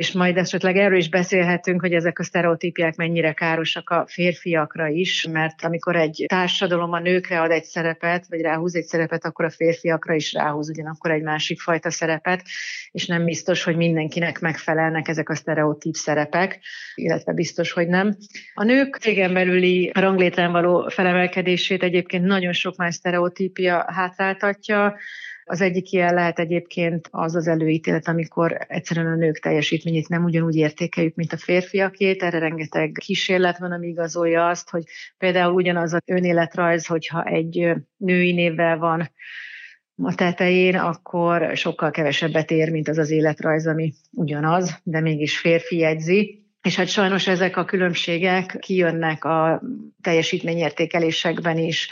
és 0.00 0.12
majd 0.12 0.36
esetleg 0.36 0.76
erről 0.76 0.98
is 0.98 1.08
beszélhetünk, 1.08 1.80
hogy 1.80 1.92
ezek 1.92 2.18
a 2.18 2.22
sztereotípiák 2.22 2.96
mennyire 2.96 3.32
károsak 3.32 3.90
a 3.90 4.04
férfiakra 4.08 4.88
is, 4.88 5.26
mert 5.30 5.64
amikor 5.64 5.96
egy 5.96 6.24
társadalom 6.28 6.92
a 6.92 6.98
nőkre 6.98 7.40
ad 7.40 7.50
egy 7.50 7.64
szerepet, 7.64 8.26
vagy 8.28 8.40
ráhúz 8.40 8.76
egy 8.76 8.84
szerepet, 8.84 9.24
akkor 9.24 9.44
a 9.44 9.50
férfiakra 9.50 10.14
is 10.14 10.32
ráhúz 10.32 10.68
ugyanakkor 10.68 11.10
egy 11.10 11.22
másik 11.22 11.60
fajta 11.60 11.90
szerepet, 11.90 12.42
és 12.90 13.06
nem 13.06 13.24
biztos, 13.24 13.62
hogy 13.62 13.76
mindenkinek 13.76 14.40
megfelelnek 14.40 15.08
ezek 15.08 15.28
a 15.28 15.34
sztereotíp 15.34 15.94
szerepek, 15.94 16.60
illetve 16.94 17.32
biztos, 17.32 17.72
hogy 17.72 17.88
nem. 17.88 18.16
A 18.54 18.64
nők 18.64 18.96
cégen 18.96 19.32
belüli 19.32 19.90
ranglétrán 19.94 20.52
való 20.52 20.88
felemelkedését 20.88 21.82
egyébként 21.82 22.24
nagyon 22.24 22.52
sok 22.52 22.76
más 22.76 22.94
sztereotípia 22.94 23.84
hátráltatja, 23.88 24.96
az 25.50 25.60
egyik 25.60 25.92
ilyen 25.92 26.14
lehet 26.14 26.38
egyébként 26.38 27.08
az 27.10 27.34
az 27.34 27.46
előítélet, 27.46 28.08
amikor 28.08 28.58
egyszerűen 28.68 29.12
a 29.12 29.16
nők 29.16 29.38
teljesítményét 29.38 30.08
nem 30.08 30.24
ugyanúgy 30.24 30.56
értékeljük, 30.56 31.14
mint 31.14 31.32
a 31.32 31.36
férfiakét. 31.36 32.22
Erre 32.22 32.38
rengeteg 32.38 32.92
kísérlet 33.00 33.58
van, 33.58 33.72
ami 33.72 33.86
igazolja 33.86 34.48
azt, 34.48 34.70
hogy 34.70 34.82
például 35.18 35.52
ugyanaz 35.52 35.92
az 35.92 36.00
önéletrajz, 36.04 36.86
hogyha 36.86 37.24
egy 37.24 37.72
női 37.96 38.32
névvel 38.32 38.78
van 38.78 39.10
a 40.02 40.14
tetején, 40.14 40.76
akkor 40.76 41.56
sokkal 41.56 41.90
kevesebbet 41.90 42.50
ér, 42.50 42.70
mint 42.70 42.88
az 42.88 42.98
az 42.98 43.10
életrajz, 43.10 43.66
ami 43.66 43.92
ugyanaz, 44.10 44.80
de 44.82 45.00
mégis 45.00 45.38
férfi 45.38 45.76
jegyzi. 45.76 46.44
És 46.62 46.76
hát 46.76 46.88
sajnos 46.88 47.26
ezek 47.26 47.56
a 47.56 47.64
különbségek 47.64 48.56
kijönnek 48.60 49.24
a 49.24 49.62
teljesítményértékelésekben 50.02 51.58
is, 51.58 51.88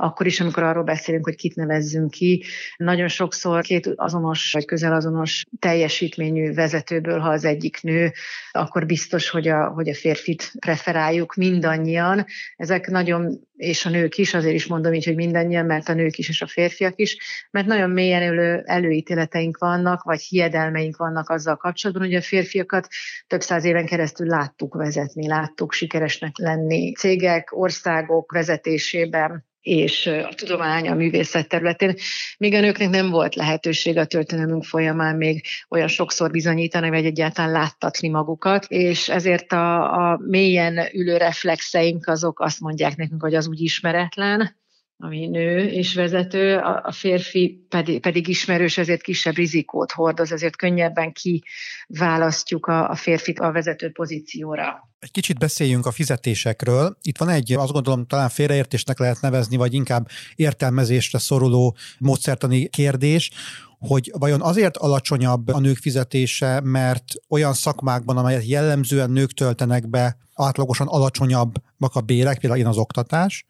akkor 0.00 0.26
is, 0.26 0.40
amikor 0.40 0.62
arról 0.62 0.82
beszélünk, 0.82 1.24
hogy 1.24 1.34
kit 1.34 1.54
nevezzünk 1.54 2.10
ki. 2.10 2.44
Nagyon 2.76 3.08
sokszor 3.08 3.62
két 3.62 3.92
azonos 3.96 4.52
vagy 4.52 4.64
közel 4.64 4.92
azonos 4.92 5.44
teljesítményű 5.58 6.52
vezetőből, 6.52 7.18
ha 7.18 7.28
az 7.28 7.44
egyik 7.44 7.82
nő, 7.82 8.12
akkor 8.50 8.86
biztos, 8.86 9.28
hogy 9.28 9.48
a, 9.48 9.66
hogy 9.66 9.88
a 9.88 9.94
férfit 9.94 10.52
preferáljuk 10.58 11.34
mindannyian. 11.34 12.26
Ezek 12.56 12.86
nagyon, 12.86 13.40
és 13.56 13.86
a 13.86 13.90
nők 13.90 14.18
is, 14.18 14.34
azért 14.34 14.54
is 14.54 14.66
mondom 14.66 14.92
így, 14.92 15.04
hogy 15.04 15.14
mindannyian, 15.14 15.66
mert 15.66 15.88
a 15.88 15.94
nők 15.94 16.18
is 16.18 16.28
és 16.28 16.42
a 16.42 16.46
férfiak 16.46 16.92
is, 16.96 17.16
mert 17.50 17.66
nagyon 17.66 17.90
mélyen 17.90 18.22
elő, 18.22 18.62
előítéleteink 18.64 19.58
vannak, 19.58 20.02
vagy 20.02 20.20
hiedelmeink 20.20 20.96
vannak 20.96 21.28
azzal 21.30 21.56
kapcsolatban, 21.56 22.06
hogy 22.06 22.14
a 22.14 22.22
férfiakat 22.22 22.88
több 23.26 23.40
száz 23.40 23.64
éven 23.64 23.86
keresztül 23.86 24.26
láttuk 24.26 24.74
vezetni, 24.74 25.28
láttuk 25.28 25.72
sikeresnek 25.72 26.36
lenni 26.36 26.92
cégek, 26.94 27.48
országok 27.56 28.32
vezetésében, 28.32 29.46
és 29.60 30.06
a 30.06 30.34
tudomány, 30.34 30.88
a 30.88 30.94
művészet 30.94 31.48
területén, 31.48 31.94
míg 32.38 32.54
a 32.54 32.60
nőknek 32.60 32.88
nem 32.88 33.10
volt 33.10 33.34
lehetőség 33.34 33.96
a 33.96 34.04
történelmünk 34.04 34.64
folyamán 34.64 35.16
még 35.16 35.44
olyan 35.68 35.88
sokszor 35.88 36.30
bizonyítani, 36.30 36.88
vagy 36.88 37.04
egyáltalán 37.04 37.50
láttatni 37.50 38.08
magukat, 38.08 38.64
és 38.68 39.08
ezért 39.08 39.52
a, 39.52 39.92
a 40.10 40.18
mélyen 40.26 40.78
ülő 40.92 41.16
reflexeink 41.16 42.06
azok 42.06 42.40
azt 42.40 42.60
mondják 42.60 42.96
nekünk, 42.96 43.22
hogy 43.22 43.34
az 43.34 43.48
úgy 43.48 43.60
ismeretlen, 43.60 44.56
ami 45.00 45.26
nő 45.26 45.66
és 45.66 45.94
vezető, 45.94 46.56
a 46.56 46.92
férfi 46.92 47.66
pedig, 47.68 48.00
pedig 48.00 48.28
ismerős, 48.28 48.78
ezért 48.78 49.02
kisebb 49.02 49.34
rizikót 49.34 49.92
hordoz, 49.92 50.32
ezért 50.32 50.56
könnyebben 50.56 51.12
kiválasztjuk 51.12 52.66
a, 52.66 52.90
a 52.90 52.94
férfit 52.94 53.38
a 53.38 53.52
vezető 53.52 53.90
pozícióra. 53.90 54.88
Egy 54.98 55.10
kicsit 55.10 55.38
beszéljünk 55.38 55.86
a 55.86 55.90
fizetésekről. 55.90 56.96
Itt 57.02 57.18
van 57.18 57.28
egy, 57.28 57.52
azt 57.52 57.72
gondolom, 57.72 58.06
talán 58.06 58.28
félreértésnek 58.28 58.98
lehet 58.98 59.20
nevezni, 59.20 59.56
vagy 59.56 59.74
inkább 59.74 60.08
értelmezésre 60.34 61.18
szoruló 61.18 61.76
módszertani 61.98 62.68
kérdés, 62.68 63.30
hogy 63.78 64.12
vajon 64.18 64.42
azért 64.42 64.76
alacsonyabb 64.76 65.48
a 65.48 65.58
nők 65.58 65.76
fizetése, 65.76 66.60
mert 66.60 67.04
olyan 67.28 67.52
szakmákban, 67.52 68.16
amelyet 68.16 68.48
jellemzően 68.48 69.10
nők 69.10 69.32
töltenek 69.32 69.88
be, 69.88 70.16
átlagosan 70.34 70.86
alacsonyabbak 70.86 71.94
a 71.94 72.00
bérek, 72.00 72.38
például 72.38 72.60
ilyen 72.60 72.70
az 72.70 72.78
oktatás, 72.78 73.46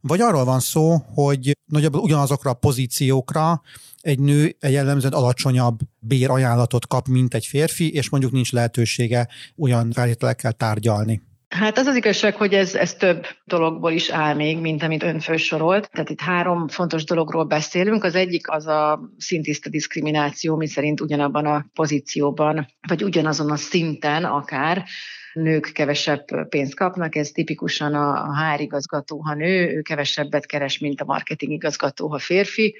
vagy 0.00 0.20
arról 0.20 0.44
van 0.44 0.60
szó, 0.60 0.96
hogy 1.14 1.56
nagyjából 1.66 2.00
ugyanazokra 2.00 2.50
a 2.50 2.54
pozíciókra 2.54 3.62
egy 4.00 4.18
nő 4.18 4.56
egy 4.60 4.72
jellemzően 4.72 5.12
alacsonyabb 5.12 5.78
bérajánlatot 5.98 6.86
kap, 6.86 7.08
mint 7.08 7.34
egy 7.34 7.46
férfi, 7.46 7.92
és 7.92 8.08
mondjuk 8.08 8.32
nincs 8.32 8.52
lehetősége 8.52 9.28
olyan 9.58 9.92
feltételekkel 9.92 10.52
tárgyalni. 10.52 11.22
Hát 11.50 11.78
az 11.78 11.86
az 11.86 11.96
igazság, 11.96 12.36
hogy 12.36 12.54
ez, 12.54 12.74
ez 12.74 12.94
több 12.94 13.26
dologból 13.44 13.92
is 13.92 14.10
áll 14.10 14.34
még, 14.34 14.58
mint 14.58 14.82
amit 14.82 15.02
ön 15.02 15.20
felsorolt. 15.20 15.90
Tehát 15.90 16.10
itt 16.10 16.20
három 16.20 16.68
fontos 16.68 17.04
dologról 17.04 17.44
beszélünk. 17.44 18.04
Az 18.04 18.14
egyik 18.14 18.50
az 18.50 18.66
a 18.66 19.00
szintiszta 19.18 19.68
diszkrimináció, 19.68 20.56
mi 20.56 20.66
szerint 20.66 21.00
ugyanabban 21.00 21.46
a 21.46 21.66
pozícióban, 21.74 22.66
vagy 22.88 23.04
ugyanazon 23.04 23.50
a 23.50 23.56
szinten 23.56 24.24
akár 24.24 24.84
nők 25.32 25.70
kevesebb 25.72 26.48
pénzt 26.48 26.74
kapnak, 26.74 27.16
ez 27.16 27.30
tipikusan 27.30 27.94
a 27.94 28.36
HR 28.36 28.60
igazgató, 28.60 29.18
ha 29.18 29.34
nő, 29.34 29.68
ő 29.76 29.82
kevesebbet 29.82 30.46
keres, 30.46 30.78
mint 30.78 31.00
a 31.00 31.04
marketing 31.04 31.52
igazgató, 31.52 32.08
ha 32.08 32.18
férfi. 32.18 32.76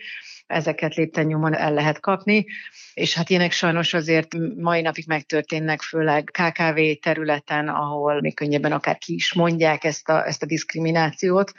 Ezeket 0.51 0.95
lépten 0.95 1.27
nyomon 1.27 1.55
el 1.55 1.73
lehet 1.73 2.01
kapni 2.01 2.47
és 2.95 3.15
hát 3.15 3.31
ilyenek 3.31 3.53
sajnos 3.53 3.95
azért 3.95 4.37
mai 4.57 4.81
napig 4.81 5.05
megtörténnek, 5.07 5.83
főleg 5.83 6.25
KKV 6.25 6.81
területen, 7.03 7.69
ahol 7.69 8.21
még 8.21 8.35
könnyebben 8.35 8.73
akár 8.73 8.99
ki 8.99 9.15
is 9.15 9.33
mondják 9.33 9.85
ezt 9.85 10.09
a, 10.09 10.27
ezt 10.27 10.43
a 10.43 10.47
diszkriminációt, 10.47 11.53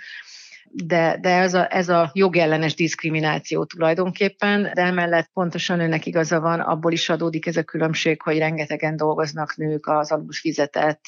de, 0.73 1.17
de 1.21 1.29
ez, 1.29 1.53
a, 1.53 1.75
ez 1.75 1.89
a 1.89 2.11
jogellenes 2.13 2.73
diszkrimináció 2.73 3.65
tulajdonképpen, 3.65 4.61
de 4.73 4.81
emellett 4.81 5.29
pontosan 5.33 5.79
önnek 5.79 6.05
igaza 6.05 6.39
van, 6.39 6.59
abból 6.59 6.91
is 6.91 7.09
adódik 7.09 7.45
ez 7.45 7.57
a 7.57 7.63
különbség, 7.63 8.21
hogy 8.21 8.37
rengetegen 8.37 8.95
dolgoznak 8.95 9.55
nők 9.55 9.87
az 9.87 10.11
alul 10.11 10.33
fizetett 10.33 11.01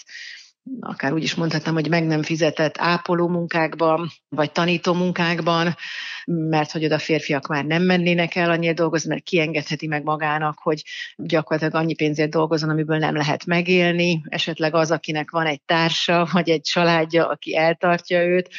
akár 0.80 1.14
úgy 1.14 1.24
is 1.24 1.36
mondhatnám, 1.36 1.74
hogy 1.74 1.90
meg 1.90 2.06
nem 2.06 2.24
fizetett 2.24 2.76
ápoló 2.78 3.28
munkákban, 3.28 4.10
vagy 4.30 4.52
tanító 4.52 4.94
munkákban, 4.94 5.76
mert 6.26 6.71
hogy 6.71 6.86
oda 6.86 6.99
férfiak 6.99 7.47
már 7.47 7.65
nem 7.65 7.84
mennének 7.84 8.36
el 8.36 8.49
annyira 8.49 8.74
dolgozni, 8.74 9.09
mert 9.09 9.24
kiengedheti 9.24 9.88
meg 9.88 10.03
magának, 10.03 10.59
hogy 10.59 10.84
gyakorlatilag 11.15 11.82
annyi 11.84 11.95
pénzért 11.95 12.30
dolgozon, 12.30 12.69
amiből 12.69 12.97
nem 12.97 13.15
lehet 13.15 13.45
megélni, 13.45 14.21
esetleg 14.30 14.76
az, 14.76 14.91
akinek 14.91 15.32
van 15.32 15.45
egy 15.45 15.61
társa, 15.61 16.28
vagy 16.32 16.49
egy 16.49 16.61
családja, 16.61 17.28
aki 17.28 17.55
eltartja 17.55 18.24
őt, 18.24 18.49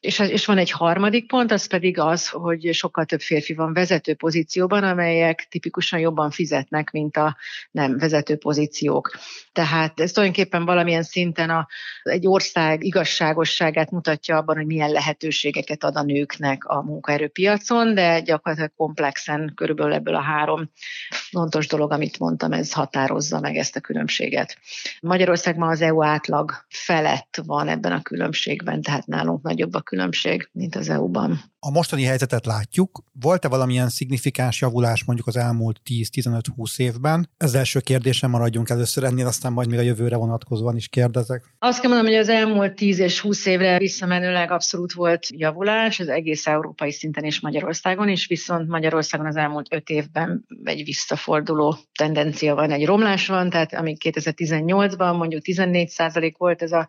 és, 0.00 0.18
és 0.18 0.46
van 0.46 0.58
egy 0.58 0.70
harmadik 0.70 1.26
pont, 1.26 1.52
az 1.52 1.66
pedig 1.66 1.98
az, 1.98 2.28
hogy 2.28 2.68
sokkal 2.72 3.04
több 3.04 3.20
férfi 3.20 3.54
van 3.54 3.72
vezető 3.72 4.14
pozícióban, 4.14 4.84
amelyek 4.84 5.46
tipikusan 5.50 5.98
jobban 5.98 6.30
fizetnek, 6.30 6.90
mint 6.90 7.16
a 7.16 7.36
nem 7.70 7.98
vezető 7.98 8.36
pozíciók. 8.36 9.10
Tehát 9.52 10.00
ez 10.00 10.12
tulajdonképpen 10.12 10.64
valamilyen 10.64 11.02
szinten 11.02 11.50
a, 11.50 11.66
egy 12.02 12.26
ország 12.26 12.84
igazságosságát 12.84 13.90
mutatja 13.90 14.36
abban, 14.36 14.56
hogy 14.56 14.66
milyen 14.66 14.90
lehetőségeket 14.90 15.84
ad 15.84 15.96
a 15.96 16.02
nőknek 16.02 16.64
a 16.64 16.82
munkaerőpiacon, 16.82 17.94
de 17.94 18.20
gyakorlatilag 18.20 18.72
komplexen 18.76 19.52
körülbelül 19.54 19.92
ebből 19.92 20.14
a 20.14 20.22
három 20.22 20.70
fontos 21.08 21.66
dolog, 21.66 21.92
amit 21.92 22.18
mondtam, 22.18 22.52
ez 22.52 22.72
határozza 22.72 23.40
meg 23.40 23.56
ezt 23.56 23.76
a 23.76 23.80
különbséget. 23.80 24.58
Magyarország 25.00 25.56
ma 25.56 25.68
az 25.68 25.80
EU 25.80 26.02
átlag 26.02 26.52
felett 26.68 27.40
van 27.46 27.68
ebben 27.68 27.92
a 27.92 28.02
különbségben, 28.02 28.82
tehát 28.82 29.06
nálunk 29.06 29.42
nagyobb 29.42 29.74
a 29.74 29.88
különbség, 29.90 30.48
mint 30.52 30.76
az 30.76 30.88
EU-ban. 30.88 31.40
A 31.58 31.70
mostani 31.70 32.02
helyzetet 32.02 32.46
látjuk. 32.46 33.02
Volt-e 33.20 33.48
valamilyen 33.48 33.88
szignifikáns 33.88 34.60
javulás 34.60 35.04
mondjuk 35.04 35.26
az 35.26 35.36
elmúlt 35.36 35.80
10-15-20 35.90 36.78
évben? 36.78 37.30
Ez 37.36 37.54
első 37.54 37.80
kérdésem 37.80 38.30
maradjunk 38.30 38.68
először 38.68 39.04
ennél, 39.04 39.26
aztán 39.26 39.52
majd 39.52 39.68
még 39.68 39.78
a 39.78 39.82
jövőre 39.82 40.16
vonatkozóan 40.16 40.76
is 40.76 40.88
kérdezek. 40.88 41.44
Azt 41.58 41.80
kell 41.80 41.90
mondanom, 41.90 42.12
hogy 42.12 42.22
az 42.22 42.28
elmúlt 42.28 42.74
10 42.74 42.98
és 42.98 43.20
20 43.20 43.46
évre 43.46 43.78
visszamenőleg 43.78 44.50
abszolút 44.50 44.92
volt 44.92 45.26
javulás, 45.30 46.00
az 46.00 46.08
egész 46.08 46.46
európai 46.46 46.92
szinten 46.92 47.24
és 47.24 47.40
Magyarországon 47.40 48.08
is, 48.08 48.26
viszont 48.26 48.68
Magyarországon 48.68 49.26
az 49.26 49.36
elmúlt 49.36 49.74
5 49.74 49.88
évben 49.88 50.46
egy 50.64 50.84
visszaforduló 50.84 51.76
tendencia 51.98 52.54
van, 52.54 52.70
egy 52.70 52.86
romlás 52.86 53.26
van, 53.26 53.50
tehát 53.50 53.74
amíg 53.74 53.96
2018-ban 54.04 55.16
mondjuk 55.16 55.42
14% 55.44 56.34
volt 56.38 56.62
ez 56.62 56.72
a 56.72 56.88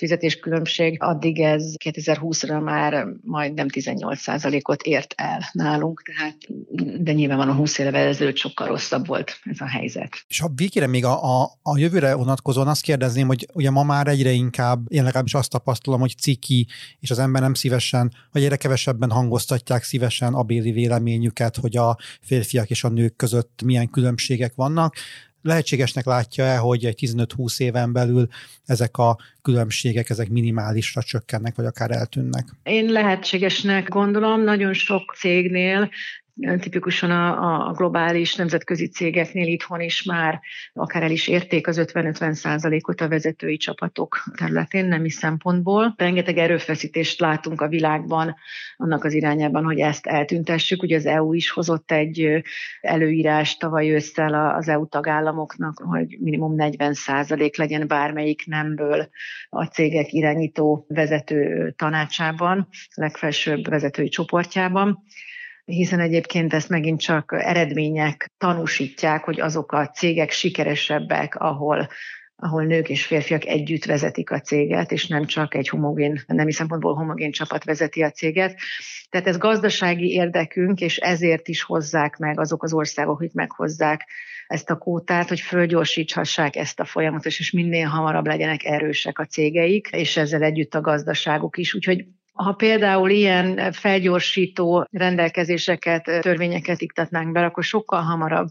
fizetéskülönbség, 0.00 1.02
addig 1.02 1.40
ez 1.40 1.74
2020-ra 1.84 2.62
már 2.62 3.06
majdnem 3.22 3.66
18%-ot 3.70 4.82
ért 4.82 5.14
el 5.16 5.48
nálunk, 5.52 6.02
tehát 6.02 6.36
de 7.02 7.12
nyilván 7.12 7.48
a 7.48 7.54
20 7.54 7.78
évvel 7.78 8.06
ezelőtt 8.06 8.36
sokkal 8.36 8.66
rosszabb 8.66 9.06
volt 9.06 9.40
ez 9.44 9.60
a 9.60 9.68
helyzet. 9.68 10.24
És 10.28 10.40
ha 10.40 10.50
végére 10.54 10.86
még 10.86 11.04
a, 11.04 11.40
a, 11.40 11.50
a 11.62 11.78
jövőre 11.78 12.14
vonatkozóan 12.14 12.68
azt 12.68 12.82
kérdezném, 12.82 13.26
hogy 13.26 13.46
ugye 13.52 13.70
ma 13.70 13.82
már 13.82 14.06
egyre 14.06 14.30
inkább, 14.30 14.92
én 14.92 15.02
legalábbis 15.02 15.34
azt 15.34 15.50
tapasztalom, 15.50 16.00
hogy 16.00 16.14
ciki, 16.16 16.66
és 17.00 17.10
az 17.10 17.18
ember 17.18 17.42
nem 17.42 17.54
szívesen, 17.54 18.12
vagy 18.32 18.42
egyre 18.42 18.56
kevesebben 18.56 19.10
hangoztatják 19.10 19.82
szívesen 19.82 20.34
a 20.34 20.42
béli 20.42 20.70
véleményüket, 20.70 21.56
hogy 21.56 21.76
a 21.76 21.96
férfiak 22.20 22.70
és 22.70 22.84
a 22.84 22.88
nők 22.88 23.16
között 23.16 23.62
milyen 23.64 23.90
különbségek 23.90 24.52
vannak 24.54 24.94
lehetségesnek 25.42 26.04
látja-e, 26.04 26.56
hogy 26.56 26.84
egy 26.84 26.98
15-20 27.00 27.60
éven 27.60 27.92
belül 27.92 28.28
ezek 28.66 28.96
a 28.96 29.18
különbségek, 29.42 30.10
ezek 30.10 30.28
minimálisra 30.28 31.02
csökkennek, 31.02 31.54
vagy 31.54 31.66
akár 31.66 31.90
eltűnnek? 31.90 32.48
Én 32.62 32.90
lehetségesnek 32.90 33.88
gondolom, 33.88 34.42
nagyon 34.42 34.72
sok 34.72 35.14
cégnél 35.18 35.90
tipikusan 36.60 37.10
a, 37.10 37.68
a 37.68 37.72
globális 37.72 38.34
nemzetközi 38.34 38.88
cégeknél 38.88 39.46
itthon 39.46 39.80
is 39.80 40.02
már 40.02 40.40
akár 40.72 41.02
el 41.02 41.10
is 41.10 41.28
érték 41.28 41.66
az 41.66 41.80
50-50 41.92 42.32
százalékot 42.32 43.00
a 43.00 43.08
vezetői 43.08 43.56
csapatok 43.56 44.24
területén, 44.36 44.86
nemi 44.86 45.10
szempontból. 45.10 45.94
Rengeteg 45.96 46.38
erőfeszítést 46.38 47.20
látunk 47.20 47.60
a 47.60 47.68
világban 47.68 48.36
annak 48.76 49.04
az 49.04 49.12
irányában, 49.12 49.64
hogy 49.64 49.78
ezt 49.78 50.06
eltüntessük. 50.06 50.82
Ugye 50.82 50.96
az 50.96 51.06
EU 51.06 51.32
is 51.32 51.50
hozott 51.50 51.90
egy 51.90 52.42
előírást 52.80 53.58
tavaly 53.58 53.90
ősszel 53.90 54.54
az 54.56 54.68
EU 54.68 54.88
tagállamoknak, 54.88 55.82
hogy 55.84 56.16
minimum 56.20 56.54
40 56.54 56.94
százalék 56.94 57.56
legyen 57.56 57.86
bármelyik 57.86 58.46
nemből 58.46 59.08
a 59.48 59.64
cégek 59.64 60.12
irányító 60.12 60.84
vezető 60.88 61.70
tanácsában, 61.76 62.68
legfelsőbb 62.94 63.68
vezetői 63.68 64.08
csoportjában 64.08 65.04
hiszen 65.64 66.00
egyébként 66.00 66.52
ezt 66.52 66.68
megint 66.68 67.00
csak 67.00 67.36
eredmények 67.38 68.30
tanúsítják, 68.38 69.24
hogy 69.24 69.40
azok 69.40 69.72
a 69.72 69.88
cégek 69.88 70.30
sikeresebbek, 70.30 71.34
ahol 71.34 71.88
ahol 72.42 72.64
nők 72.64 72.88
és 72.88 73.06
férfiak 73.06 73.46
együtt 73.46 73.84
vezetik 73.84 74.30
a 74.30 74.40
céget, 74.40 74.92
és 74.92 75.06
nem 75.06 75.24
csak 75.24 75.54
egy 75.54 75.68
homogén, 75.68 76.22
nemi 76.26 76.52
szempontból 76.52 76.94
homogén 76.94 77.30
csapat 77.30 77.64
vezeti 77.64 78.02
a 78.02 78.10
céget. 78.10 78.58
Tehát 79.08 79.26
ez 79.26 79.38
gazdasági 79.38 80.10
érdekünk, 80.12 80.80
és 80.80 80.96
ezért 80.96 81.48
is 81.48 81.62
hozzák 81.62 82.16
meg 82.16 82.40
azok 82.40 82.62
az 82.62 82.72
országok, 82.72 83.18
hogy 83.18 83.30
meghozzák 83.32 84.08
ezt 84.46 84.70
a 84.70 84.78
kótát, 84.78 85.28
hogy 85.28 85.40
fölgyorsíthassák 85.40 86.56
ezt 86.56 86.80
a 86.80 86.84
folyamatot, 86.84 87.32
és 87.38 87.50
minél 87.50 87.86
hamarabb 87.86 88.26
legyenek 88.26 88.64
erősek 88.64 89.18
a 89.18 89.26
cégeik, 89.26 89.88
és 89.92 90.16
ezzel 90.16 90.42
együtt 90.42 90.74
a 90.74 90.80
gazdaságuk 90.80 91.56
is. 91.56 91.74
Úgyhogy 91.74 92.06
ha 92.42 92.52
például 92.52 93.10
ilyen 93.10 93.72
felgyorsító 93.72 94.86
rendelkezéseket, 94.90 96.02
törvényeket 96.02 96.80
iktatnánk 96.80 97.32
be, 97.32 97.44
akkor 97.44 97.64
sokkal 97.64 98.02
hamarabb 98.02 98.48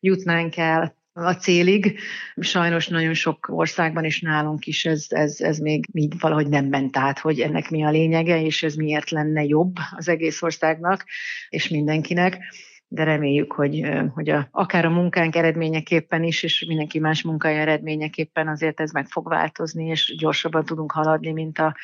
jutnánk 0.00 0.56
el 0.56 0.96
a 1.12 1.32
célig. 1.32 1.98
Sajnos 2.36 2.88
nagyon 2.88 3.14
sok 3.14 3.48
országban 3.50 4.04
és 4.04 4.20
nálunk 4.20 4.66
is 4.66 4.84
ez, 4.84 5.06
ez, 5.08 5.40
ez 5.40 5.58
még 5.58 5.86
így 5.92 6.14
valahogy 6.18 6.48
nem 6.48 6.66
ment 6.66 6.96
át, 6.96 7.18
hogy 7.18 7.40
ennek 7.40 7.70
mi 7.70 7.84
a 7.84 7.90
lényege, 7.90 8.42
és 8.42 8.62
ez 8.62 8.74
miért 8.74 9.10
lenne 9.10 9.44
jobb 9.44 9.74
az 9.96 10.08
egész 10.08 10.42
országnak 10.42 11.04
és 11.48 11.68
mindenkinek 11.68 12.38
de 12.94 13.04
reméljük, 13.04 13.52
hogy, 13.52 13.88
hogy 14.14 14.28
a, 14.28 14.48
akár 14.50 14.84
a 14.84 14.90
munkánk 14.90 15.36
eredményeképpen 15.36 16.22
is, 16.22 16.42
és 16.42 16.64
mindenki 16.68 16.98
más 16.98 17.22
munkája 17.22 17.60
eredményeképpen 17.60 18.48
azért 18.48 18.80
ez 18.80 18.90
meg 18.90 19.06
fog 19.06 19.28
változni, 19.28 19.86
és 19.86 20.14
gyorsabban 20.18 20.64
tudunk 20.64 20.92
haladni, 20.92 21.32
mint 21.32 21.58
a 21.58 21.76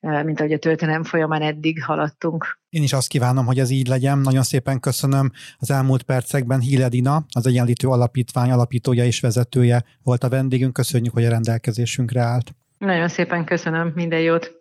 mint 0.00 0.40
ahogy 0.40 0.52
a 0.52 0.58
történelem 0.58 1.04
folyamán 1.04 1.42
eddig 1.42 1.84
haladtunk. 1.84 2.58
Én 2.68 2.82
is 2.82 2.92
azt 2.92 3.08
kívánom, 3.08 3.46
hogy 3.46 3.58
ez 3.58 3.70
így 3.70 3.86
legyen. 3.86 4.18
Nagyon 4.18 4.42
szépen 4.42 4.80
köszönöm. 4.80 5.30
Az 5.58 5.70
elmúlt 5.70 6.02
percekben 6.02 6.60
Hiledina, 6.60 7.24
az 7.32 7.46
Egyenlítő 7.46 7.88
Alapítvány 7.88 8.50
alapítója 8.50 9.04
és 9.04 9.20
vezetője 9.20 9.84
volt 10.02 10.24
a 10.24 10.28
vendégünk. 10.28 10.72
Köszönjük, 10.72 11.12
hogy 11.12 11.24
a 11.24 11.30
rendelkezésünkre 11.30 12.20
állt. 12.20 12.54
Nagyon 12.78 13.08
szépen 13.08 13.44
köszönöm. 13.44 13.92
Minden 13.94 14.20
jót. 14.20 14.57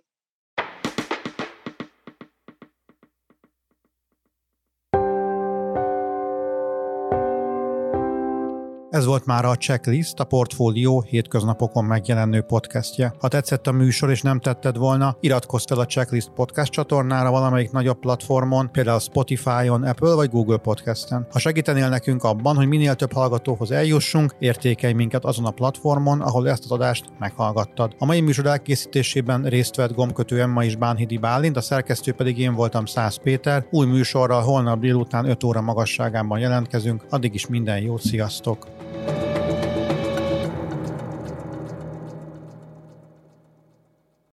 Ez 8.89 9.05
volt 9.05 9.25
már 9.25 9.45
a 9.45 9.55
Checklist, 9.55 10.19
a 10.19 10.23
Portfólió 10.23 11.01
hétköznapokon 11.01 11.85
megjelenő 11.85 12.41
podcastje. 12.41 13.13
Ha 13.19 13.27
tetszett 13.27 13.67
a 13.67 13.71
műsor 13.71 14.09
és 14.09 14.21
nem 14.21 14.39
tetted 14.39 14.77
volna, 14.77 15.17
iratkozz 15.19 15.63
fel 15.67 15.79
a 15.79 15.85
Checklist 15.85 16.29
podcast 16.29 16.71
csatornára 16.71 17.31
valamelyik 17.31 17.71
nagyobb 17.71 17.99
platformon, 17.99 18.71
például 18.71 18.99
Spotify-on, 18.99 19.83
Apple 19.83 20.13
vagy 20.13 20.29
Google 20.29 20.57
Podcasten. 20.57 21.27
Ha 21.31 21.39
segítenél 21.39 21.89
nekünk 21.89 22.23
abban, 22.23 22.55
hogy 22.55 22.67
minél 22.67 22.95
több 22.95 23.13
hallgatóhoz 23.13 23.71
eljussunk, 23.71 24.35
értékelj 24.39 24.93
minket 24.93 25.25
azon 25.25 25.45
a 25.45 25.51
platformon, 25.51 26.21
ahol 26.21 26.49
ezt 26.49 26.63
az 26.63 26.71
adást 26.71 27.05
meghallgattad. 27.19 27.95
A 27.99 28.05
mai 28.05 28.21
műsor 28.21 28.45
elkészítésében 28.45 29.43
részt 29.43 29.75
vett 29.75 29.93
gombkötő 29.93 30.41
Emma 30.41 30.63
és 30.63 30.75
Bánhidi 30.75 31.17
Bálint, 31.17 31.57
a 31.57 31.61
szerkesztő 31.61 32.11
pedig 32.11 32.39
én 32.39 32.53
voltam 32.53 32.85
Szász 32.85 33.15
Péter. 33.15 33.67
Új 33.71 33.85
műsorral 33.85 34.41
holnap 34.41 34.79
délután 34.79 35.29
5 35.29 35.43
óra 35.43 35.61
magasságában 35.61 36.39
jelentkezünk, 36.39 37.05
addig 37.09 37.33
is 37.33 37.47
minden 37.47 37.79
jót, 37.79 38.01
sziasztok! 38.01 38.77
Thank 39.05 39.21
you. 39.21 39.26